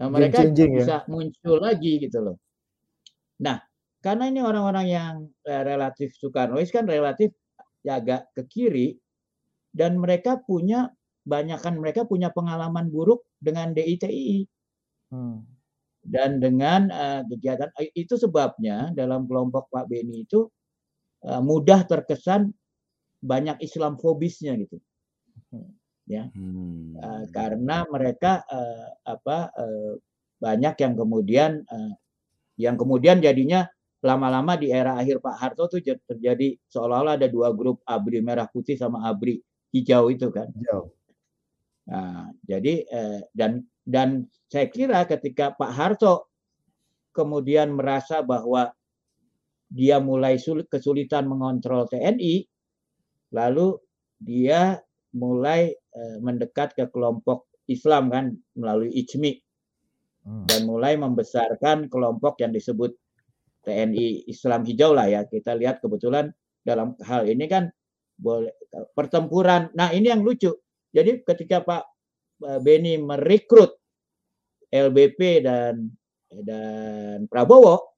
[0.00, 0.48] Nah, mereka ya.
[0.48, 1.08] bisa ya?
[1.12, 2.36] muncul lagi gitu loh.
[3.44, 3.60] Nah,
[4.00, 5.14] karena ini orang-orang yang
[5.44, 7.36] eh, relatif Soekarnois kan relatif
[7.84, 8.88] ya agak ke kiri
[9.76, 10.88] dan mereka punya
[11.28, 14.48] banyakkan mereka punya pengalaman buruk dengan DITI.
[15.12, 15.44] Hmm.
[16.00, 20.48] Dan dengan uh, kegiatan eh, itu sebabnya dalam kelompok Pak Beni itu
[21.28, 22.48] uh, mudah terkesan
[23.20, 24.80] banyak Islamfobisnya gitu.
[25.52, 26.98] Hmm ya hmm.
[26.98, 29.94] uh, karena mereka uh, apa uh,
[30.42, 31.94] banyak yang kemudian uh,
[32.58, 33.70] yang kemudian jadinya
[34.02, 38.74] lama-lama di era akhir Pak Harto tuh terjadi seolah-olah ada dua grup abri merah putih
[38.74, 39.38] sama abri
[39.70, 40.90] hijau itu kan hijau.
[41.90, 46.30] Nah, jadi uh, dan dan saya kira ketika Pak Harto
[47.10, 48.70] kemudian merasa bahwa
[49.70, 52.46] dia mulai sulit, kesulitan mengontrol TNI,
[53.34, 53.78] lalu
[54.22, 54.78] dia
[55.10, 59.42] mulai Eh, mendekat ke kelompok Islam kan melalui ICMI
[60.22, 60.46] hmm.
[60.46, 62.94] dan mulai membesarkan kelompok yang disebut
[63.66, 65.26] TNI Islam Hijau lah ya.
[65.26, 66.30] Kita lihat kebetulan
[66.62, 67.74] dalam hal ini kan
[68.14, 68.54] boleh
[68.94, 69.74] pertempuran.
[69.74, 70.54] Nah, ini yang lucu.
[70.90, 71.82] Jadi ketika Pak
[72.46, 73.74] eh, Beni merekrut
[74.70, 75.90] LBP dan
[76.30, 77.94] dan Prabowo,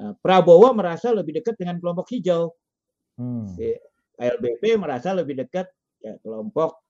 [0.00, 2.52] eh, Prabowo merasa lebih dekat dengan kelompok hijau.
[3.20, 3.52] Hmm.
[4.20, 5.68] LBP merasa lebih dekat
[6.00, 6.80] ya kelompok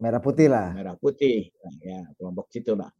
[0.00, 0.72] merah putih lah.
[0.74, 2.90] Merah putih, nah, ya kelompok situ lah.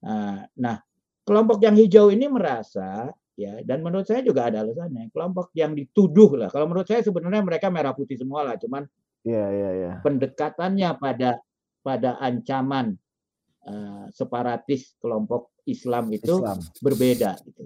[0.00, 0.76] Nah, nah,
[1.24, 5.08] kelompok yang hijau ini merasa ya dan menurut saya juga ada alasannya.
[5.14, 6.48] Kelompok yang dituduh lah.
[6.52, 8.84] Kalau menurut saya sebenarnya mereka merah putih semua lah, cuman
[9.26, 9.92] ya, ya, ya.
[10.04, 11.40] pendekatannya pada
[11.80, 12.96] pada ancaman
[13.66, 16.58] uh, separatis kelompok Islam itu Islam.
[16.80, 17.62] berbeda gitu.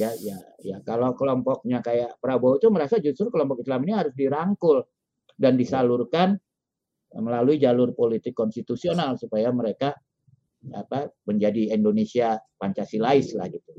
[0.00, 0.80] Ya, ya, ya.
[0.84, 4.80] Kalau kelompoknya kayak Prabowo itu merasa justru kelompok Islam ini harus dirangkul
[5.36, 6.36] dan disalurkan
[7.12, 9.92] melalui jalur politik konstitusional supaya mereka
[10.72, 13.72] apa menjadi Indonesia Pancasilais lah gitu.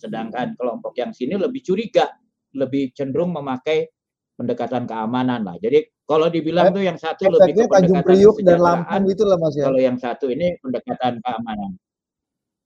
[0.00, 2.10] Sedangkan kelompok yang sini lebih curiga,
[2.58, 3.86] lebih cenderung memakai
[4.34, 5.54] pendekatan keamanan lah.
[5.62, 9.36] Jadi kalau dibilang eh, tuh yang satu lebih ke pendekatan Priuk dan Lampung itu lah
[9.40, 9.64] Mas ya.
[9.72, 11.80] Kalau yang satu ini pendekatan keamanan.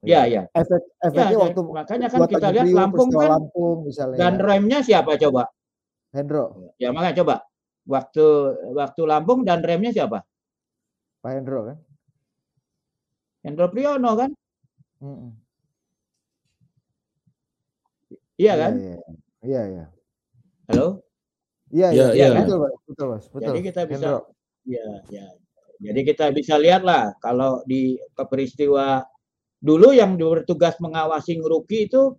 [0.03, 0.43] Ya, ya.
[0.55, 4.19] Efek efeknya ya, waktu makanya kan kita lihat Lampung kan Lampung, misalnya.
[4.19, 5.51] dan remnya siapa coba?
[6.15, 6.75] Hendro.
[6.83, 7.35] Ya makanya coba
[7.87, 8.27] waktu
[8.75, 10.23] waktu Lampung dan remnya siapa?
[11.23, 11.79] Pak Hendro kan?
[13.43, 14.31] Hendro Priyono kan?
[14.99, 15.31] Mm
[18.39, 18.73] Iya kan?
[18.79, 18.97] Iya,
[19.43, 19.85] iya, iya.
[20.71, 21.03] Halo?
[21.69, 22.49] Iya, iya, iya, kan?
[22.49, 22.59] betul,
[22.89, 23.45] betul, Mas, betul.
[23.45, 24.21] Jadi kita bisa Hendro.
[24.65, 25.27] ya, ya.
[25.79, 29.07] Jadi kita bisa lihat lah kalau di peristiwa
[29.63, 32.19] dulu yang bertugas mengawasi Ngeruki itu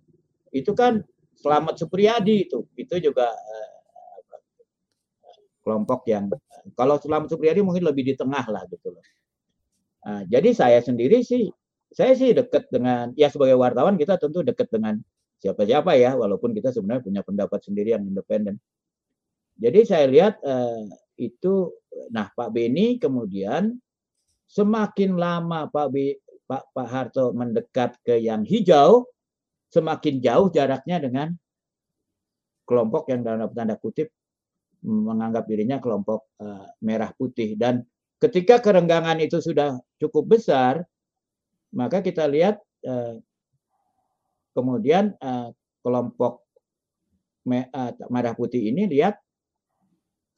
[0.50, 1.04] itu kan
[1.40, 2.68] Selamat Supriyadi itu.
[2.76, 3.70] Itu juga eh,
[5.60, 6.32] kelompok yang
[6.72, 9.04] kalau Selamat Supriyadi mungkin lebih di tengah lah gitu loh.
[10.00, 11.52] Nah, jadi saya sendiri sih
[11.90, 14.96] saya sih dekat dengan ya sebagai wartawan kita tentu dekat dengan
[15.40, 18.56] siapa-siapa ya walaupun kita sebenarnya punya pendapat sendiri yang independen.
[19.60, 20.82] Jadi saya lihat eh,
[21.20, 21.68] itu
[22.08, 23.76] nah Pak Beni kemudian
[24.48, 26.16] semakin lama Pak B,
[26.48, 29.04] Pak Pak Harto mendekat ke yang hijau
[29.70, 31.28] semakin jauh jaraknya dengan
[32.64, 34.10] kelompok yang dalam tanda kutip
[34.80, 37.54] menganggap dirinya kelompok uh, merah putih.
[37.54, 37.84] Dan
[38.16, 40.82] ketika kerenggangan itu sudah cukup besar
[41.70, 43.20] maka kita lihat uh,
[44.54, 45.54] kemudian uh,
[45.86, 46.42] kelompok
[47.46, 49.14] me, uh, merah putih ini lihat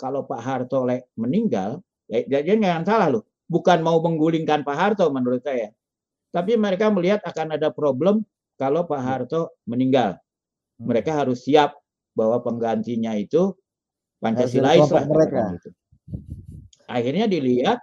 [0.03, 0.83] kalau Pak Harto
[1.15, 1.79] meninggal
[2.11, 5.71] ya, jadi nggak salah loh bukan mau menggulingkan Pak Harto menurut saya
[6.35, 8.27] tapi mereka melihat akan ada problem
[8.59, 10.91] kalau Pak Harto meninggal hmm.
[10.91, 11.79] mereka harus siap
[12.19, 13.55] bahwa penggantinya itu
[14.23, 15.59] Pancasilais lah mereka.
[15.59, 15.69] Gitu.
[16.87, 17.83] Akhirnya dilihat,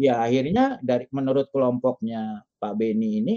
[0.00, 3.36] ya akhirnya dari menurut kelompoknya Pak Beni ini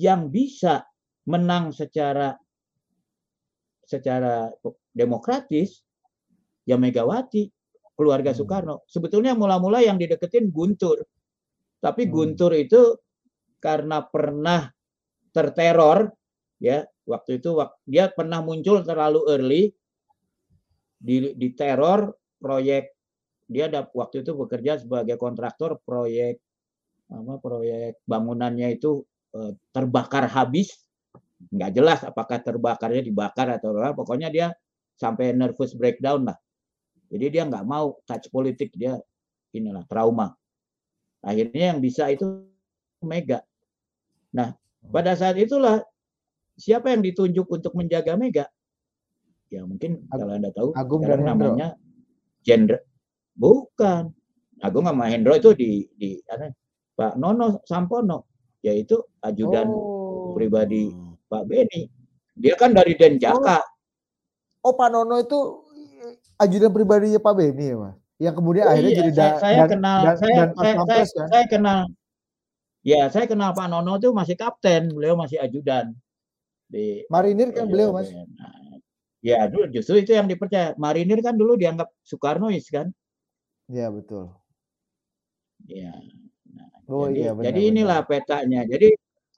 [0.00, 0.80] yang bisa
[1.28, 2.32] menang secara
[3.84, 4.48] secara
[4.96, 5.84] demokratis
[6.66, 7.48] ya Megawati
[7.96, 8.38] keluarga Hmm.
[8.42, 8.76] Soekarno.
[8.88, 11.02] Sebetulnya mula-mula yang dideketin Guntur.
[11.82, 12.12] Tapi Hmm.
[12.12, 12.96] Guntur itu
[13.62, 14.70] karena pernah
[15.30, 16.10] terteror
[16.58, 19.64] ya, waktu itu dia pernah muncul terlalu early
[21.02, 22.94] di diteror proyek
[23.50, 26.38] dia ada waktu itu bekerja sebagai kontraktor proyek
[27.10, 29.02] apa proyek bangunannya itu
[29.34, 30.86] eh, terbakar habis
[31.50, 34.46] nggak jelas apakah terbakarnya dibakar atau apa pokoknya dia
[34.94, 36.38] sampai nervous breakdown lah
[37.12, 38.96] jadi dia nggak mau touch politik dia
[39.52, 40.32] inilah trauma.
[41.20, 42.24] Akhirnya yang bisa itu
[43.04, 43.44] Mega.
[44.32, 44.56] Nah
[44.88, 45.84] pada saat itulah
[46.56, 48.48] siapa yang ditunjuk untuk menjaga Mega?
[49.52, 51.28] Ya mungkin Ag- kalau anda tahu Agung dan Hendro.
[51.28, 51.68] namanya
[52.40, 52.80] Jenderal
[53.36, 54.10] bukan.
[54.62, 56.48] Agung sama Hendro itu di di apa,
[56.96, 58.24] Pak Nono Sampono
[58.62, 60.32] yaitu ajudan Oh.
[60.32, 60.88] pribadi
[61.26, 61.90] Pak Beni
[62.32, 63.58] dia kan dari Denjaka.
[64.62, 65.61] Oh Pak Nono itu
[66.44, 67.96] ajudan pribadinya Pak Beni ya Mas?
[68.22, 71.04] Yang kemudian Oh akhirnya iya, jadi saya, saya dan, kenal dan, saya, dan saya, saya,
[71.06, 71.28] kan?
[71.30, 71.80] saya kenal
[72.82, 75.94] ya saya kenal Pak Nono itu masih kapten beliau masih ajudan
[76.70, 78.10] di Marinir kan beliau Mas?
[78.10, 78.78] Nah,
[79.22, 82.90] ya dulu justru itu yang dipercaya Marinir kan dulu dianggap Soekarnois kan
[83.70, 84.34] Iya betul.
[85.66, 85.94] ya
[86.50, 87.44] nah, Oh jadi, iya benar.
[87.46, 88.88] jadi inilah petanya jadi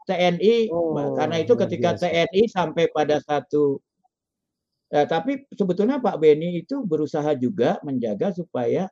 [0.04, 2.12] TNI Oh, karena itu ketika biasa.
[2.12, 3.80] TNI sampai pada satu
[4.92, 8.90] eh, tapi sebetulnya Pak Beni itu berusaha juga menjaga supaya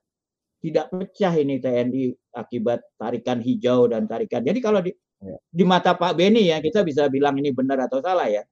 [0.63, 2.05] tidak pecah ini TNI
[2.39, 4.41] akibat tarikan hijau dan tarikan.
[4.47, 4.93] Jadi kalau di
[5.23, 5.39] Ya.
[5.55, 8.43] di mata Pak Beni ya kita bisa bilang ini benar atau salah ya.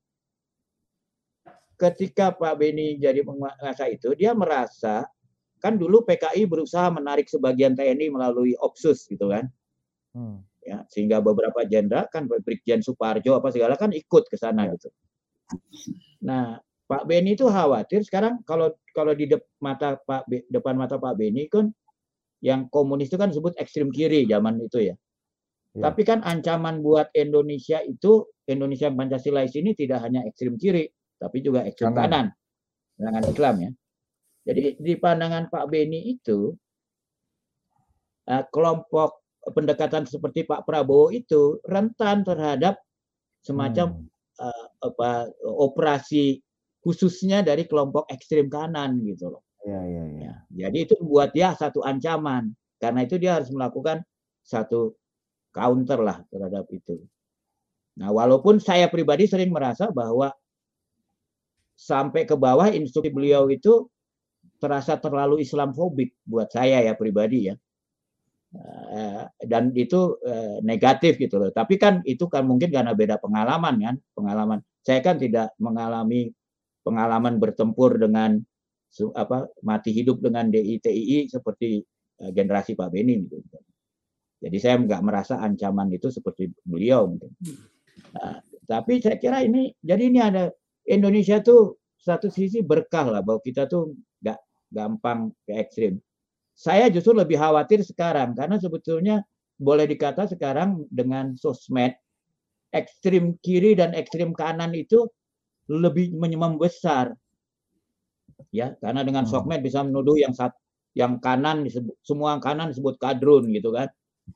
[1.75, 5.03] Ketika Pak Beni jadi penguasa itu dia merasa
[5.59, 9.51] kan dulu PKI berusaha menarik sebagian TNI melalui Opsus gitu kan
[10.11, 10.43] Hmm.
[10.62, 14.75] ya sehingga beberapa jenderal kan Brigjen Suparjo apa segala kan ikut ke sana Ya.
[14.79, 14.89] gitu.
[16.23, 16.59] Nah,
[16.91, 21.15] Pak Beni itu khawatir sekarang kalau kalau di dep- mata Pak Be- depan mata Pak
[21.15, 21.71] Beni kan
[22.43, 24.95] yang komunis itu kan disebut ekstrim kiri zaman itu ya.
[25.71, 25.87] Ya.
[25.87, 31.62] Tapi kan ancaman buat Indonesia itu Indonesia Pancasilais ini tidak hanya ekstrim kiri, tapi juga
[31.62, 32.03] ekstrim Kanan.
[32.03, 32.27] kanan.
[32.99, 33.71] Pandangan Islam ya.
[34.51, 36.51] Jadi di pandangan Pak Beni itu
[38.27, 39.23] eh, kelompok
[39.55, 42.83] pendekatan seperti Pak Prabowo itu rentan terhadap
[43.47, 44.09] semacam Hmm.
[44.43, 46.41] eh, apa operasi
[46.81, 49.44] khususnya dari kelompok ekstrim kanan gitu loh.
[49.65, 50.32] Iya iya iya.
[50.57, 52.52] Ya, jadi itu buat dia satu ancaman.
[52.81, 54.01] Karena itu dia harus melakukan
[54.40, 54.97] satu
[55.52, 56.97] counter lah terhadap itu.
[58.01, 60.32] Nah, walaupun saya pribadi sering merasa bahwa
[61.77, 63.85] sampai ke bawah instruksi beliau itu
[64.57, 67.55] terasa terlalu Islamfobik buat saya ya pribadi ya.
[68.51, 71.52] Eh, dan itu eh, negatif gitu loh.
[71.52, 74.59] Tapi kan itu kan mungkin karena beda pengalaman kan, pengalaman.
[74.81, 76.32] Saya kan tidak mengalami
[76.91, 78.43] pengalaman bertempur dengan
[79.15, 81.79] apa mati hidup dengan DITII seperti
[82.19, 83.39] eh, generasi Pak Beni gitu.
[84.41, 87.31] Jadi saya nggak merasa ancaman itu seperti beliau mungkin.
[88.17, 90.51] Nah, tapi saya kira ini jadi ini ada
[90.89, 93.95] Indonesia tuh satu sisi berkah lah bahwa kita tuh
[94.25, 94.41] nggak
[94.73, 95.95] gampang ke ekstrim.
[96.57, 99.23] Saya justru lebih khawatir sekarang karena sebetulnya
[99.61, 101.93] boleh dikata sekarang dengan sosmed
[102.73, 105.05] ekstrim kiri dan ekstrim kanan itu
[105.78, 107.14] lebih membesar
[108.51, 109.30] ya karena dengan Hmm.
[109.30, 110.51] sosmed bisa menuduh yang sat,
[110.97, 113.86] yang kanan disebut semua kanan disebut kadrun gitu kan.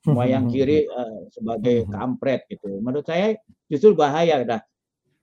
[0.03, 2.79] Semua yang kiri eh, sebagai kampret gitu.
[2.83, 3.35] Menurut saya
[3.67, 4.43] justru bahaya.
[4.47, 4.63] Nah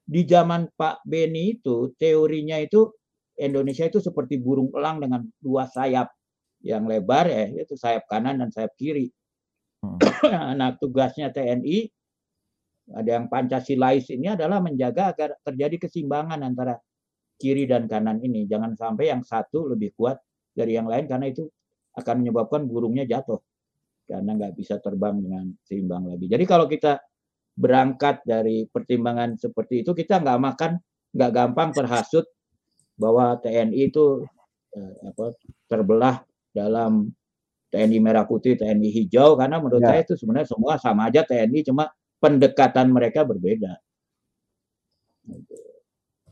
[0.04, 2.92] di zaman Pak Beni itu teorinya itu
[3.40, 6.12] Indonesia itu seperti burung elang dengan dua sayap
[6.62, 9.08] yang lebar ya itu sayap kanan dan sayap kiri.
[9.82, 9.98] Hmm.
[10.60, 12.01] nah tugasnya TNI
[12.96, 16.76] ada yang Pancasilais ini adalah menjaga agar terjadi keseimbangan antara
[17.40, 18.46] kiri dan kanan ini.
[18.46, 20.20] Jangan sampai yang satu lebih kuat
[20.52, 21.48] dari yang lain karena itu
[21.98, 23.40] akan menyebabkan burungnya jatuh
[24.08, 26.28] karena nggak bisa terbang dengan seimbang lagi.
[26.28, 27.00] Jadi kalau kita
[27.56, 30.72] berangkat dari pertimbangan seperti itu kita nggak makan
[31.12, 32.24] nggak gampang terhasut
[32.96, 34.24] bahwa TNI itu
[34.76, 35.36] eh, apa,
[35.68, 37.12] terbelah dalam
[37.72, 39.96] TNI merah putih, TNI hijau karena menurut Ya.
[39.96, 41.88] saya itu sebenarnya semua sama aja TNI cuma
[42.22, 43.82] pendekatan mereka berbeda.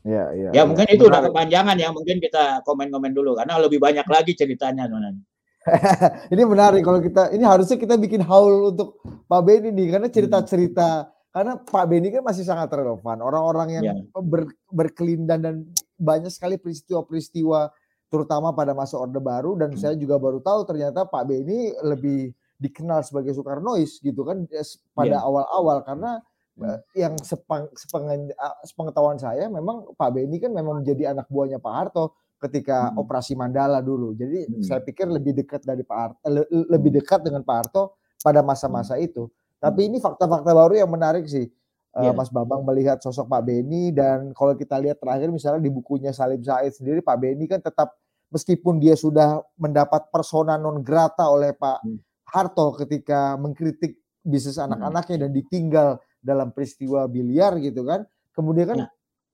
[0.00, 0.48] Iya iya.
[0.50, 0.62] Ya iya.
[0.64, 1.32] mungkin itu udah Menarik.
[1.36, 5.24] kepanjangan ya, mungkin kita komen-komen dulu karena lebih banyak lagi ceritanya sebenarnya.
[6.32, 8.96] ini menarik kalau kita ini harusnya kita bikin haul untuk
[9.28, 13.94] Pak Beni nih karena cerita-cerita karena Pak Beni kan masih sangat relevan orang-orang yang Ya.
[14.24, 15.54] ber- berkelindan dan
[16.00, 17.68] banyak sekali peristiwa-peristiwa
[18.08, 23.00] terutama pada masa Orde Baru dan saya juga baru tahu ternyata Pak Beni lebih dikenal
[23.00, 25.24] sebagai Soekarnois gitu kan eh, pada Ya.
[25.24, 26.20] awal-awal karena
[26.60, 31.56] eh, yang sepeng, sepengen, uh, sepengetahuan saya memang Pak Beni kan memang menjadi anak buahnya
[31.56, 33.00] Pak Harto ketika hmm.
[33.00, 34.12] operasi Mandala dulu.
[34.12, 34.60] Jadi hmm.
[34.64, 39.00] saya pikir lebih dekat dari Pak Harto, le, lebih dekat dengan Pak Harto pada masa-masa
[39.00, 39.06] hmm.
[39.08, 39.24] itu.
[39.60, 41.48] Tapi ini fakta-fakta baru yang menarik sih.
[41.90, 46.14] Uh, Mas Bambang melihat sosok Pak Beni dan kalau kita lihat terakhir misalnya di bukunya
[46.14, 47.98] Salim Said sendiri Pak Beni kan tetap
[48.30, 51.98] meskipun dia sudah mendapat persona non grata oleh Pak hmm.
[52.30, 54.70] Harto ketika mengkritik bisnis hmm.
[54.70, 55.88] anak-anaknya dan ditinggal
[56.20, 58.04] dalam peristiwa biliar gitu kan.
[58.36, 58.90] Kemudian kan nah.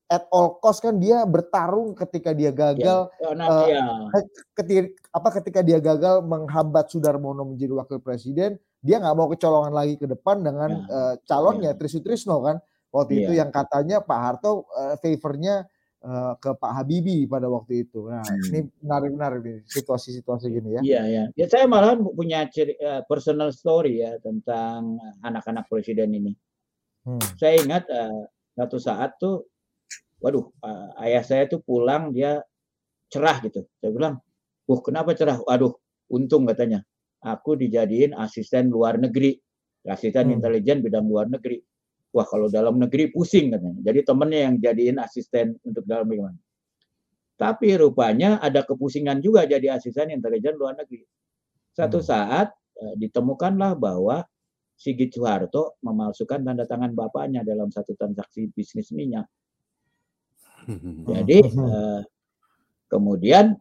[0.09, 3.83] at all cost kan dia bertarung ketika dia gagal ya, nah, uh, ya.
[4.55, 4.81] ketika
[5.13, 10.07] apa ketika dia gagal menghambat Sudarmono menjadi wakil presiden, dia nggak mau kecolongan lagi ke
[10.09, 10.91] depan dengan ya.
[10.91, 11.77] uh, calonnya ya.
[11.77, 12.57] Trisutrisno kan.
[12.87, 13.19] Waktu ya.
[13.27, 15.67] itu yang katanya Pak Harto uh, favornya
[16.03, 18.05] uh, ke Pak Habibie pada waktu itu.
[18.09, 18.49] Nah, hmm.
[18.51, 20.81] ini menarik-menarik nih situasi-situasi gini ya.
[20.83, 21.23] Iya, ya.
[21.33, 26.33] Ya saya malah punya ciri, uh, personal story ya tentang anak-anak presiden ini.
[27.07, 27.21] Hmm.
[27.39, 29.47] Saya ingat uh, satu saat tuh
[30.21, 32.41] waduh, uh, ayah saya tuh pulang dia
[33.07, 33.63] cerah gitu.
[33.79, 34.19] Saya bilang,
[34.67, 35.73] "Wah, kenapa cerah?" Waduh,
[36.11, 36.83] untung katanya.
[37.23, 39.33] Aku dijadiin asisten luar negeri,
[39.89, 40.35] asisten hmm.
[40.37, 41.57] intelijen bidang luar negeri
[42.17, 43.93] wah kalau dalam negeri pusing katanya.
[43.93, 46.33] Jadi temennya yang jadiin asisten untuk dalam negeri.
[47.37, 51.05] Tapi rupanya ada kepusingan juga jadi asisten intelijen luar negeri.
[51.77, 52.07] Satu hmm.
[52.09, 52.49] saat
[52.81, 54.25] eh, ditemukanlah bahwa
[54.73, 59.29] Sigit Soeharto memalsukan tanda tangan bapaknya dalam satu transaksi bisnis minyak.
[61.13, 62.01] Jadi eh,
[62.89, 63.53] kemudian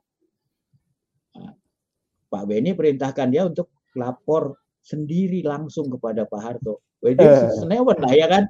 [1.36, 1.52] eh,
[2.32, 7.52] Pak Beni perintahkan dia untuk lapor sendiri langsung kepada Pak Harto jadi uh.
[7.54, 8.44] senewan lah ya kan.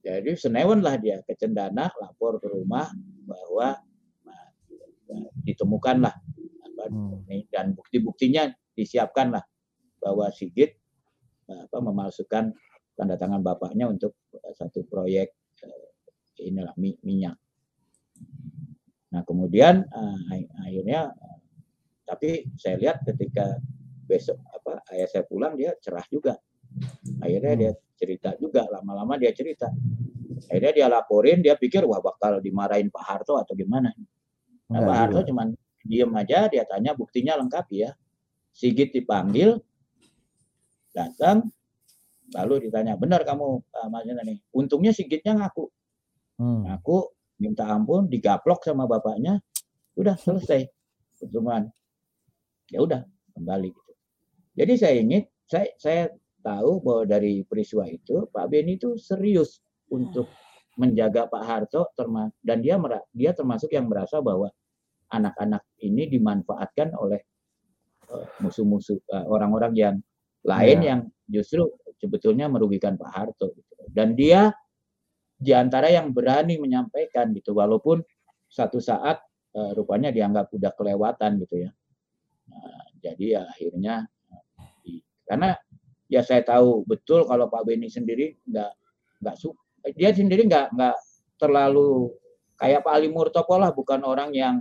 [0.00, 2.88] Jadi senewan lah dia ke Cendana lapor ke rumah
[3.28, 3.76] bahwa
[4.24, 6.14] nah, ditemukanlah
[6.64, 7.28] apa, hmm.
[7.52, 9.44] dan bukti-buktinya disiapkanlah
[10.00, 10.72] bahwa Sigit
[11.44, 12.56] apa, memalsukan
[12.96, 14.16] tanda tangan bapaknya untuk
[14.56, 17.36] satu proyek eh, inilah minyak.
[19.12, 21.12] Nah kemudian eh, akhirnya
[22.08, 23.60] tapi saya lihat ketika
[24.08, 26.34] besok apa ayah saya pulang dia cerah juga
[27.20, 27.80] Akhirnya dia hmm.
[28.00, 29.68] cerita juga, lama-lama dia cerita.
[30.48, 33.92] Akhirnya dia laporin, dia pikir wah bakal dimarahin Pak Harto atau gimana.
[34.72, 35.52] Nah, Pak Harto cuman
[35.84, 37.92] diem aja, dia tanya buktinya lengkap ya.
[38.50, 39.60] Sigit dipanggil,
[40.90, 41.46] datang,
[42.34, 44.38] lalu ditanya, benar kamu uh, Mas nih?
[44.50, 45.70] Untungnya Sigitnya ngaku.
[46.40, 46.66] Hmm.
[46.66, 46.98] Ngaku,
[47.38, 49.38] minta ampun, digaplok sama bapaknya,
[49.94, 50.66] udah selesai
[51.20, 51.68] pertemuan.
[52.72, 53.02] Ya udah,
[53.36, 53.92] kembali gitu.
[54.56, 56.02] Jadi saya ingin, saya, saya
[56.40, 59.60] tahu bahwa dari peristiwa itu Pak Beni itu serius
[59.92, 60.28] untuk
[60.80, 61.92] menjaga Pak Harto
[62.40, 62.80] dan dia
[63.12, 64.48] dia termasuk yang merasa bahwa
[65.10, 67.20] anak-anak ini dimanfaatkan oleh
[68.08, 69.96] eh, musuh-musuh uh, orang-orang yang
[70.46, 70.86] lain ya.
[70.94, 71.68] yang justru
[72.00, 73.74] sebetulnya merugikan Pak Harto gitu.
[73.92, 74.54] dan dia
[75.36, 78.00] di antara yang berani menyampaikan gitu walaupun
[78.48, 79.20] satu saat
[79.56, 81.70] uh, rupanya dianggap udah kelewatan gitu ya
[82.48, 83.94] nah, jadi ya akhirnya
[85.30, 85.54] karena
[86.10, 88.70] ya saya tahu betul kalau Pak Beni sendiri nggak
[89.22, 89.34] nggak
[89.94, 90.96] dia sendiri nggak nggak
[91.38, 92.10] terlalu
[92.58, 94.58] kayak Pak Ali Murtoko lah bukan orang yang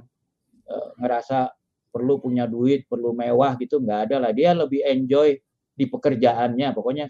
[0.63, 1.49] e, ngerasa
[1.89, 5.33] perlu punya duit perlu mewah gitu nggak ada lah dia lebih enjoy
[5.73, 7.09] di pekerjaannya pokoknya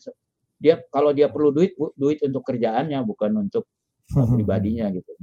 [0.56, 3.68] dia kalau dia perlu duit duit untuk kerjaannya bukan untuk
[4.40, 5.14] pribadinya gitu.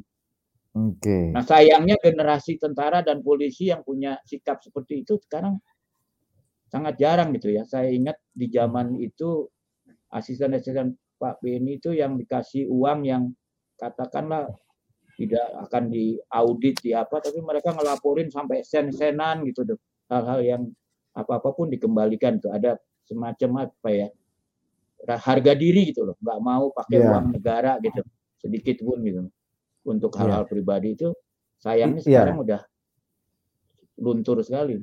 [0.76, 1.00] Oke.
[1.00, 1.24] Okay.
[1.32, 5.56] Nah sayangnya generasi tentara dan polisi yang punya sikap seperti itu sekarang
[6.70, 7.62] sangat jarang gitu ya.
[7.66, 9.46] Saya ingat di zaman itu
[10.10, 13.32] asisten-asisten Pak Beni itu yang dikasih uang yang
[13.80, 14.52] katakanlah
[15.16, 19.78] tidak akan diaudit di apa, tapi mereka ngelaporin sampai sen-senan gitu tuh.
[20.12, 20.62] Hal-hal yang
[21.16, 22.52] apa-apa pun dikembalikan tuh.
[22.52, 22.76] Ada
[23.08, 24.08] semacam apa ya,
[25.08, 26.20] harga diri gitu loh.
[26.20, 27.08] Nggak mau pakai yeah.
[27.08, 28.04] uang negara gitu,
[28.36, 29.24] sedikit pun gitu.
[29.88, 30.50] Untuk hal-hal yeah.
[30.52, 31.08] pribadi itu
[31.56, 32.06] sayangnya iya.
[32.20, 32.44] sekarang yeah.
[32.44, 32.60] udah
[33.96, 34.76] luntur sekali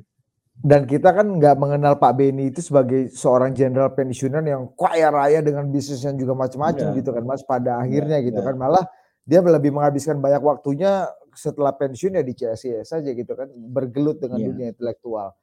[0.54, 5.42] dan kita kan nggak mengenal Pak Beni itu sebagai seorang jenderal pensiunan yang kaya raya
[5.42, 6.98] dengan bisnis yang juga macam-macam ya.
[6.98, 8.46] gitu kan Mas pada akhirnya ya, gitu ya.
[8.46, 8.84] kan malah
[9.26, 14.38] dia lebih menghabiskan banyak waktunya setelah pensiun ya di CSIS saja gitu kan bergelut dengan
[14.38, 14.46] ya.
[14.52, 15.34] dunia intelektual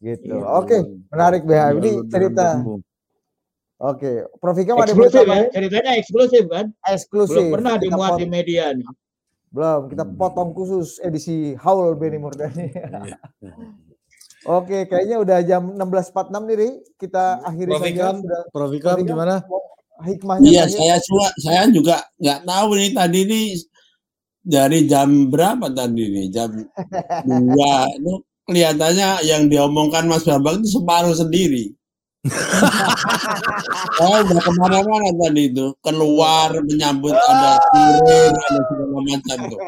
[0.00, 0.32] gitu.
[0.32, 0.80] Ya, Oke, okay.
[1.12, 2.46] menarik BH ini cerita.
[2.60, 2.84] Oke,
[3.80, 4.16] okay.
[4.40, 6.66] Prof Ikam ada eksklusif ya, ceritanya eksklusif kan?
[6.84, 7.36] Eksklusif.
[7.36, 8.88] Belum pernah dimuat di media nih.
[9.50, 10.16] Belum, kita hmm.
[10.20, 12.68] potong khusus edisi Haul Beni Murdani.
[14.48, 16.70] Oke, kayaknya udah jam 16.46 nih, Ri.
[16.96, 17.82] Kita akhiri Prof.
[17.84, 18.04] saja.
[18.16, 18.70] Sudah, Prof.
[18.72, 19.34] Ikam gimana?
[20.00, 23.40] Hikmahnya Iya, saya juga, saya juga nggak tahu nih tadi ini
[24.40, 26.26] dari jam berapa tadi nih?
[26.32, 26.56] Jam
[27.28, 27.84] dua.
[28.00, 31.76] Itu kelihatannya yang diomongkan Mas Bambang itu separuh sendiri.
[34.04, 39.60] Oh, udah ke mana-mana tadi itu keluar menyambut ada kurir ada segala macam tuh.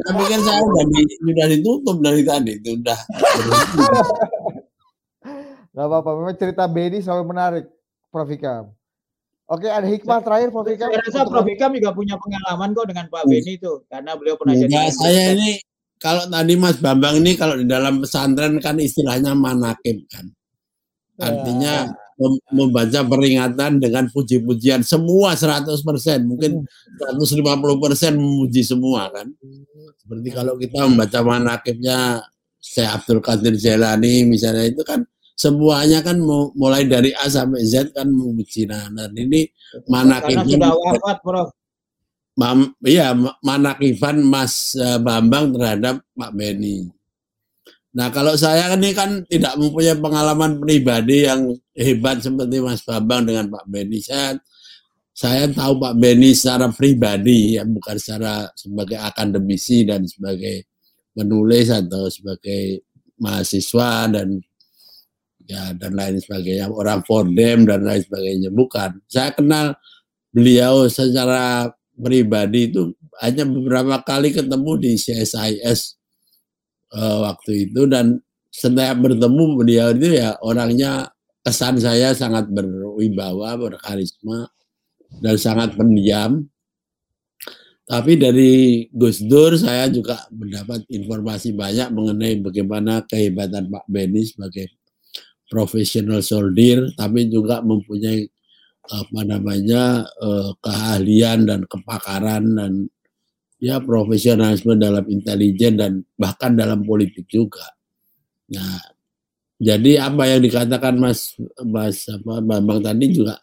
[0.00, 3.00] Saya pikir saya udah di, udah ditutup dari tadi itu udah.
[5.76, 7.64] Gak apa-apa, memang cerita Bedi selalu menarik,
[8.08, 8.72] Prof Ikam.
[9.44, 10.88] Oke, ada hikmah terakhir Prof Ikam.
[10.88, 14.56] Saya rasa Prof Ikam juga punya pengalaman kok dengan Pak Beni itu, karena beliau pernah
[14.56, 14.88] jadi.
[14.88, 15.60] saya ini
[16.00, 20.32] kalau tadi Mas Bambang ini kalau di dalam pesantren kan istilahnya manakib kan.
[21.20, 21.92] Artinya
[22.52, 25.72] membaca peringatan dengan puji-pujian semua 100%,
[26.28, 26.68] mungkin
[27.00, 29.32] 150% memuji semua kan.
[29.96, 32.20] Seperti kalau kita membaca manakibnya
[32.60, 35.00] Syekh Abdul Qadir Jailani misalnya itu kan
[35.32, 36.20] semuanya kan
[36.52, 39.48] mulai dari A sampai Z kan memuji nah, dan ini
[39.88, 41.48] manakibnya sudah wafat, Prof.
[42.36, 43.12] Mam, iya
[43.44, 46.88] manakiban Mas eh, Bambang terhadap Pak Beni.
[47.90, 53.50] Nah kalau saya ini kan tidak mempunyai pengalaman pribadi yang hebat seperti Mas Bambang dengan
[53.50, 53.98] Pak Beni.
[53.98, 54.38] Saya
[55.10, 60.70] saya tahu Pak Beni secara pribadi ya bukan secara sebagai akademisi dan sebagai
[61.10, 62.86] penulis atau sebagai
[63.18, 64.38] mahasiswa dan
[65.50, 69.02] ya dan lain sebagainya orang Fordem dan lain sebagainya bukan.
[69.10, 69.74] Saya kenal
[70.30, 75.99] beliau secara pribadi itu hanya beberapa kali ketemu di CSIS
[76.94, 84.50] uh, waktu itu dan setiap bertemu beliau itu ya orangnya kesan saya sangat berwibawa, berkarisma
[85.22, 86.46] dan sangat pendiam.
[87.90, 94.70] Tapi dari Gus Dur saya juga mendapat informasi banyak mengenai bagaimana kehebatan Pak Beni sebagai
[95.50, 98.30] profesional soldier, tapi juga mempunyai
[98.90, 102.72] apa namanya uh, keahlian dan kepakaran dan
[103.60, 107.64] ya profesionalisme dalam intelijen dan bahkan dalam politik juga.
[108.50, 108.80] Nah,
[109.60, 113.36] jadi apa yang dikatakan Mas Mas apa Bambang tadi juga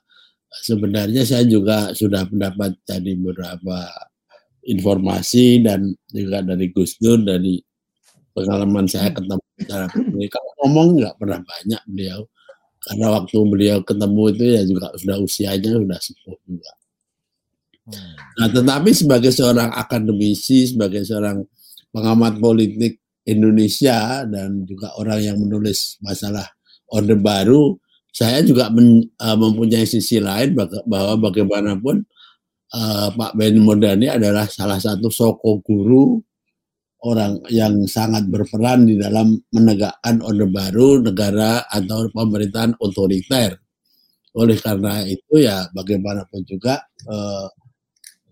[0.66, 3.86] sebenarnya saya juga sudah mendapat tadi beberapa
[4.66, 7.62] informasi dan juga dari Gus Dur dari
[8.34, 9.86] pengalaman saya ketemu secara
[10.34, 12.22] kalau ngomong nggak pernah banyak beliau
[12.88, 16.72] karena waktu beliau ketemu itu ya juga sudah usianya sudah sepuh juga.
[18.38, 21.40] Nah, tetapi sebagai seorang akademisi, sebagai seorang
[21.96, 26.44] pengamat politik Indonesia dan juga orang yang menulis masalah
[26.92, 27.80] Orde Baru,
[28.12, 30.56] saya juga men, uh, mempunyai sisi lain
[30.88, 32.04] bahwa bagaimanapun
[32.74, 36.20] uh, Pak Benny Mordani adalah salah satu soko guru
[37.06, 43.60] orang yang sangat berperan di dalam menegakkan Orde Baru negara atau pemerintahan otoriter.
[44.38, 46.78] Oleh karena itu ya bagaimanapun juga
[47.10, 47.48] uh,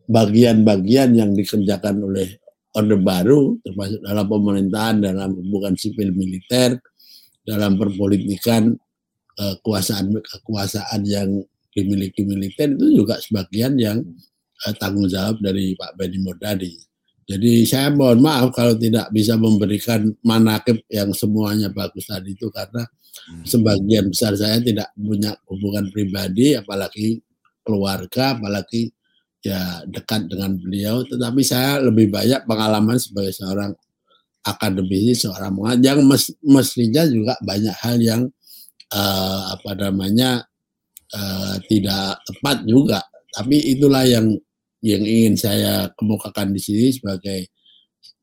[0.05, 2.37] bagian-bagian yang dikerjakan oleh
[2.75, 6.75] Orde Baru termasuk dalam pemerintahan, dalam hubungan sipil militer,
[7.47, 8.75] dalam perpolitikan
[9.35, 11.29] kekuasaan kekuasaan yang
[11.75, 13.99] dimiliki militer itu juga sebagian yang
[14.63, 16.71] uh, tanggung jawab dari Pak Benny Mordani.
[17.25, 22.85] Jadi saya mohon maaf kalau tidak bisa memberikan manakib yang semuanya bagus tadi itu karena
[23.41, 27.17] sebagian besar saya tidak punya hubungan pribadi apalagi
[27.65, 28.93] keluarga apalagi
[29.45, 33.77] ya dekat dengan beliau, tetapi saya lebih banyak pengalaman sebagai seorang
[34.41, 35.53] akademisi, seorang
[35.85, 38.21] yang mes, mestinya juga banyak hal yang
[38.89, 40.41] uh, apa namanya
[41.13, 42.99] uh, tidak tepat juga.
[43.33, 44.33] Tapi itulah yang
[44.81, 47.49] yang ingin saya kemukakan di sini sebagai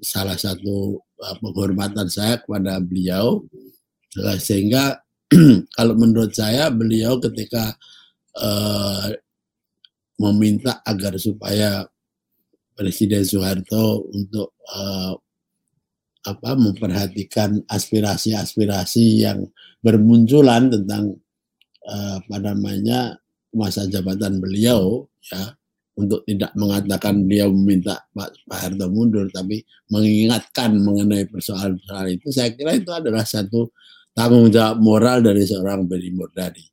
[0.03, 3.47] salah satu uh, penghormatan saya kepada beliau.
[4.43, 4.99] Sehingga
[5.79, 7.79] kalau menurut saya beliau ketika
[8.39, 9.11] uh,
[10.21, 11.87] meminta agar supaya
[12.73, 15.13] Presiden Soeharto untuk uh,
[16.23, 19.43] apa memperhatikan aspirasi-aspirasi yang
[19.83, 21.19] bermunculan tentang
[21.85, 23.19] uh, apa namanya
[23.53, 25.53] masa jabatan beliau ya
[25.93, 29.61] untuk tidak mengatakan beliau meminta Pak, Pak Harto mundur tapi
[29.93, 33.69] mengingatkan mengenai persoalan-persoalan itu saya kira itu adalah satu
[34.17, 36.65] tanggung jawab moral dari seorang Benny Mordani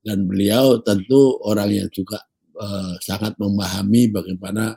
[0.00, 2.24] dan beliau tentu orang yang juga
[2.58, 4.74] uh, sangat memahami bagaimana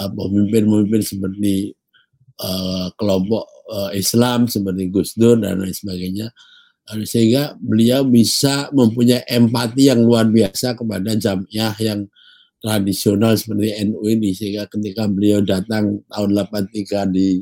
[0.00, 1.72] uh, pemimpin-pemimpin seperti
[2.40, 6.28] uh, kelompok uh, Islam seperti Gus Dur dan lain sebagainya.
[6.84, 12.04] Sehingga beliau bisa mempunyai empati yang luar biasa kepada jamiah yang
[12.60, 14.36] tradisional seperti NU ini.
[14.36, 17.40] Sehingga ketika beliau datang tahun 83 di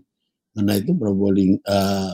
[0.55, 2.13] mana itu Probolinggo uh,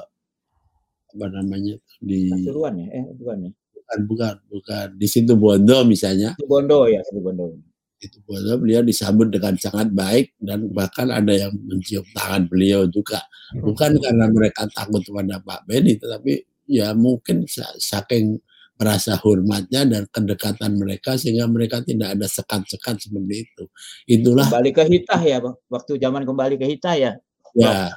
[1.09, 3.53] apa namanya di Pasuruan ya eh bukan ya
[3.89, 4.87] bukan bukan bukan.
[5.01, 6.37] Di situ Bondo misalnya.
[6.37, 7.57] Situ Bondo ya situ Bondo.
[7.99, 13.25] Itu Bondo beliau disambut dengan sangat baik dan bahkan ada yang mencium tangan beliau juga.
[13.57, 17.49] Bukan karena mereka takut kepada Pak Beni tetapi ya mungkin
[17.81, 18.37] saking
[18.79, 23.65] merasa hormatnya dan kedekatan mereka sehingga mereka tidak ada sekat-sekat seperti itu.
[24.07, 27.13] Itulah kembali ke Hitah ya, waktu zaman kembali ke Hitah ya.
[27.59, 27.91] Ya,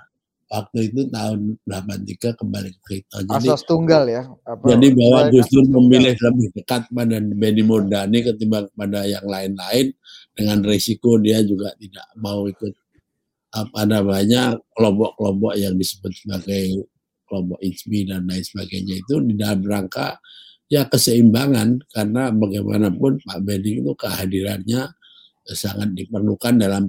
[0.52, 3.24] waktu itu tahun 83 kembali ke Hitah.
[3.24, 4.28] Jadi, Asas tunggal ya.
[4.44, 9.96] Apa, jadi bahwa Gus Dur memilih lebih dekat pada Benny Murdani ketimbang pada yang lain-lain
[10.36, 12.76] dengan risiko dia juga tidak mau ikut
[13.52, 16.88] apa namanya kelompok-kelompok yang disebut sebagai
[17.28, 20.20] kelompok ISMI dan lain sebagainya itu di dalam rangka
[20.72, 24.88] ya keseimbangan karena bagaimanapun Pak Benny itu kehadirannya
[25.52, 26.88] sangat diperlukan dalam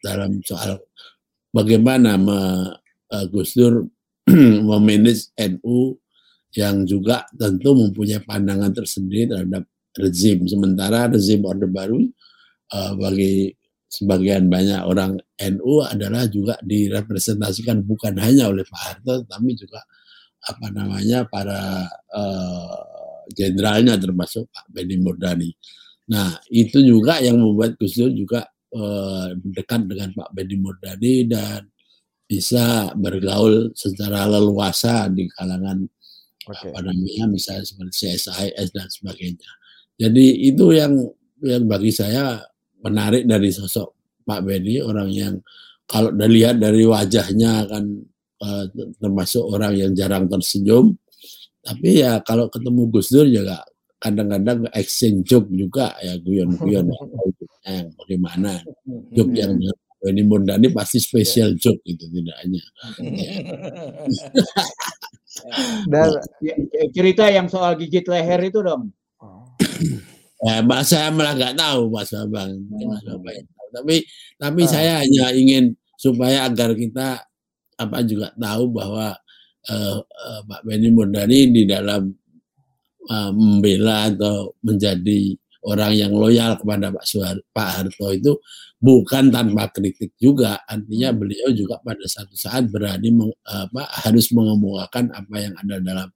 [0.00, 0.80] dalam soal
[1.54, 2.38] bagaimana me,
[3.14, 3.86] uh, Gus Dur
[4.68, 5.94] memanage NU
[6.54, 9.62] yang juga tentu mempunyai pandangan tersendiri terhadap
[9.94, 12.02] rezim sementara rezim Orde Baru
[12.74, 13.54] uh, bagi
[13.86, 15.14] sebagian banyak orang
[15.54, 19.78] NU adalah juga direpresentasikan bukan hanya oleh Pak Harto tapi juga
[20.44, 22.78] apa namanya para uh,
[23.32, 25.50] jenderalnya termasuk Pak Benny Murdani.
[26.10, 28.44] Nah itu juga yang membuat Gus Dur juga
[28.74, 31.64] uh, dekat dengan Pak Benny Murdani dan
[32.24, 35.86] bisa bergaul secara leluasa di kalangan
[36.48, 36.72] okay.
[36.72, 39.50] apa namanya misalnya seperti CSIS dan sebagainya.
[39.94, 40.92] Jadi itu yang
[41.44, 42.42] yang bagi saya
[42.82, 45.34] menarik dari sosok Pak Benny orang yang
[45.84, 47.84] kalau dilihat dari wajahnya kan
[48.40, 48.64] uh,
[48.98, 50.96] termasuk orang yang jarang tersenyum
[51.64, 53.64] tapi ya kalau ketemu Gus Dur juga
[54.00, 56.92] kadang-kadang exchange joke juga ya guyon-guyon
[57.64, 58.60] yang bagaimana
[59.12, 59.56] joke yang
[60.04, 62.60] ini Murdani pasti spesial joke itu tidak hanya
[65.92, 66.08] dan
[66.92, 68.92] cerita yang soal gigit leher itu dong.
[70.44, 74.06] Ya Mbak saya malah nggak tahu Mas Bambang Mas Bambang tapi
[74.38, 74.70] tapi ah.
[74.70, 77.18] saya hanya ingin supaya agar kita
[77.74, 79.18] apa juga tahu bahwa
[79.66, 82.06] uh, uh, Pak Benny Murdani di dalam
[83.10, 85.34] uh, membela atau menjadi
[85.64, 88.32] orang yang loyal kepada Pak Suhar, Pak Harto itu
[88.78, 90.60] bukan tanpa kritik juga.
[90.68, 91.18] Artinya hmm.
[91.18, 96.08] beliau juga pada satu saat berani meng, apa, harus mengemukakan apa yang ada dalam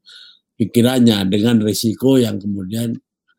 [0.61, 2.93] pikirannya dengan risiko yang kemudian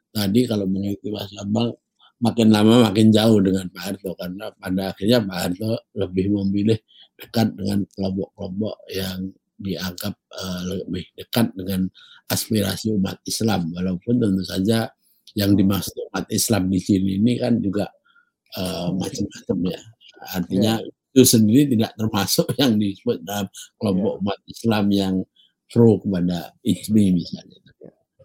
[0.09, 1.75] tadi kalau mengikuti Mas Abang
[2.19, 4.11] makin lama makin jauh dengan Pak Harto.
[4.17, 6.79] Karena pada akhirnya Pak Harto lebih memilih
[7.19, 9.29] dekat dengan kelompok-kelompok yang
[9.59, 11.85] dianggap uh, lebih dekat dengan
[12.31, 13.69] aspirasi umat Islam.
[13.75, 14.87] Walaupun tentu saja
[15.37, 17.89] yang dimaksud umat Islam di sini ini kan juga
[18.57, 19.81] uh, macam-macam ya
[20.35, 21.11] artinya yeah.
[21.13, 23.47] itu sendiri tidak termasuk yang disebut dalam
[23.77, 24.21] kelompok yeah.
[24.23, 25.15] umat Islam yang
[25.69, 27.57] pro kepada ISMI misalnya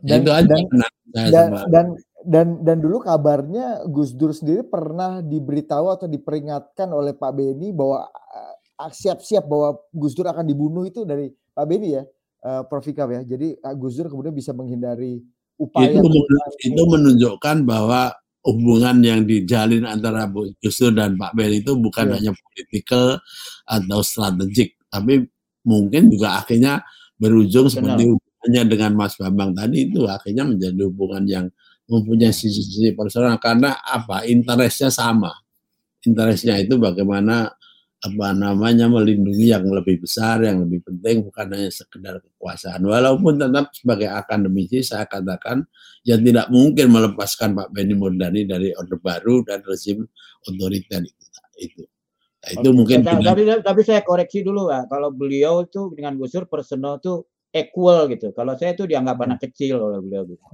[0.04, 1.86] dan, itu aja dan, dan, dan
[2.24, 8.08] dan dan dulu kabarnya Gus Dur sendiri pernah diberitahu atau diperingatkan oleh Pak Beni bahwa
[8.74, 12.02] Ah, siap-siap bahwa Gus Dur akan dibunuh itu dari Pak Beni ya,
[12.42, 13.22] uh, Prof Ikam ya.
[13.22, 15.22] Jadi Gus Dur kemudian bisa menghindari
[15.60, 16.08] upaya itu,
[16.66, 18.14] itu menunjukkan bahwa
[18.44, 22.16] hubungan yang dijalin antara Gus Dur dan Pak Beni itu bukan yeah.
[22.20, 23.16] hanya politikal
[23.64, 25.24] atau strategik, tapi
[25.64, 26.84] mungkin juga akhirnya
[27.16, 31.46] berujung seperti hubungannya dengan Mas Bambang tadi itu akhirnya menjadi hubungan yang
[31.88, 34.24] mempunyai sisi-sisi personal karena apa?
[34.28, 35.32] Interestnya sama.
[36.04, 37.48] Interestnya itu bagaimana
[38.04, 42.84] apa namanya melindungi yang lebih besar, yang lebih penting bukan hanya sekedar kekuasaan.
[42.84, 45.64] Walaupun tetap sebagai akademisi saya katakan
[46.04, 50.04] ya tidak mungkin melepaskan Pak Benny Murdani dari Orde Baru dan rezim
[50.44, 51.24] otoriter itu.
[51.56, 51.82] itu.
[52.44, 56.20] Nah, itu Oke, mungkin tapi, tapi, tapi saya koreksi dulu ya, kalau beliau itu dengan
[56.20, 57.24] Gus Dur personal tuh
[57.56, 58.36] equal gitu.
[58.36, 60.44] Kalau saya itu dianggap anak kecil oleh beliau gitu.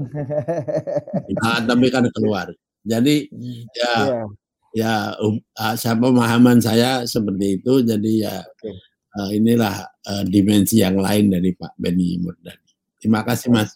[1.43, 2.55] Nah, tapi kan keluar.
[2.87, 3.27] Jadi
[3.75, 4.25] ya yeah
[4.71, 8.75] ya uh, saya pemahaman saya seperti itu jadi ya okay.
[9.19, 9.75] uh, inilah
[10.07, 12.71] uh, dimensi yang lain dari Pak Beni Murdani.
[13.01, 13.75] Terima kasih Mas.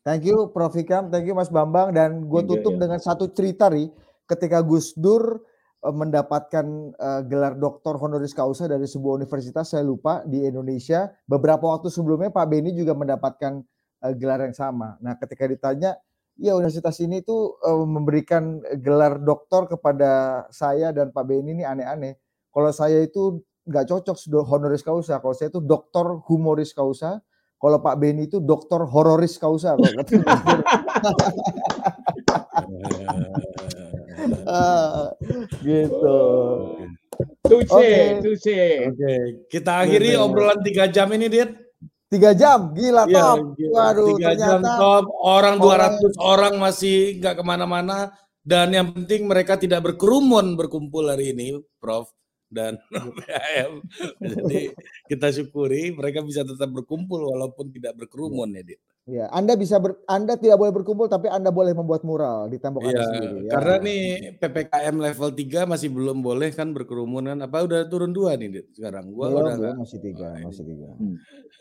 [0.00, 3.68] Thank you Prof Hikam, thank you Mas Bambang dan gue tutup you, dengan satu cerita
[3.68, 3.92] ri
[4.24, 5.44] ketika Gus Dur
[5.84, 11.68] uh, mendapatkan uh, gelar doktor honoris causa dari sebuah universitas saya lupa di Indonesia beberapa
[11.68, 13.60] waktu sebelumnya Pak Beni juga mendapatkan
[14.02, 14.96] uh, gelar yang sama.
[15.04, 15.94] Nah ketika ditanya
[16.38, 22.18] ya universitas ini tuh uh, memberikan gelar doktor kepada saya dan Pak Beni ini aneh-aneh.
[22.50, 25.18] Kalau saya itu nggak cocok honoris causa.
[25.18, 27.22] Kalau saya itu doktor humoris causa.
[27.58, 29.72] Kalau Pak Beni itu doktor hororis causa.
[34.44, 35.08] uh,
[35.64, 36.20] gitu.
[37.44, 38.20] Tuce, okay.
[38.20, 38.60] tuce.
[38.90, 39.20] Oke, okay.
[39.48, 41.63] kita akhiri obrolan tiga jam ini, Dit.
[42.14, 43.58] Tiga jam, gila ya, top.
[43.58, 43.74] Gila.
[43.74, 45.04] Waduh, tiga jam top.
[45.18, 48.14] Orang 200 orang masih nggak ke mana-mana.
[48.38, 52.13] Dan yang penting mereka tidak berkerumun berkumpul hari ini, Prof.
[52.54, 52.78] dan
[53.18, 53.72] BHM.
[54.22, 54.62] Jadi
[55.10, 58.80] kita syukuri mereka bisa tetap berkumpul walaupun tidak berkerumun ya, Dit.
[59.04, 62.88] Ya, Anda bisa ber, Anda tidak boleh berkumpul tapi Anda boleh membuat mural di tembok
[62.88, 63.50] Anda Iya, sendiri ya.
[63.52, 64.02] karena nih
[64.40, 67.38] PPKM level 3 masih belum boleh kan berkerumun kan.
[67.44, 69.12] Apa udah turun dua nih Dit, sekarang?
[69.12, 70.88] Gua belum, udah belum masih tiga, Oh, masih tiga.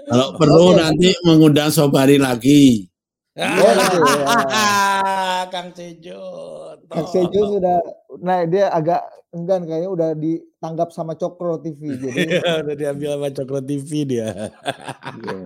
[0.07, 0.79] Kalau perlu Oke.
[0.79, 2.87] nanti mengundang Sobari lagi.
[3.33, 5.49] Boleh, ya.
[5.49, 6.21] Kang Sejo.
[6.85, 7.81] Kang Sejo sudah,
[8.21, 9.01] nah dia agak
[9.33, 14.53] enggan kayaknya udah ditanggap sama Cokro TV jadi Iya, udah diambil sama Cokro TV dia.
[15.17, 15.45] Iya.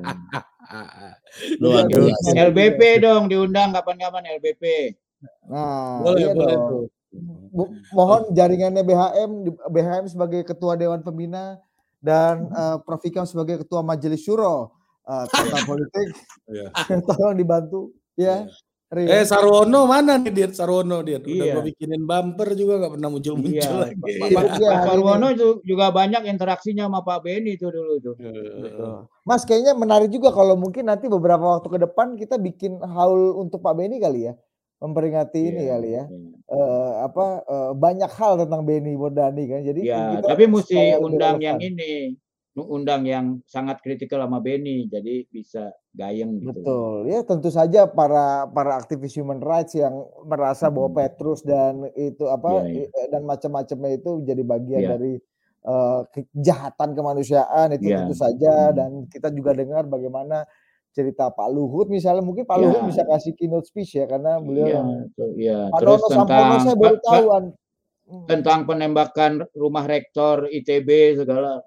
[1.63, 2.51] Luar biasa.
[2.51, 4.63] LBP dong diundang kapan-kapan LBP.
[5.47, 6.67] Nah, boleh, iya boleh dong.
[6.67, 6.85] tuh.
[7.95, 11.55] Mohon jaringannya BHM, di- BHM sebagai ketua Dewan Pembina
[12.03, 14.76] dan eh, Prof Ikam sebagai ketua Majelis Syuro
[15.07, 16.07] eh, tata politik,
[16.53, 16.67] Iya.
[17.07, 18.45] tolong dibantu ya.
[18.87, 19.03] Rin.
[19.03, 20.55] Eh Sarwono mana nih Dit?
[20.55, 21.19] Sarwono Dit.
[21.19, 21.53] Udah Iya.
[21.53, 23.83] gua bikinin bumper juga nggak pernah muncul-muncul Iya.
[23.83, 23.99] lagi.
[23.99, 24.85] Pak Iya, Pak ini.
[24.87, 28.15] Sarwono ju- juga banyak interaksinya sama Pak Beni itu dulu tuh.
[28.15, 29.11] Betul.
[29.27, 33.59] Mas kayaknya menarik juga kalau mungkin nanti beberapa waktu ke depan kita bikin haul untuk
[33.59, 34.39] Pak Beni kali ya,
[34.79, 36.03] memperingati ini Iya, kali ya.
[36.07, 36.31] iya.
[36.47, 39.67] Eh, apa eh, banyak hal tentang Beni Murdani kan.
[39.67, 42.15] Jadi kita tapi mesti undang yang ini,
[42.59, 46.55] undang yang sangat kritikal sama Beni, jadi bisa gayeng gitu.
[46.55, 46.97] Betul.
[47.05, 49.93] Ya tentu saja para para aktivis human rights yang
[50.23, 50.97] merasa bahwa Hmm.
[50.97, 52.85] Petrus dan itu apa iya.
[52.85, 54.91] i- dan macam-macamnya itu jadi bagian Iya.
[54.91, 55.13] dari
[55.59, 57.97] eh, kejahatan kemanusiaan itu Iya.
[57.99, 58.73] tentu saja Hmm.
[58.73, 60.47] dan kita juga dengar bagaimana
[60.89, 62.63] cerita Pak Luhut misalnya mungkin Pak Iya.
[62.63, 64.87] Luhut bisa kasih keynote speech ya karena beliau Iya, yang
[65.35, 65.59] iya.
[65.67, 67.45] Pak Terus Nono Sampono tentang saya baru Pak- tahu Pak- an.
[68.07, 68.23] Hmm.
[68.23, 70.89] tentang penembakan rumah rektor ITB
[71.19, 71.59] segala.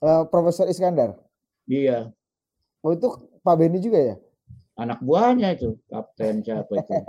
[0.00, 1.16] Eh, Profesor Iskandar.
[1.68, 2.10] Iya,
[2.80, 3.12] Oh itu
[3.44, 4.16] Pak Beni juga ya?
[4.80, 6.92] anak buahnya itu, kapten siapa itu.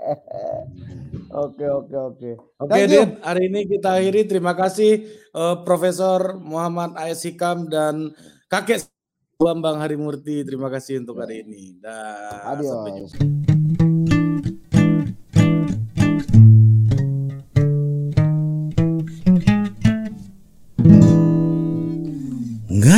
[1.32, 2.32] Oke oke oke.
[2.60, 2.92] Oke.
[2.92, 4.28] Dit, hari ini kita akhiri.
[4.28, 7.24] Terima kasih eh, Profesor Muhammad A.S.
[7.24, 8.12] Hikam dan
[8.52, 8.84] Kakek
[9.40, 10.44] Bambang Harimurti.
[10.44, 11.80] Terima kasih untuk hari ini.
[11.80, 13.61] Dah, sampai jumpa.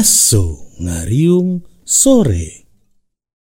[0.03, 2.62] Ngaso ngariung sore.